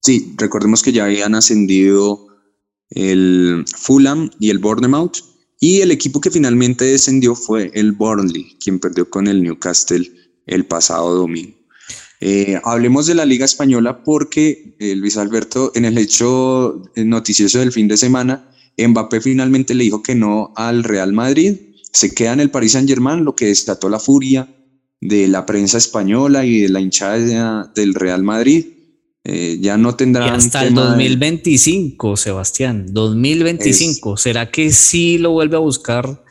Sí, 0.00 0.34
recordemos 0.36 0.82
que 0.82 0.92
ya 0.92 1.04
habían 1.04 1.34
ascendido 1.34 2.26
el 2.90 3.64
Fulham 3.76 4.30
y 4.38 4.50
el 4.50 4.58
Bournemouth. 4.58 5.18
Y 5.60 5.80
el 5.80 5.90
equipo 5.90 6.20
que 6.20 6.30
finalmente 6.30 6.84
descendió 6.84 7.34
fue 7.34 7.70
el 7.74 7.92
Burnley, 7.92 8.58
quien 8.62 8.78
perdió 8.78 9.08
con 9.08 9.28
el 9.28 9.42
Newcastle 9.42 10.10
el 10.46 10.66
pasado 10.66 11.14
domingo. 11.14 11.56
Eh, 12.20 12.60
hablemos 12.64 13.06
de 13.06 13.14
la 13.14 13.24
Liga 13.24 13.44
Española 13.44 14.02
porque 14.02 14.76
eh, 14.78 14.94
Luis 14.94 15.16
Alberto, 15.16 15.72
en 15.74 15.84
el 15.84 15.96
hecho 15.96 16.82
noticioso 16.96 17.60
del 17.60 17.72
fin 17.72 17.88
de 17.88 17.96
semana, 17.96 18.50
Mbappé 18.76 19.20
finalmente 19.20 19.74
le 19.74 19.84
dijo 19.84 20.02
que 20.02 20.14
no 20.14 20.52
al 20.56 20.84
Real 20.84 21.12
Madrid. 21.12 21.56
Se 21.92 22.12
queda 22.12 22.32
en 22.32 22.40
el 22.40 22.50
Paris 22.50 22.72
Saint 22.72 22.88
Germain, 22.88 23.24
lo 23.24 23.34
que 23.34 23.46
desató 23.46 23.88
la 23.88 24.00
furia 24.00 24.48
de 25.04 25.28
la 25.28 25.44
prensa 25.44 25.76
española 25.76 26.46
y 26.46 26.62
de 26.62 26.70
la 26.70 26.80
hinchada 26.80 27.70
del 27.74 27.92
Real 27.94 28.22
Madrid. 28.22 28.64
Eh, 29.22 29.58
ya 29.60 29.76
no 29.76 29.94
tendrán. 29.94 30.34
hasta 30.34 30.64
el 30.66 30.74
2025, 30.74 32.16
Sebastián. 32.16 32.86
2025. 32.90 34.16
¿Será 34.16 34.50
que 34.50 34.70
sí 34.70 35.18
lo 35.18 35.32
vuelve 35.32 35.56
a 35.56 35.60
buscar 35.60 36.24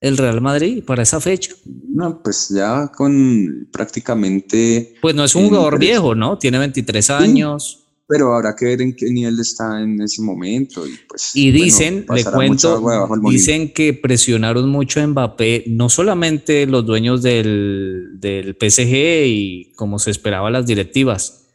el 0.00 0.16
Real 0.16 0.40
Madrid 0.40 0.82
para 0.84 1.04
esa 1.04 1.20
fecha? 1.20 1.54
No, 1.88 2.20
pues 2.20 2.48
ya 2.48 2.88
con 2.88 3.68
prácticamente. 3.72 4.96
Pues 5.00 5.14
no 5.14 5.24
es 5.24 5.34
un 5.36 5.48
jugador 5.48 5.78
viejo, 5.78 6.16
¿no? 6.16 6.36
Tiene 6.36 6.58
23 6.58 7.10
años 7.10 7.85
pero 8.08 8.34
habrá 8.34 8.54
que 8.54 8.66
ver 8.66 8.82
en 8.82 8.94
qué 8.94 9.06
nivel 9.10 9.38
está 9.40 9.82
en 9.82 10.00
ese 10.00 10.22
momento. 10.22 10.86
Y, 10.86 10.96
pues, 11.08 11.32
y 11.34 11.50
dicen, 11.50 12.06
le 12.12 12.24
cuento, 12.24 12.80
dicen 13.28 13.72
que 13.72 13.94
presionaron 13.94 14.68
mucho 14.68 15.00
a 15.00 15.06
Mbappé, 15.06 15.64
no 15.66 15.88
solamente 15.88 16.66
los 16.66 16.86
dueños 16.86 17.22
del, 17.22 18.10
del 18.20 18.56
PSG 18.58 19.26
y 19.26 19.72
como 19.74 19.98
se 19.98 20.12
esperaba 20.12 20.50
las 20.50 20.66
directivas, 20.66 21.48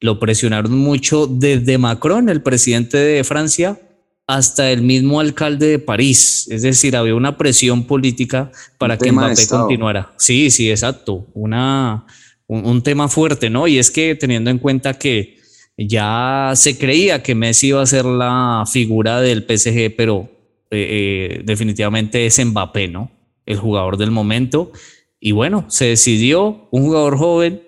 lo 0.00 0.20
presionaron 0.20 0.76
mucho 0.76 1.26
desde 1.26 1.78
Macron, 1.78 2.28
el 2.28 2.42
presidente 2.42 2.98
de 2.98 3.24
Francia, 3.24 3.80
hasta 4.26 4.70
el 4.70 4.82
mismo 4.82 5.20
alcalde 5.20 5.68
de 5.68 5.78
París. 5.78 6.46
Es 6.50 6.62
decir, 6.62 6.96
había 6.96 7.14
una 7.14 7.38
presión 7.38 7.86
política 7.86 8.52
para 8.76 8.98
que 8.98 9.10
Mbappé 9.10 9.46
continuara. 9.48 10.12
Sí, 10.18 10.50
sí, 10.50 10.70
exacto. 10.70 11.28
Una, 11.32 12.04
un 12.46 12.82
tema 12.82 13.08
fuerte, 13.08 13.48
¿no? 13.48 13.66
Y 13.66 13.78
es 13.78 13.90
que 13.90 14.14
teniendo 14.14 14.50
en 14.50 14.58
cuenta 14.58 14.98
que 14.98 15.43
ya 15.76 16.52
se 16.54 16.78
creía 16.78 17.22
que 17.22 17.34
Messi 17.34 17.68
iba 17.68 17.82
a 17.82 17.86
ser 17.86 18.04
la 18.04 18.64
figura 18.70 19.20
del 19.20 19.44
PSG, 19.44 19.94
pero 19.96 20.28
eh, 20.70 21.38
eh, 21.40 21.42
definitivamente 21.44 22.26
es 22.26 22.44
Mbappé, 22.44 22.88
¿no? 22.88 23.10
El 23.46 23.58
jugador 23.58 23.96
del 23.96 24.10
momento. 24.10 24.72
Y 25.20 25.32
bueno, 25.32 25.64
se 25.68 25.86
decidió 25.86 26.68
un 26.70 26.84
jugador 26.84 27.18
joven 27.18 27.62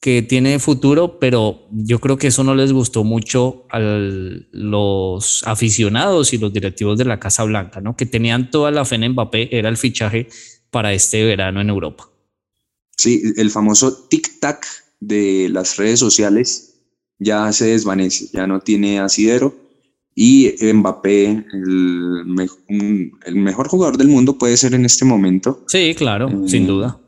que 0.00 0.22
tiene 0.22 0.58
futuro, 0.60 1.18
pero 1.18 1.66
yo 1.72 1.98
creo 1.98 2.16
que 2.18 2.28
eso 2.28 2.44
no 2.44 2.54
les 2.54 2.72
gustó 2.72 3.02
mucho 3.02 3.66
a 3.70 3.80
los 3.80 5.42
aficionados 5.44 6.32
y 6.32 6.38
los 6.38 6.52
directivos 6.52 6.96
de 6.98 7.04
la 7.04 7.18
Casa 7.18 7.42
Blanca, 7.42 7.80
¿no? 7.80 7.96
Que 7.96 8.06
tenían 8.06 8.50
toda 8.50 8.70
la 8.70 8.84
fe 8.84 8.94
en 8.94 9.12
Mbappé, 9.12 9.56
era 9.56 9.68
el 9.68 9.76
fichaje 9.76 10.28
para 10.70 10.92
este 10.92 11.24
verano 11.24 11.60
en 11.60 11.70
Europa. 11.70 12.08
Sí, 12.96 13.22
el 13.36 13.50
famoso 13.50 14.08
tic-tac 14.08 14.64
de 15.00 15.48
las 15.50 15.76
redes 15.76 15.98
sociales 15.98 16.67
ya 17.18 17.52
se 17.52 17.66
desvanece, 17.66 18.28
ya 18.32 18.46
no 18.46 18.60
tiene 18.60 19.00
asidero. 19.00 19.54
Y 20.14 20.52
Mbappé, 20.60 21.46
el, 21.52 23.04
mejor 23.34 23.68
jugador 23.68 23.96
del 23.96 24.08
mundo 24.08 24.36
puede 24.36 24.56
ser 24.56 24.74
en 24.74 24.84
este 24.84 25.04
momento. 25.04 25.64
Sí, 25.68 25.94
claro, 25.96 26.28
eh, 26.28 26.48
sin 26.48 26.66
duda. 26.66 26.98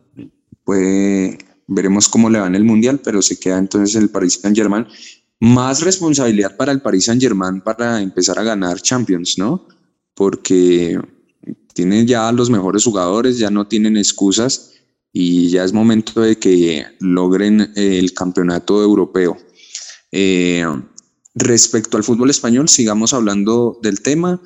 Pues 0.63 1.37
veremos 1.67 2.09
cómo 2.09 2.31
le 2.31 2.39
va 2.39 2.47
en 2.47 2.55
el 2.55 2.65
Mundial, 2.65 3.01
pero 3.03 3.21
se 3.21 3.39
queda 3.39 3.59
entonces 3.59 3.97
en 3.97 4.03
el 4.03 4.11
Paris 4.11 4.39
Saint 4.41 4.57
Germain. 4.57 4.87
Más 5.41 5.83
responsabilidad 5.83 6.57
para 6.57 6.71
el 6.71 6.83
Paris 6.83 7.07
Saint 7.07 7.21
Germain 7.21 7.61
para 7.61 8.01
empezar 8.01 8.39
a 8.39 8.45
ganar 8.45 8.81
Champions, 8.81 9.39
¿no? 9.39 9.67
Porque 10.15 11.01
tienen 11.75 12.07
ya 12.07 12.31
los 12.31 12.51
mejores 12.51 12.85
jugadores, 12.85 13.39
ya 13.39 13.51
no 13.51 13.67
tienen 13.67 13.97
excusas 13.97 14.75
y 15.13 15.49
ya 15.49 15.65
es 15.65 15.73
momento 15.73 16.21
de 16.21 16.37
que 16.37 16.85
logren 17.01 17.73
el 17.75 18.13
campeonato 18.13 18.83
europeo. 18.83 19.37
Eh, 20.13 20.65
respecto 21.35 21.97
al 21.97 22.05
fútbol 22.05 22.31
español, 22.31 22.69
sigamos 22.69 23.13
hablando 23.13 23.79
del 23.83 24.01
tema. 24.01 24.41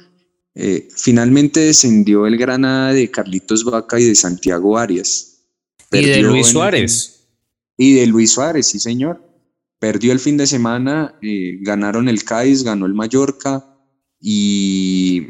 Eh, 0.54 0.88
finalmente 0.94 1.60
descendió 1.60 2.26
el 2.26 2.36
Granada 2.36 2.92
de 2.92 3.10
Carlitos 3.10 3.64
Vaca 3.64 3.98
y 3.98 4.04
de 4.04 4.14
Santiago 4.14 4.78
Arias. 4.78 5.30
y 5.90 6.06
de 6.06 6.22
Luis 6.22 6.48
Suárez. 6.48 7.28
y 7.76 7.94
de 7.94 8.06
Luis 8.06 8.32
Suárez, 8.32 8.66
sí 8.66 8.78
señor. 8.78 9.22
Perdió 9.78 10.12
el 10.12 10.20
fin 10.20 10.36
de 10.36 10.46
semana, 10.46 11.16
eh, 11.22 11.58
ganaron 11.60 12.08
el 12.08 12.24
Cádiz, 12.24 12.62
ganó 12.62 12.86
el 12.86 12.94
Mallorca 12.94 13.64
y 14.20 15.26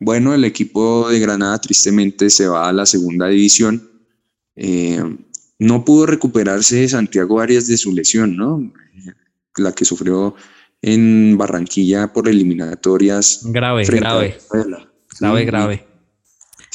bueno, 0.00 0.34
el 0.34 0.44
equipo 0.44 1.08
de 1.08 1.20
Granada 1.20 1.60
tristemente 1.60 2.28
se 2.28 2.48
va 2.48 2.68
a 2.68 2.72
la 2.72 2.86
segunda 2.86 3.28
división. 3.28 3.88
no 5.58 5.84
pudo 5.84 6.06
recuperarse 6.06 6.88
Santiago 6.88 7.40
Arias 7.40 7.68
de 7.68 7.76
su 7.76 7.92
lesión, 7.92 8.36
¿no? 8.36 8.72
La 9.56 9.72
que 9.72 9.84
sufrió 9.84 10.34
en 10.80 11.36
Barranquilla 11.38 12.12
por 12.12 12.28
eliminatorias. 12.28 13.40
Grave, 13.44 13.84
grave. 13.84 14.38
Grave, 15.20 15.44
grave. 15.44 15.86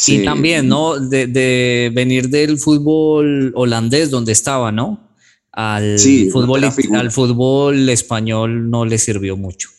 Y 0.05 0.23
también, 0.23 0.67
¿no? 0.67 0.99
De, 0.99 1.91
venir 1.93 2.29
del 2.29 2.57
fútbol 2.57 3.51
holandés 3.55 4.11
donde 4.11 4.31
estaba, 4.31 4.71
¿no? 4.71 5.09
Al, 5.51 5.97
fútbol, 6.31 6.63
al 6.63 7.11
fútbol 7.11 7.89
español 7.89 8.69
no 8.69 8.85
le 8.85 8.99
sirvió 8.99 9.35
mucho. 9.35 9.69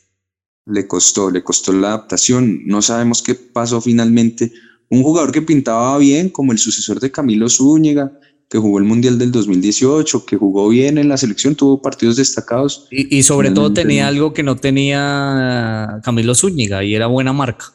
Le 0.67 0.89
costó, 0.89 1.31
le 1.31 1.45
costó 1.45 1.73
la 1.73 1.89
adaptación. 1.89 2.67
No 2.67 2.83
sabemos 2.83 3.23
qué 3.23 3.35
pasó 3.37 3.81
finalmente. 3.81 4.53
Un 4.91 5.03
jugador 5.03 5.31
que 5.31 5.41
pintaba 5.41 5.97
bien, 5.99 6.31
como 6.31 6.51
el 6.53 6.59
sucesor 6.59 6.99
de 6.99 7.13
Camilo 7.13 7.49
Zúñiga, 7.49 8.19
que 8.49 8.59
jugó 8.59 8.79
el 8.79 8.85
Mundial 8.85 9.19
del 9.19 9.31
2018, 9.31 10.25
que 10.25 10.37
jugó 10.37 10.69
bien 10.69 10.97
en 10.97 11.09
la 11.09 11.17
selección, 11.17 11.55
tuvo 11.55 11.83
partidos 11.83 12.17
destacados. 12.17 12.87
Y, 12.91 13.23
sobre 13.23 13.51
todo 13.51 13.73
tenía 13.73 14.09
algo 14.09 14.33
que 14.33 14.43
no 14.43 14.57
tenía 14.57 16.01
Camilo 16.03 16.35
Zúñiga 16.35 16.83
y 16.83 16.95
era 16.95 17.07
buena 17.07 17.35
marca, 17.35 17.67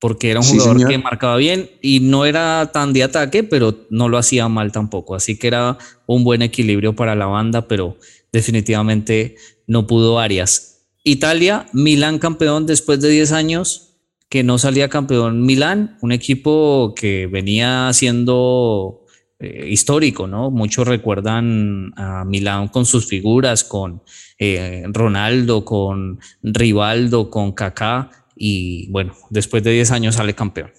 porque 0.00 0.30
era 0.30 0.40
un 0.40 0.46
jugador 0.46 0.88
que 0.88 0.98
marcaba 0.98 1.36
bien 1.36 1.70
y 1.80 2.00
no 2.00 2.26
era 2.26 2.70
tan 2.72 2.92
de 2.92 3.04
ataque, 3.04 3.44
pero 3.44 3.86
no 3.90 4.08
lo 4.08 4.18
hacía 4.18 4.48
mal 4.48 4.72
tampoco. 4.72 5.14
Así 5.14 5.38
que 5.38 5.46
era 5.46 5.78
un 6.06 6.24
buen 6.24 6.42
equilibrio 6.42 6.96
para 6.96 7.14
la 7.14 7.26
banda, 7.26 7.68
pero 7.68 7.96
definitivamente 8.32 9.36
no 9.68 9.86
pudo 9.86 10.18
Arias. 10.18 10.86
Italia, 11.04 11.66
Milán 11.72 12.18
campeón 12.18 12.66
después 12.66 13.00
de 13.00 13.08
10 13.08 13.30
años, 13.32 13.94
que 14.28 14.42
no 14.42 14.58
salía 14.58 14.88
campeón 14.88 15.46
Milán, 15.46 15.96
un 16.02 16.10
equipo 16.10 16.92
que 16.96 17.28
venía 17.28 17.90
siendo 17.92 19.06
eh, 19.40 19.68
histórico, 19.68 20.26
¿no? 20.26 20.50
Muchos 20.50 20.88
recuerdan 20.88 21.92
a 21.96 22.24
Milán 22.24 22.66
con 22.68 22.84
sus 22.84 23.06
figuras, 23.06 23.62
con 23.62 24.02
eh, 24.36 24.82
Ronaldo, 24.88 25.64
con 25.64 26.18
Rivaldo, 26.42 27.30
con 27.30 27.52
Kaká, 27.52 28.10
y 28.34 28.90
bueno, 28.90 29.14
después 29.30 29.62
de 29.62 29.70
10 29.70 29.92
años 29.92 30.16
sale 30.16 30.34
campeón. 30.34 30.72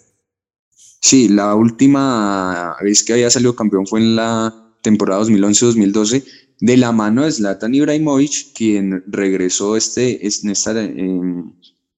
Sí, 1.01 1.29
la 1.29 1.55
última 1.55 2.75
vez 2.81 3.03
que 3.05 3.13
había 3.13 3.29
salido 3.29 3.55
campeón 3.55 3.87
fue 3.87 4.01
en 4.01 4.17
la 4.17 4.53
temporada 4.81 5.23
2011-2012 5.23 6.25
de 6.59 6.75
la 6.75 6.91
mano 6.91 7.23
de 7.23 7.31
Zlatan 7.31 7.73
Ibrahimovic, 7.73 8.53
quien 8.53 9.05
regresó 9.07 9.77
este, 9.77 10.25
en 10.25 10.49
estas 10.49 10.89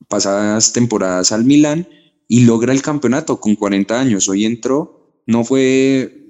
pasadas 0.07 0.74
temporadas 0.74 1.32
al 1.32 1.43
Milán 1.43 1.88
y 2.28 2.45
logra 2.45 2.72
el 2.72 2.84
campeonato 2.84 3.39
con 3.39 3.55
40 3.55 3.99
años. 3.99 4.30
Hoy 4.30 4.45
entró, 4.45 5.16
no 5.26 5.43
fue 5.43 6.20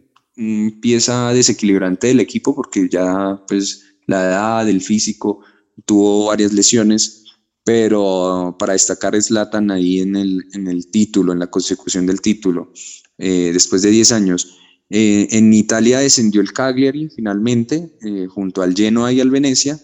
pieza 0.81 1.33
desequilibrante 1.33 2.07
del 2.07 2.19
equipo 2.19 2.55
porque 2.55 2.87
ya 2.89 3.43
pues 3.47 3.83
la 4.07 4.23
edad, 4.25 4.65
del 4.65 4.81
físico, 4.81 5.41
tuvo 5.85 6.27
varias 6.27 6.53
lesiones, 6.53 7.25
pero 7.63 8.55
para 8.57 8.73
destacar 8.73 9.15
es 9.15 9.31
Latan 9.31 9.71
ahí 9.71 9.99
en 9.99 10.15
el, 10.15 10.43
en 10.53 10.67
el 10.67 10.89
título, 10.89 11.33
en 11.33 11.39
la 11.39 11.47
consecución 11.47 12.05
del 12.05 12.21
título, 12.21 12.71
eh, 13.17 13.51
después 13.53 13.81
de 13.81 13.91
10 13.91 14.11
años. 14.11 14.57
Eh, 14.89 15.27
en 15.31 15.53
Italia 15.53 15.99
descendió 15.99 16.41
el 16.41 16.51
Cagliari 16.51 17.09
finalmente, 17.15 17.97
eh, 18.01 18.27
junto 18.27 18.61
al 18.61 18.75
Genoa 18.75 19.13
y 19.13 19.21
al 19.21 19.29
Venecia, 19.29 19.79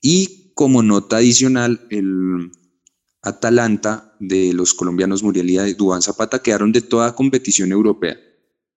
y 0.00 0.52
como 0.54 0.82
nota 0.82 1.18
adicional, 1.18 1.86
el 1.90 2.50
Atalanta 3.22 4.16
de 4.18 4.52
los 4.52 4.74
colombianos 4.74 5.22
Muriel 5.22 5.50
y 5.50 5.74
Dubán 5.74 6.02
Zapata 6.02 6.42
quedaron 6.42 6.72
de 6.72 6.80
toda 6.80 7.14
competición 7.14 7.70
europea 7.70 8.16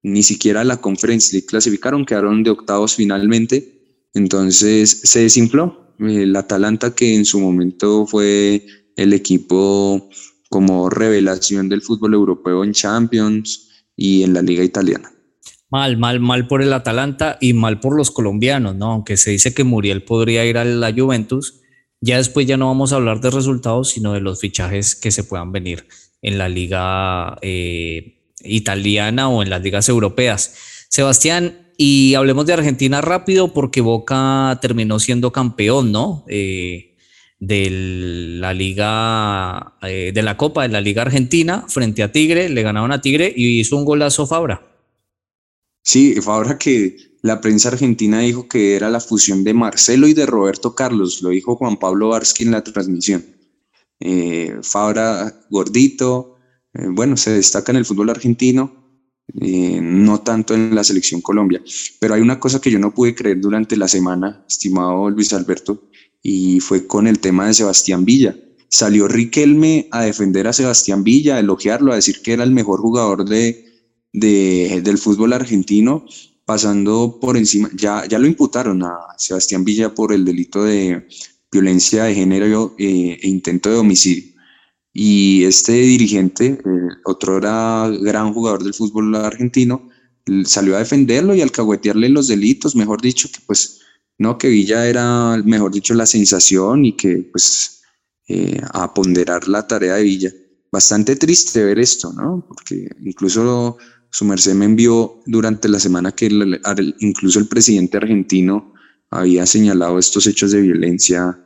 ni 0.04 0.24
siquiera 0.24 0.64
la 0.64 0.78
Conference 0.78 1.46
clasificaron, 1.46 2.06
quedaron 2.06 2.44
de 2.44 2.50
octavos 2.50 2.96
finalmente, 2.96 4.08
entonces 4.14 5.02
se 5.04 5.22
desinfló. 5.22 5.96
El 6.00 6.36
Atalanta 6.36 6.96
que 6.96 7.16
en 7.16 7.26
su 7.26 7.40
momento 7.40 8.08
fue 8.08 8.66
el 8.96 9.14
equipo 9.14 10.10
como 10.50 10.90
revelación 10.90 11.70
del 11.70 11.82
fútbol 11.82 12.14
europeo 12.14 12.64
en 12.64 12.74
Champions 12.74 13.70
y 13.96 14.24
en 14.24 14.34
la 14.34 14.42
liga 14.42 14.64
italiana. 14.64 15.12
Mal, 15.70 15.98
mal, 15.98 16.20
mal 16.20 16.48
por 16.48 16.62
el 16.62 16.74
Atalanta 16.74 17.38
y 17.40 17.54
mal 17.54 17.80
por 17.80 17.96
los 17.96 18.12
colombianos, 18.12 18.76
¿no? 18.76 18.92
Aunque 18.92 19.16
se 19.16 19.32
dice 19.32 19.54
que 19.54 19.64
Muriel 19.64 20.04
podría 20.04 20.46
ir 20.46 20.58
a 20.58 20.66
la 20.66 20.92
Juventus, 20.92 21.62
ya 22.02 22.18
después 22.18 22.48
ya 22.48 22.58
no 22.58 22.68
vamos 22.68 22.92
a 22.92 22.98
hablar 22.98 23.22
de 23.22 23.30
resultados, 23.30 23.92
sino 23.92 24.14
de 24.14 24.22
los 24.22 24.42
fichajes 24.42 24.96
que 24.96 25.12
se 25.12 25.24
puedan 25.24 25.52
venir 25.52 25.86
en 26.22 26.38
la 26.38 26.50
liga 26.50 27.38
eh, 27.42 28.21
italiana 28.44 29.30
o 29.30 29.44
en 29.44 29.50
las 29.50 29.62
ligas 29.62 29.90
europeas. 29.90 30.56
Sebastián, 30.90 31.70
y 31.78 32.14
hablemos 32.16 32.46
de 32.46 32.54
Argentina 32.54 33.02
rápido 33.02 33.54
porque 33.54 33.82
Boca 33.82 34.60
terminó 34.62 35.00
siendo 35.00 35.32
campeón, 35.32 35.92
¿no? 35.92 36.26
Eh, 36.28 36.96
de 37.40 37.70
la 38.40 38.54
liga, 38.54 39.74
eh, 39.82 40.12
de 40.14 40.22
la 40.22 40.38
Copa 40.38 40.62
de 40.62 40.70
la 40.70 40.80
Liga 40.80 41.02
Argentina 41.02 41.66
frente 41.68 42.04
a 42.04 42.12
Tigre, 42.12 42.50
le 42.50 42.62
ganaron 42.62 42.92
a 42.92 43.02
Tigre 43.02 43.34
y 43.36 43.60
hizo 43.60 43.78
un 43.78 43.86
golazo 43.86 44.28
Fabra. 44.28 44.62
Sí, 45.84 46.22
Fabra 46.22 46.60
que 46.60 46.96
la 47.24 47.42
prensa 47.42 47.70
argentina 47.70 48.20
dijo 48.20 48.48
que 48.48 48.76
era 48.76 48.90
la 48.90 49.00
fusión 49.00 49.44
de 49.44 49.56
Marcelo 49.56 50.08
y 50.08 50.14
de 50.14 50.28
Roberto 50.28 50.76
Carlos, 50.76 51.24
lo 51.24 51.30
dijo 51.30 51.56
Juan 51.56 51.78
Pablo 51.78 52.10
Varsky 52.10 52.44
en 52.44 52.52
la 52.52 52.64
transmisión. 52.64 53.26
Eh, 54.00 54.58
Fabra 54.62 55.34
gordito, 55.50 56.31
eh, 56.74 56.88
bueno, 56.90 57.18
se 57.18 57.32
destaca 57.32 57.72
en 57.72 57.78
el 57.78 57.86
fútbol 57.86 58.10
argentino, 58.10 58.82
eh, 59.40 59.80
no 59.82 60.22
tanto 60.22 60.54
en 60.54 60.76
la 60.76 60.84
selección 60.84 61.22
Colombia. 61.22 61.62
Pero 62.00 62.14
hay 62.14 62.22
una 62.22 62.40
cosa 62.40 62.60
que 62.60 62.72
yo 62.72 62.80
no 62.80 62.94
pude 62.94 63.16
creer 63.16 63.40
durante 63.40 63.78
la 63.78 63.88
semana, 63.88 64.44
estimado 64.48 65.10
Luis 65.10 65.34
Alberto, 65.34 65.90
y 66.22 66.60
fue 66.60 66.88
con 66.88 67.08
el 67.08 67.20
tema 67.20 67.48
de 67.48 67.54
Sebastián 67.54 68.06
Villa. 68.06 68.36
Salió 68.70 69.08
Riquelme 69.08 69.88
a 69.92 70.04
defender 70.04 70.48
a 70.48 70.54
Sebastián 70.54 71.04
Villa, 71.04 71.36
a 71.36 71.40
elogiarlo, 71.40 71.92
a 71.92 71.96
decir 71.96 72.22
que 72.22 72.34
era 72.34 72.44
el 72.44 72.52
mejor 72.52 72.80
jugador 72.80 73.26
de, 73.28 73.66
del 74.14 74.98
fútbol 74.98 75.34
argentino, 75.34 76.06
pasando 76.46 77.20
por 77.22 77.38
encima, 77.38 77.70
ya, 77.76 78.06
ya 78.08 78.20
lo 78.20 78.28
imputaron 78.28 78.84
a 78.84 78.94
Sebastián 79.18 79.64
Villa 79.64 79.94
por 79.94 80.14
el 80.14 80.26
delito 80.26 80.64
de 80.64 81.08
violencia 81.52 82.06
de 82.06 82.16
género 82.16 82.76
eh, 82.78 83.20
e 83.22 83.28
intento 83.28 83.70
de 83.70 83.78
homicidio. 83.78 84.31
Y 84.94 85.46
este 85.46 85.74
dirigente, 85.74 86.62
otro 87.06 87.38
era 87.38 87.90
gran 88.02 88.34
jugador 88.34 88.64
del 88.64 88.74
fútbol 88.74 89.16
argentino, 89.16 89.90
salió 90.46 90.76
a 90.76 90.80
defenderlo 90.80 91.34
y 91.34 91.42
alcahuetearle 91.42 92.10
los 92.10 92.28
delitos, 92.28 92.76
mejor 92.76 93.02
dicho, 93.02 93.30
que 93.32 93.40
pues 93.46 93.80
no, 94.18 94.38
que 94.38 94.50
Villa 94.50 94.88
era, 94.88 95.42
mejor 95.44 95.72
dicho, 95.72 95.94
la 95.94 96.06
sensación 96.06 96.86
y 96.86 96.96
que 96.96 97.30
pues 97.32 97.82
eh, 98.28 98.62
a 98.72 98.94
ponderar 98.94 99.48
la 99.48 99.66
tarea 99.66 99.96
de 99.96 100.04
Villa. 100.04 100.32
Bastante 100.72 101.16
triste 101.16 101.64
ver 101.64 101.80
esto, 101.80 102.14
¿no? 102.14 102.46
Porque 102.48 102.88
incluso 103.02 103.78
su 104.10 104.26
merced 104.26 104.54
me 104.54 104.66
envió 104.66 105.22
durante 105.26 105.68
la 105.70 105.80
semana 105.80 106.12
que 106.12 106.30
incluso 107.00 107.40
el 107.40 107.48
presidente 107.48 107.98
argentino 107.98 108.74
había 109.10 109.46
señalado 109.46 109.98
estos 109.98 110.28
hechos 110.28 110.52
de 110.52 110.62
violencia 110.62 111.40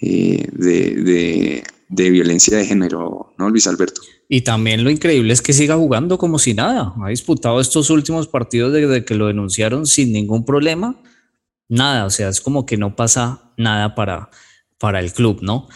eh, 0.00 0.46
de, 0.52 0.94
de 1.02 1.64
violencia 1.92 2.56
de 2.56 2.66
género, 2.66 3.32
¿no, 3.38 3.50
Luis 3.50 3.66
Alberto? 3.66 4.00
Y 4.28 4.40
también 4.40 4.82
lo 4.82 4.90
increíble 4.90 5.32
es 5.32 5.42
que 5.42 5.52
siga 5.52 5.76
jugando 5.76 6.18
como 6.18 6.38
si 6.38 6.54
nada. 6.54 6.94
Ha 7.02 7.08
disputado 7.08 7.60
estos 7.60 7.90
últimos 7.90 8.28
partidos 8.28 8.72
desde 8.72 9.04
que 9.04 9.14
lo 9.14 9.26
denunciaron 9.26 9.86
sin 9.86 10.12
ningún 10.12 10.44
problema. 10.44 11.00
Nada, 11.68 12.06
o 12.06 12.10
sea, 12.10 12.28
es 12.28 12.40
como 12.40 12.64
que 12.64 12.76
no 12.76 12.96
pasa 12.96 13.52
nada 13.56 13.94
para, 13.94 14.30
para 14.78 15.00
el 15.00 15.12
club, 15.12 15.40
¿no? 15.42 15.68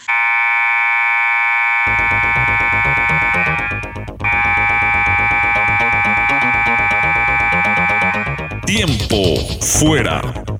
Tiempo 8.66 9.36
fuera. 9.60 10.55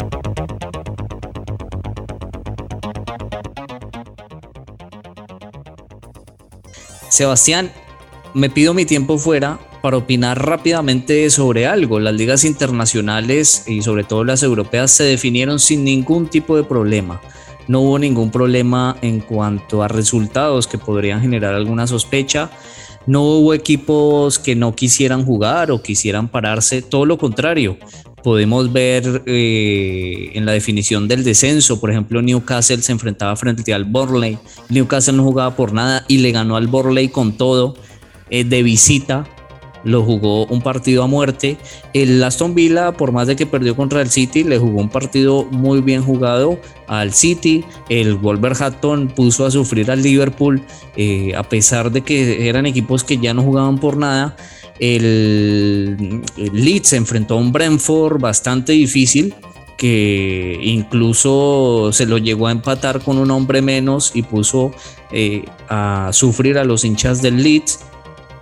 Sebastián, 7.16 7.72
me 8.34 8.50
pido 8.50 8.74
mi 8.74 8.84
tiempo 8.84 9.16
fuera 9.16 9.58
para 9.80 9.96
opinar 9.96 10.44
rápidamente 10.44 11.30
sobre 11.30 11.66
algo. 11.66 11.98
Las 11.98 12.12
ligas 12.12 12.44
internacionales 12.44 13.64
y 13.66 13.80
sobre 13.80 14.04
todo 14.04 14.22
las 14.22 14.42
europeas 14.42 14.90
se 14.90 15.04
definieron 15.04 15.58
sin 15.58 15.82
ningún 15.82 16.28
tipo 16.28 16.58
de 16.58 16.64
problema. 16.64 17.22
No 17.68 17.80
hubo 17.80 17.98
ningún 17.98 18.30
problema 18.30 18.98
en 19.00 19.20
cuanto 19.20 19.82
a 19.82 19.88
resultados 19.88 20.66
que 20.66 20.76
podrían 20.76 21.22
generar 21.22 21.54
alguna 21.54 21.86
sospecha. 21.86 22.50
No 23.06 23.22
hubo 23.22 23.54
equipos 23.54 24.38
que 24.38 24.54
no 24.54 24.74
quisieran 24.74 25.24
jugar 25.24 25.70
o 25.70 25.80
quisieran 25.80 26.28
pararse, 26.28 26.82
todo 26.82 27.06
lo 27.06 27.16
contrario 27.16 27.78
podemos 28.26 28.72
ver 28.72 29.22
eh, 29.26 30.32
en 30.34 30.46
la 30.46 30.50
definición 30.50 31.06
del 31.06 31.22
descenso, 31.22 31.78
por 31.78 31.92
ejemplo, 31.92 32.20
Newcastle 32.22 32.82
se 32.82 32.90
enfrentaba 32.90 33.36
frente 33.36 33.72
al 33.72 33.84
Borley, 33.84 34.36
Newcastle 34.68 35.16
no 35.16 35.22
jugaba 35.22 35.54
por 35.54 35.72
nada 35.72 36.04
y 36.08 36.18
le 36.18 36.32
ganó 36.32 36.56
al 36.56 36.66
Borley 36.66 37.08
con 37.08 37.36
todo 37.36 37.76
eh, 38.28 38.42
de 38.42 38.64
visita. 38.64 39.28
lo 39.84 40.02
jugó 40.02 40.44
un 40.46 40.60
partido 40.60 41.04
a 41.04 41.06
muerte. 41.06 41.56
El 41.94 42.20
Aston 42.24 42.56
Villa, 42.56 42.90
por 42.90 43.12
más 43.12 43.28
de 43.28 43.36
que 43.36 43.46
perdió 43.46 43.76
contra 43.76 44.02
el 44.02 44.10
City, 44.10 44.42
le 44.42 44.58
jugó 44.58 44.80
un 44.80 44.88
partido 44.88 45.44
muy 45.44 45.80
bien 45.80 46.02
jugado 46.02 46.58
al 46.88 47.12
City. 47.12 47.64
El 47.88 48.16
Wolverhampton 48.16 49.06
puso 49.06 49.46
a 49.46 49.52
sufrir 49.52 49.88
al 49.88 50.02
Liverpool, 50.02 50.60
eh, 50.96 51.32
a 51.36 51.44
pesar 51.44 51.92
de 51.92 52.00
que 52.00 52.48
eran 52.48 52.66
equipos 52.66 53.04
que 53.04 53.18
ya 53.18 53.32
no 53.34 53.44
jugaban 53.44 53.78
por 53.78 53.96
nada. 53.96 54.36
El, 54.78 56.22
Leeds 56.36 56.88
se 56.88 56.96
enfrentó 56.96 57.34
a 57.34 57.38
un 57.38 57.52
Brentford 57.52 58.20
bastante 58.20 58.72
difícil 58.72 59.34
que 59.76 60.58
incluso 60.62 61.90
se 61.92 62.06
lo 62.06 62.18
llegó 62.18 62.46
a 62.46 62.52
empatar 62.52 63.00
con 63.02 63.18
un 63.18 63.30
hombre 63.30 63.60
menos 63.60 64.12
y 64.14 64.22
puso 64.22 64.72
eh, 65.12 65.44
a 65.68 66.10
sufrir 66.12 66.58
a 66.58 66.64
los 66.64 66.84
hinchas 66.84 67.20
del 67.20 67.42
Leeds. 67.42 67.80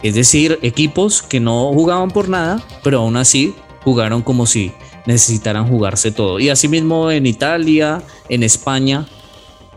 Es 0.03 0.15
decir, 0.15 0.59
equipos 0.63 1.23
que 1.23 1.41
no 1.41 1.73
jugaban 1.73 2.11
por 2.11 2.29
nada, 2.29 2.63
pero 2.83 3.01
aún 3.01 3.17
así 3.17 3.55
jugaron 3.83 4.23
como 4.23 4.47
si 4.47 4.73
necesitaran 5.07 5.67
jugarse 5.67 6.13
todo. 6.13 6.39
Y 6.39 6.51
asimismo 6.51 7.11
en 7.11 7.27
Italia, 7.27 8.03
en 8.29 8.43
España, 8.43 9.07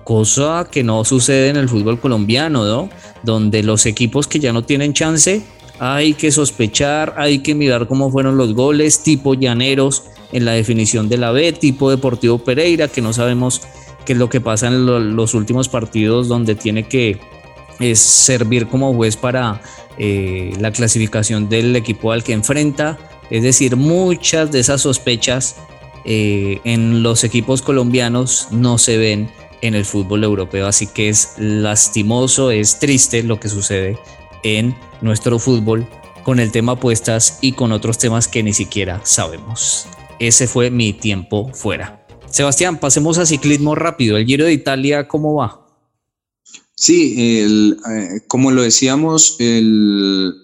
cosa 0.03 0.67
que 0.71 0.83
no 0.83 1.03
sucede 1.03 1.49
en 1.49 1.57
el 1.57 1.67
fútbol 1.67 1.99
colombiano, 1.99 2.65
¿no? 2.65 2.89
Donde 3.23 3.63
los 3.63 3.85
equipos 3.85 4.27
que 4.27 4.39
ya 4.39 4.53
no 4.53 4.63
tienen 4.63 4.93
chance, 4.93 5.41
hay 5.79 6.13
que 6.13 6.31
sospechar, 6.31 7.13
hay 7.17 7.39
que 7.39 7.55
mirar 7.55 7.87
cómo 7.87 8.11
fueron 8.11 8.37
los 8.37 8.53
goles, 8.53 9.03
tipo 9.03 9.33
Llaneros 9.33 10.03
en 10.31 10.45
la 10.45 10.53
definición 10.53 11.09
de 11.09 11.17
la 11.17 11.31
B, 11.31 11.53
tipo 11.53 11.89
Deportivo 11.89 12.39
Pereira, 12.39 12.87
que 12.87 13.01
no 13.01 13.13
sabemos 13.13 13.61
qué 14.05 14.13
es 14.13 14.19
lo 14.19 14.29
que 14.29 14.41
pasa 14.41 14.67
en 14.67 15.15
los 15.15 15.33
últimos 15.33 15.69
partidos 15.69 16.27
donde 16.27 16.55
tiene 16.55 16.87
que 16.87 17.19
servir 17.93 18.67
como 18.67 18.93
juez 18.93 19.17
para 19.17 19.61
eh, 19.97 20.53
la 20.59 20.71
clasificación 20.71 21.49
del 21.49 21.75
equipo 21.75 22.11
al 22.11 22.23
que 22.23 22.33
enfrenta. 22.33 22.97
Es 23.29 23.43
decir, 23.43 23.75
muchas 23.75 24.51
de 24.51 24.59
esas 24.59 24.81
sospechas 24.81 25.57
eh, 26.05 26.59
en 26.63 27.03
los 27.03 27.23
equipos 27.23 27.61
colombianos 27.61 28.47
no 28.51 28.77
se 28.77 28.97
ven 28.97 29.29
en 29.61 29.75
el 29.75 29.85
fútbol 29.85 30.23
europeo, 30.23 30.67
así 30.67 30.87
que 30.87 31.09
es 31.09 31.33
lastimoso, 31.37 32.51
es 32.51 32.79
triste 32.79 33.23
lo 33.23 33.39
que 33.39 33.49
sucede 33.49 33.97
en 34.43 34.75
nuestro 35.01 35.39
fútbol 35.39 35.87
con 36.23 36.39
el 36.39 36.51
tema 36.51 36.73
apuestas 36.73 37.39
y 37.41 37.53
con 37.53 37.71
otros 37.71 37.97
temas 37.97 38.27
que 38.27 38.43
ni 38.43 38.53
siquiera 38.53 39.01
sabemos. 39.05 39.85
Ese 40.19 40.47
fue 40.47 40.69
mi 40.71 40.93
tiempo 40.93 41.53
fuera. 41.53 42.05
Sebastián, 42.29 42.79
pasemos 42.79 43.17
a 43.17 43.25
ciclismo 43.25 43.75
rápido. 43.75 44.17
El 44.17 44.25
Giro 44.25 44.45
de 44.45 44.53
Italia, 44.53 45.07
¿cómo 45.07 45.35
va? 45.35 45.65
Sí, 46.75 47.15
eh, 47.17 48.21
como 48.27 48.51
lo 48.51 48.61
decíamos, 48.61 49.35
el, 49.39 50.35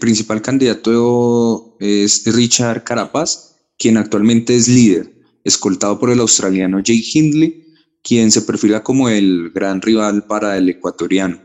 principal 0.00 0.40
candidato 0.40 1.76
es 1.78 2.22
Richard 2.24 2.84
Carapaz, 2.84 3.56
quien 3.78 3.98
actualmente 3.98 4.56
es 4.56 4.66
líder, 4.66 5.12
escoltado 5.44 5.98
por 5.98 6.10
el 6.10 6.20
australiano 6.20 6.80
Jay 6.84 7.04
Hindley, 7.12 7.74
quien 8.02 8.30
se 8.30 8.42
perfila 8.42 8.82
como 8.82 9.10
el 9.10 9.50
gran 9.50 9.82
rival 9.82 10.26
para 10.26 10.56
el 10.56 10.70
ecuatoriano. 10.70 11.40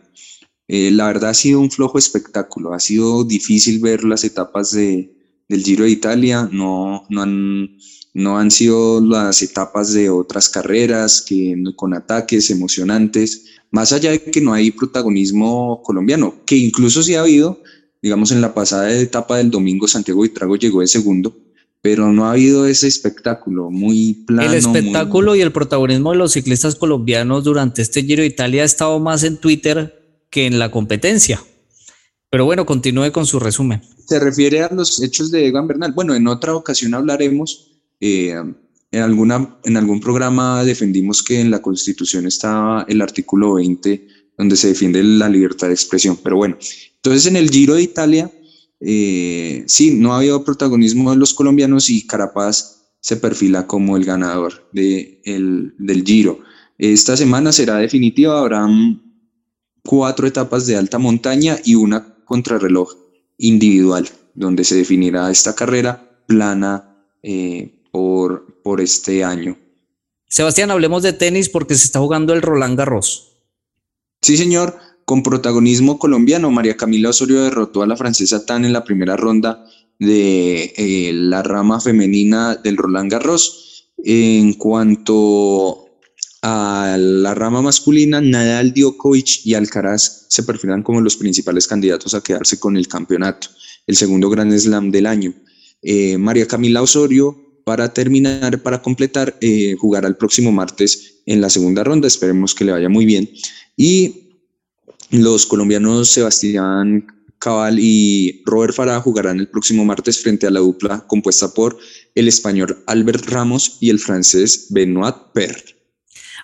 Eh, 0.72 0.92
la 0.92 1.08
verdad 1.08 1.32
ha 1.32 1.34
sido 1.34 1.60
un 1.60 1.72
flojo 1.72 1.98
espectáculo, 1.98 2.74
ha 2.74 2.80
sido 2.80 3.24
difícil 3.24 3.80
ver 3.80 4.04
las 4.04 4.24
etapas 4.24 4.72
de, 4.72 5.12
del 5.48 5.64
Giro 5.64 5.84
de 5.84 5.90
Italia, 5.90 6.48
no, 6.52 7.08
no, 7.10 7.24
han, 7.24 7.78
no 8.14 8.38
han 8.38 8.52
sido 8.52 9.02
las 9.02 9.42
etapas 9.42 9.94
de 9.94 10.12
otras 10.12 10.48
carreras 10.48 11.24
que, 11.28 11.56
con 11.76 11.96
ataques 11.96 12.52
emocionantes, 12.52 13.46
más 13.72 13.92
allá 13.94 14.12
de 14.12 14.22
que 14.22 14.42
no 14.42 14.54
hay 14.54 14.70
protagonismo 14.70 15.82
colombiano, 15.82 16.36
que 16.46 16.58
incluso 16.58 17.02
sí 17.02 17.16
ha 17.16 17.22
habido, 17.22 17.64
digamos 18.00 18.32
en 18.32 18.40
la 18.40 18.54
pasada 18.54 18.96
etapa 18.96 19.38
del 19.38 19.50
domingo 19.50 19.88
Santiago 19.88 20.24
Trago 20.30 20.56
llegó 20.56 20.82
de 20.82 20.88
segundo, 20.88 21.36
pero 21.82 22.14
no 22.14 22.28
ha 22.28 22.34
habido 22.34 22.68
ese 22.68 22.88
espectáculo 22.88 23.72
muy 23.72 24.24
plano. 24.28 24.52
El 24.52 24.56
espectáculo 24.56 25.36
y 25.36 25.42
el 25.42 25.52
protagonismo 25.52 26.12
de 26.12 26.18
los 26.18 26.34
ciclistas 26.34 26.76
colombianos 26.76 27.44
durante 27.44 27.82
este 27.82 28.04
Giro 28.04 28.22
de 28.22 28.28
Italia 28.28 28.62
ha 28.62 28.66
estado 28.66 29.00
más 29.00 29.24
en 29.24 29.38
Twitter 29.38 29.99
que 30.30 30.46
en 30.46 30.60
la 30.60 30.72
competencia. 30.72 31.44
Pero 32.30 32.46
bueno, 32.46 32.66
continúe 32.66 33.12
con 33.12 33.26
su 33.26 33.40
resumen. 33.40 33.82
Se 34.08 34.20
refiere 34.20 34.62
a 34.62 34.74
los 34.74 35.02
hechos 35.02 35.32
de 35.32 35.48
Egan 35.48 35.68
Bernal. 35.68 35.94
Bueno, 35.94 36.14
en 36.16 36.28
otra 36.28 36.56
ocasión 36.56 36.94
hablaremos. 36.94 37.72
Eh, 38.00 38.36
en, 38.92 39.02
alguna, 39.02 39.58
en 39.64 39.78
algún 39.78 40.00
programa 40.00 40.64
defendimos 40.64 41.24
que 41.24 41.40
en 41.40 41.52
la 41.52 41.62
Constitución 41.62 42.28
estaba 42.28 42.86
el 42.88 43.02
artículo 43.02 43.56
20 43.56 44.08
donde 44.40 44.56
se 44.56 44.70
defiende 44.70 45.04
la 45.04 45.28
libertad 45.28 45.68
de 45.68 45.74
expresión. 45.74 46.18
Pero 46.24 46.38
bueno, 46.38 46.58
entonces 46.96 47.26
en 47.26 47.36
el 47.36 47.50
Giro 47.50 47.76
de 47.76 47.82
Italia, 47.82 48.32
eh, 48.80 49.64
sí, 49.68 49.96
no 49.96 50.14
ha 50.14 50.20
habido 50.20 50.46
protagonismo 50.46 51.12
de 51.12 51.18
los 51.18 51.34
colombianos 51.34 51.90
y 51.90 52.08
Carapaz 52.08 52.94
se 53.02 53.18
perfila 53.18 53.68
como 53.68 53.98
el 53.98 54.06
ganador 54.06 54.70
de 54.72 55.22
el, 55.26 55.76
del 55.78 56.04
Giro. 56.06 56.40
Esta 56.78 57.18
semana 57.18 57.52
será 57.52 57.76
definitiva, 57.78 58.40
habrán 58.40 59.09
cuatro 59.84 60.28
etapas 60.28 60.66
de 60.68 60.76
alta 60.78 60.98
montaña 60.98 61.58
y 61.64 61.76
una 61.76 62.16
contrarreloj 62.26 62.94
individual, 63.38 64.08
donde 64.36 64.64
se 64.64 64.76
definirá 64.76 65.32
esta 65.32 65.56
carrera 65.56 66.22
plana 66.28 67.06
eh, 67.24 67.84
por, 67.92 68.62
por 68.62 68.82
este 68.82 69.24
año. 69.24 69.58
Sebastián, 70.28 70.70
hablemos 70.70 71.02
de 71.02 71.14
tenis 71.14 71.50
porque 71.50 71.76
se 71.76 71.86
está 71.86 72.00
jugando 72.00 72.34
el 72.34 72.42
Roland 72.42 72.78
Garros. 72.78 73.30
Sí, 74.22 74.38
señor, 74.38 74.78
con 75.06 75.24
protagonismo 75.24 75.98
colombiano, 75.98 76.52
María 76.52 76.78
Camila 76.78 77.10
Osorio 77.10 77.42
derrotó 77.42 77.82
a 77.82 77.88
la 77.88 77.98
francesa 77.98 78.46
Tan 78.46 78.64
en 78.64 78.74
la 78.74 78.84
primera 78.84 79.18
ronda 79.18 79.66
de 79.98 80.74
eh, 80.78 81.12
la 81.14 81.42
rama 81.42 81.82
femenina 81.82 82.56
del 82.56 82.78
Roland 82.78 83.12
Garros. 83.12 83.92
En 83.98 84.54
cuanto 84.54 85.89
a 86.42 86.96
la 86.98 87.34
rama 87.36 87.62
masculina, 87.62 88.22
Nadal, 88.22 88.74
Djokovic 88.74 89.46
y 89.46 89.54
Alcaraz 89.56 90.26
se 90.30 90.44
perfilan 90.44 90.84
como 90.84 91.02
los 91.02 91.18
principales 91.18 91.68
candidatos 91.68 92.14
a 92.14 92.22
quedarse 92.22 92.60
con 92.60 92.78
el 92.78 92.88
campeonato, 92.88 93.50
el 93.88 93.96
segundo 93.96 94.30
gran 94.30 94.58
slam 94.58 94.92
del 94.92 95.06
año. 95.06 95.34
Eh, 95.82 96.18
María 96.18 96.48
Camila 96.48 96.82
Osorio, 96.82 97.36
para 97.66 97.94
terminar, 97.94 98.62
para 98.64 98.82
completar, 98.82 99.38
eh, 99.42 99.76
jugará 99.78 100.08
el 100.08 100.16
próximo 100.16 100.52
martes 100.52 101.22
en 101.26 101.42
la 101.42 101.50
segunda 101.50 101.84
ronda, 101.84 102.08
esperemos 102.08 102.56
que 102.56 102.66
le 102.66 102.72
vaya 102.72 102.90
muy 102.90 103.06
bien. 103.06 103.30
Y 103.76 104.30
los 105.12 105.46
colombianos 105.46 106.10
Sebastián 106.10 107.08
Cabal 107.40 107.80
y 107.80 108.44
Robert 108.46 108.74
Farah 108.74 109.00
jugarán 109.02 109.40
el 109.40 109.48
próximo 109.48 109.86
martes 109.86 110.22
frente 110.22 110.46
a 110.46 110.52
la 110.52 110.60
dupla 110.60 111.06
compuesta 111.08 111.54
por 111.54 111.78
el 112.14 112.28
español 112.28 112.84
Albert 112.86 113.26
Ramos 113.28 113.78
y 113.80 113.90
el 113.90 114.00
francés 114.00 114.68
Benoit 114.70 115.16
Per. 115.34 115.79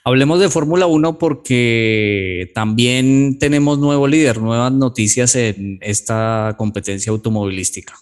Hablemos 0.08 0.40
de 0.40 0.50
Fórmula 0.50 0.86
1 0.86 1.18
porque 1.18 2.52
también 2.54 3.40
tenemos 3.40 3.80
nuevo 3.80 4.08
líder, 4.08 4.40
nuevas 4.40 4.72
noticias 4.72 5.36
en 5.36 5.80
esta 5.82 6.54
competencia 6.60 7.12
automovilística. 7.12 7.96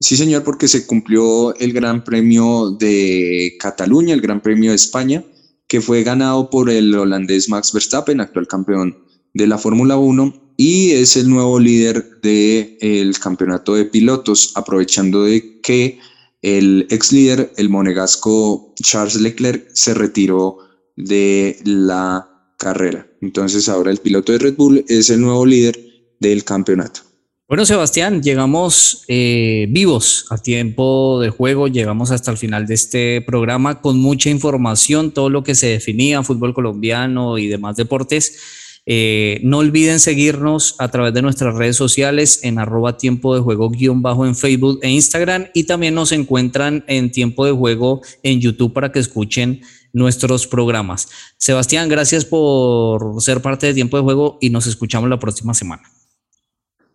Sí, 0.00 0.16
señor, 0.16 0.42
porque 0.42 0.66
se 0.66 0.88
cumplió 0.88 1.54
el 1.54 1.72
Gran 1.72 2.02
Premio 2.02 2.72
de 2.72 3.56
Cataluña, 3.60 4.12
el 4.12 4.20
Gran 4.20 4.40
Premio 4.40 4.70
de 4.70 4.76
España, 4.76 5.22
que 5.68 5.80
fue 5.80 6.02
ganado 6.02 6.50
por 6.50 6.68
el 6.68 6.92
holandés 6.96 7.48
Max 7.48 7.72
Verstappen, 7.72 8.20
actual 8.20 8.48
campeón 8.48 8.98
de 9.32 9.46
la 9.46 9.56
Fórmula 9.56 9.98
1, 9.98 10.54
y 10.56 10.90
es 10.90 11.16
el 11.16 11.30
nuevo 11.30 11.60
líder 11.60 12.20
del 12.22 13.16
campeonato 13.20 13.76
de 13.76 13.84
pilotos, 13.84 14.50
aprovechando 14.56 15.22
de 15.22 15.60
que 15.60 16.00
el 16.42 16.88
ex 16.90 17.12
líder, 17.12 17.52
el 17.56 17.68
monegasco 17.68 18.74
Charles 18.82 19.14
Leclerc, 19.20 19.68
se 19.74 19.94
retiró 19.94 20.69
de 21.04 21.58
la 21.64 22.28
carrera. 22.58 23.06
Entonces 23.20 23.68
ahora 23.68 23.90
el 23.90 23.98
piloto 23.98 24.32
de 24.32 24.38
Red 24.38 24.56
Bull 24.56 24.84
es 24.88 25.10
el 25.10 25.20
nuevo 25.20 25.44
líder 25.46 25.78
del 26.20 26.44
campeonato. 26.44 27.00
Bueno, 27.48 27.66
Sebastián, 27.66 28.22
llegamos 28.22 29.04
eh, 29.08 29.66
vivos 29.70 30.26
a 30.30 30.38
tiempo 30.38 31.18
de 31.20 31.30
juego, 31.30 31.66
llegamos 31.66 32.12
hasta 32.12 32.30
el 32.30 32.36
final 32.36 32.64
de 32.64 32.74
este 32.74 33.22
programa 33.22 33.80
con 33.80 33.98
mucha 33.98 34.30
información, 34.30 35.10
todo 35.10 35.30
lo 35.30 35.42
que 35.42 35.56
se 35.56 35.66
definía, 35.66 36.22
fútbol 36.22 36.54
colombiano 36.54 37.38
y 37.38 37.48
demás 37.48 37.74
deportes. 37.74 38.38
Eh, 38.86 39.40
no 39.42 39.58
olviden 39.58 39.98
seguirnos 39.98 40.76
a 40.78 40.92
través 40.92 41.12
de 41.12 41.22
nuestras 41.22 41.54
redes 41.54 41.76
sociales 41.76 42.40
en 42.44 42.58
arroba 42.58 42.96
tiempo 42.96 43.34
de 43.34 43.40
juego 43.40 43.68
guion 43.68 44.00
bajo 44.00 44.26
en 44.26 44.36
Facebook 44.36 44.78
e 44.82 44.90
Instagram 44.90 45.46
y 45.52 45.64
también 45.64 45.94
nos 45.94 46.12
encuentran 46.12 46.84
en 46.86 47.10
tiempo 47.10 47.44
de 47.44 47.52
juego 47.52 48.00
en 48.22 48.40
YouTube 48.40 48.72
para 48.72 48.92
que 48.92 49.00
escuchen 49.00 49.60
nuestros 49.92 50.46
programas. 50.46 51.08
Sebastián, 51.36 51.88
gracias 51.88 52.24
por 52.24 53.20
ser 53.22 53.42
parte 53.42 53.66
de 53.66 53.74
Tiempo 53.74 53.96
de 53.96 54.02
Juego 54.02 54.38
y 54.40 54.50
nos 54.50 54.66
escuchamos 54.66 55.08
la 55.10 55.18
próxima 55.18 55.54
semana. 55.54 55.82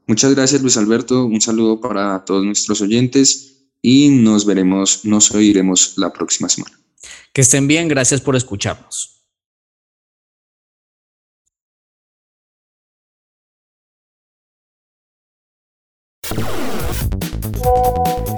Muchas 0.07 0.35
gracias 0.35 0.61
Luis 0.61 0.77
Alberto, 0.77 1.25
un 1.25 1.41
saludo 1.41 1.81
para 1.81 2.23
todos 2.25 2.45
nuestros 2.45 2.81
oyentes 2.81 3.55
y 3.81 4.09
nos 4.09 4.45
veremos, 4.45 5.03
nos 5.03 5.31
oiremos 5.31 5.93
la 5.97 6.13
próxima 6.13 6.49
semana. 6.49 6.79
Que 7.33 7.41
estén 7.41 7.67
bien, 7.67 7.87
gracias 7.87 8.21
por 8.21 8.35
escucharnos. 8.35 9.14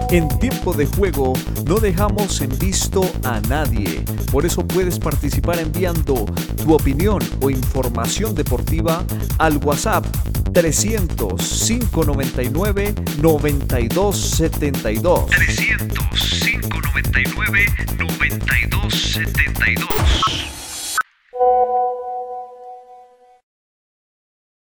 En 0.09 0.29
tiempo 0.39 0.71
de 0.71 0.85
juego 0.85 1.33
no 1.65 1.79
dejamos 1.79 2.39
en 2.39 2.57
visto 2.57 3.01
a 3.23 3.41
nadie. 3.41 4.05
Por 4.31 4.45
eso 4.45 4.65
puedes 4.65 4.99
participar 4.99 5.59
enviando 5.59 6.23
tu 6.63 6.73
opinión 6.73 7.19
o 7.41 7.49
información 7.49 8.33
deportiva 8.33 9.03
al 9.37 9.57
WhatsApp 9.57 10.05
300 10.53 11.65
599 11.67 12.95
9272. 13.21 15.25
300 15.25 16.05
599 16.41 17.65
9272. 17.97 19.19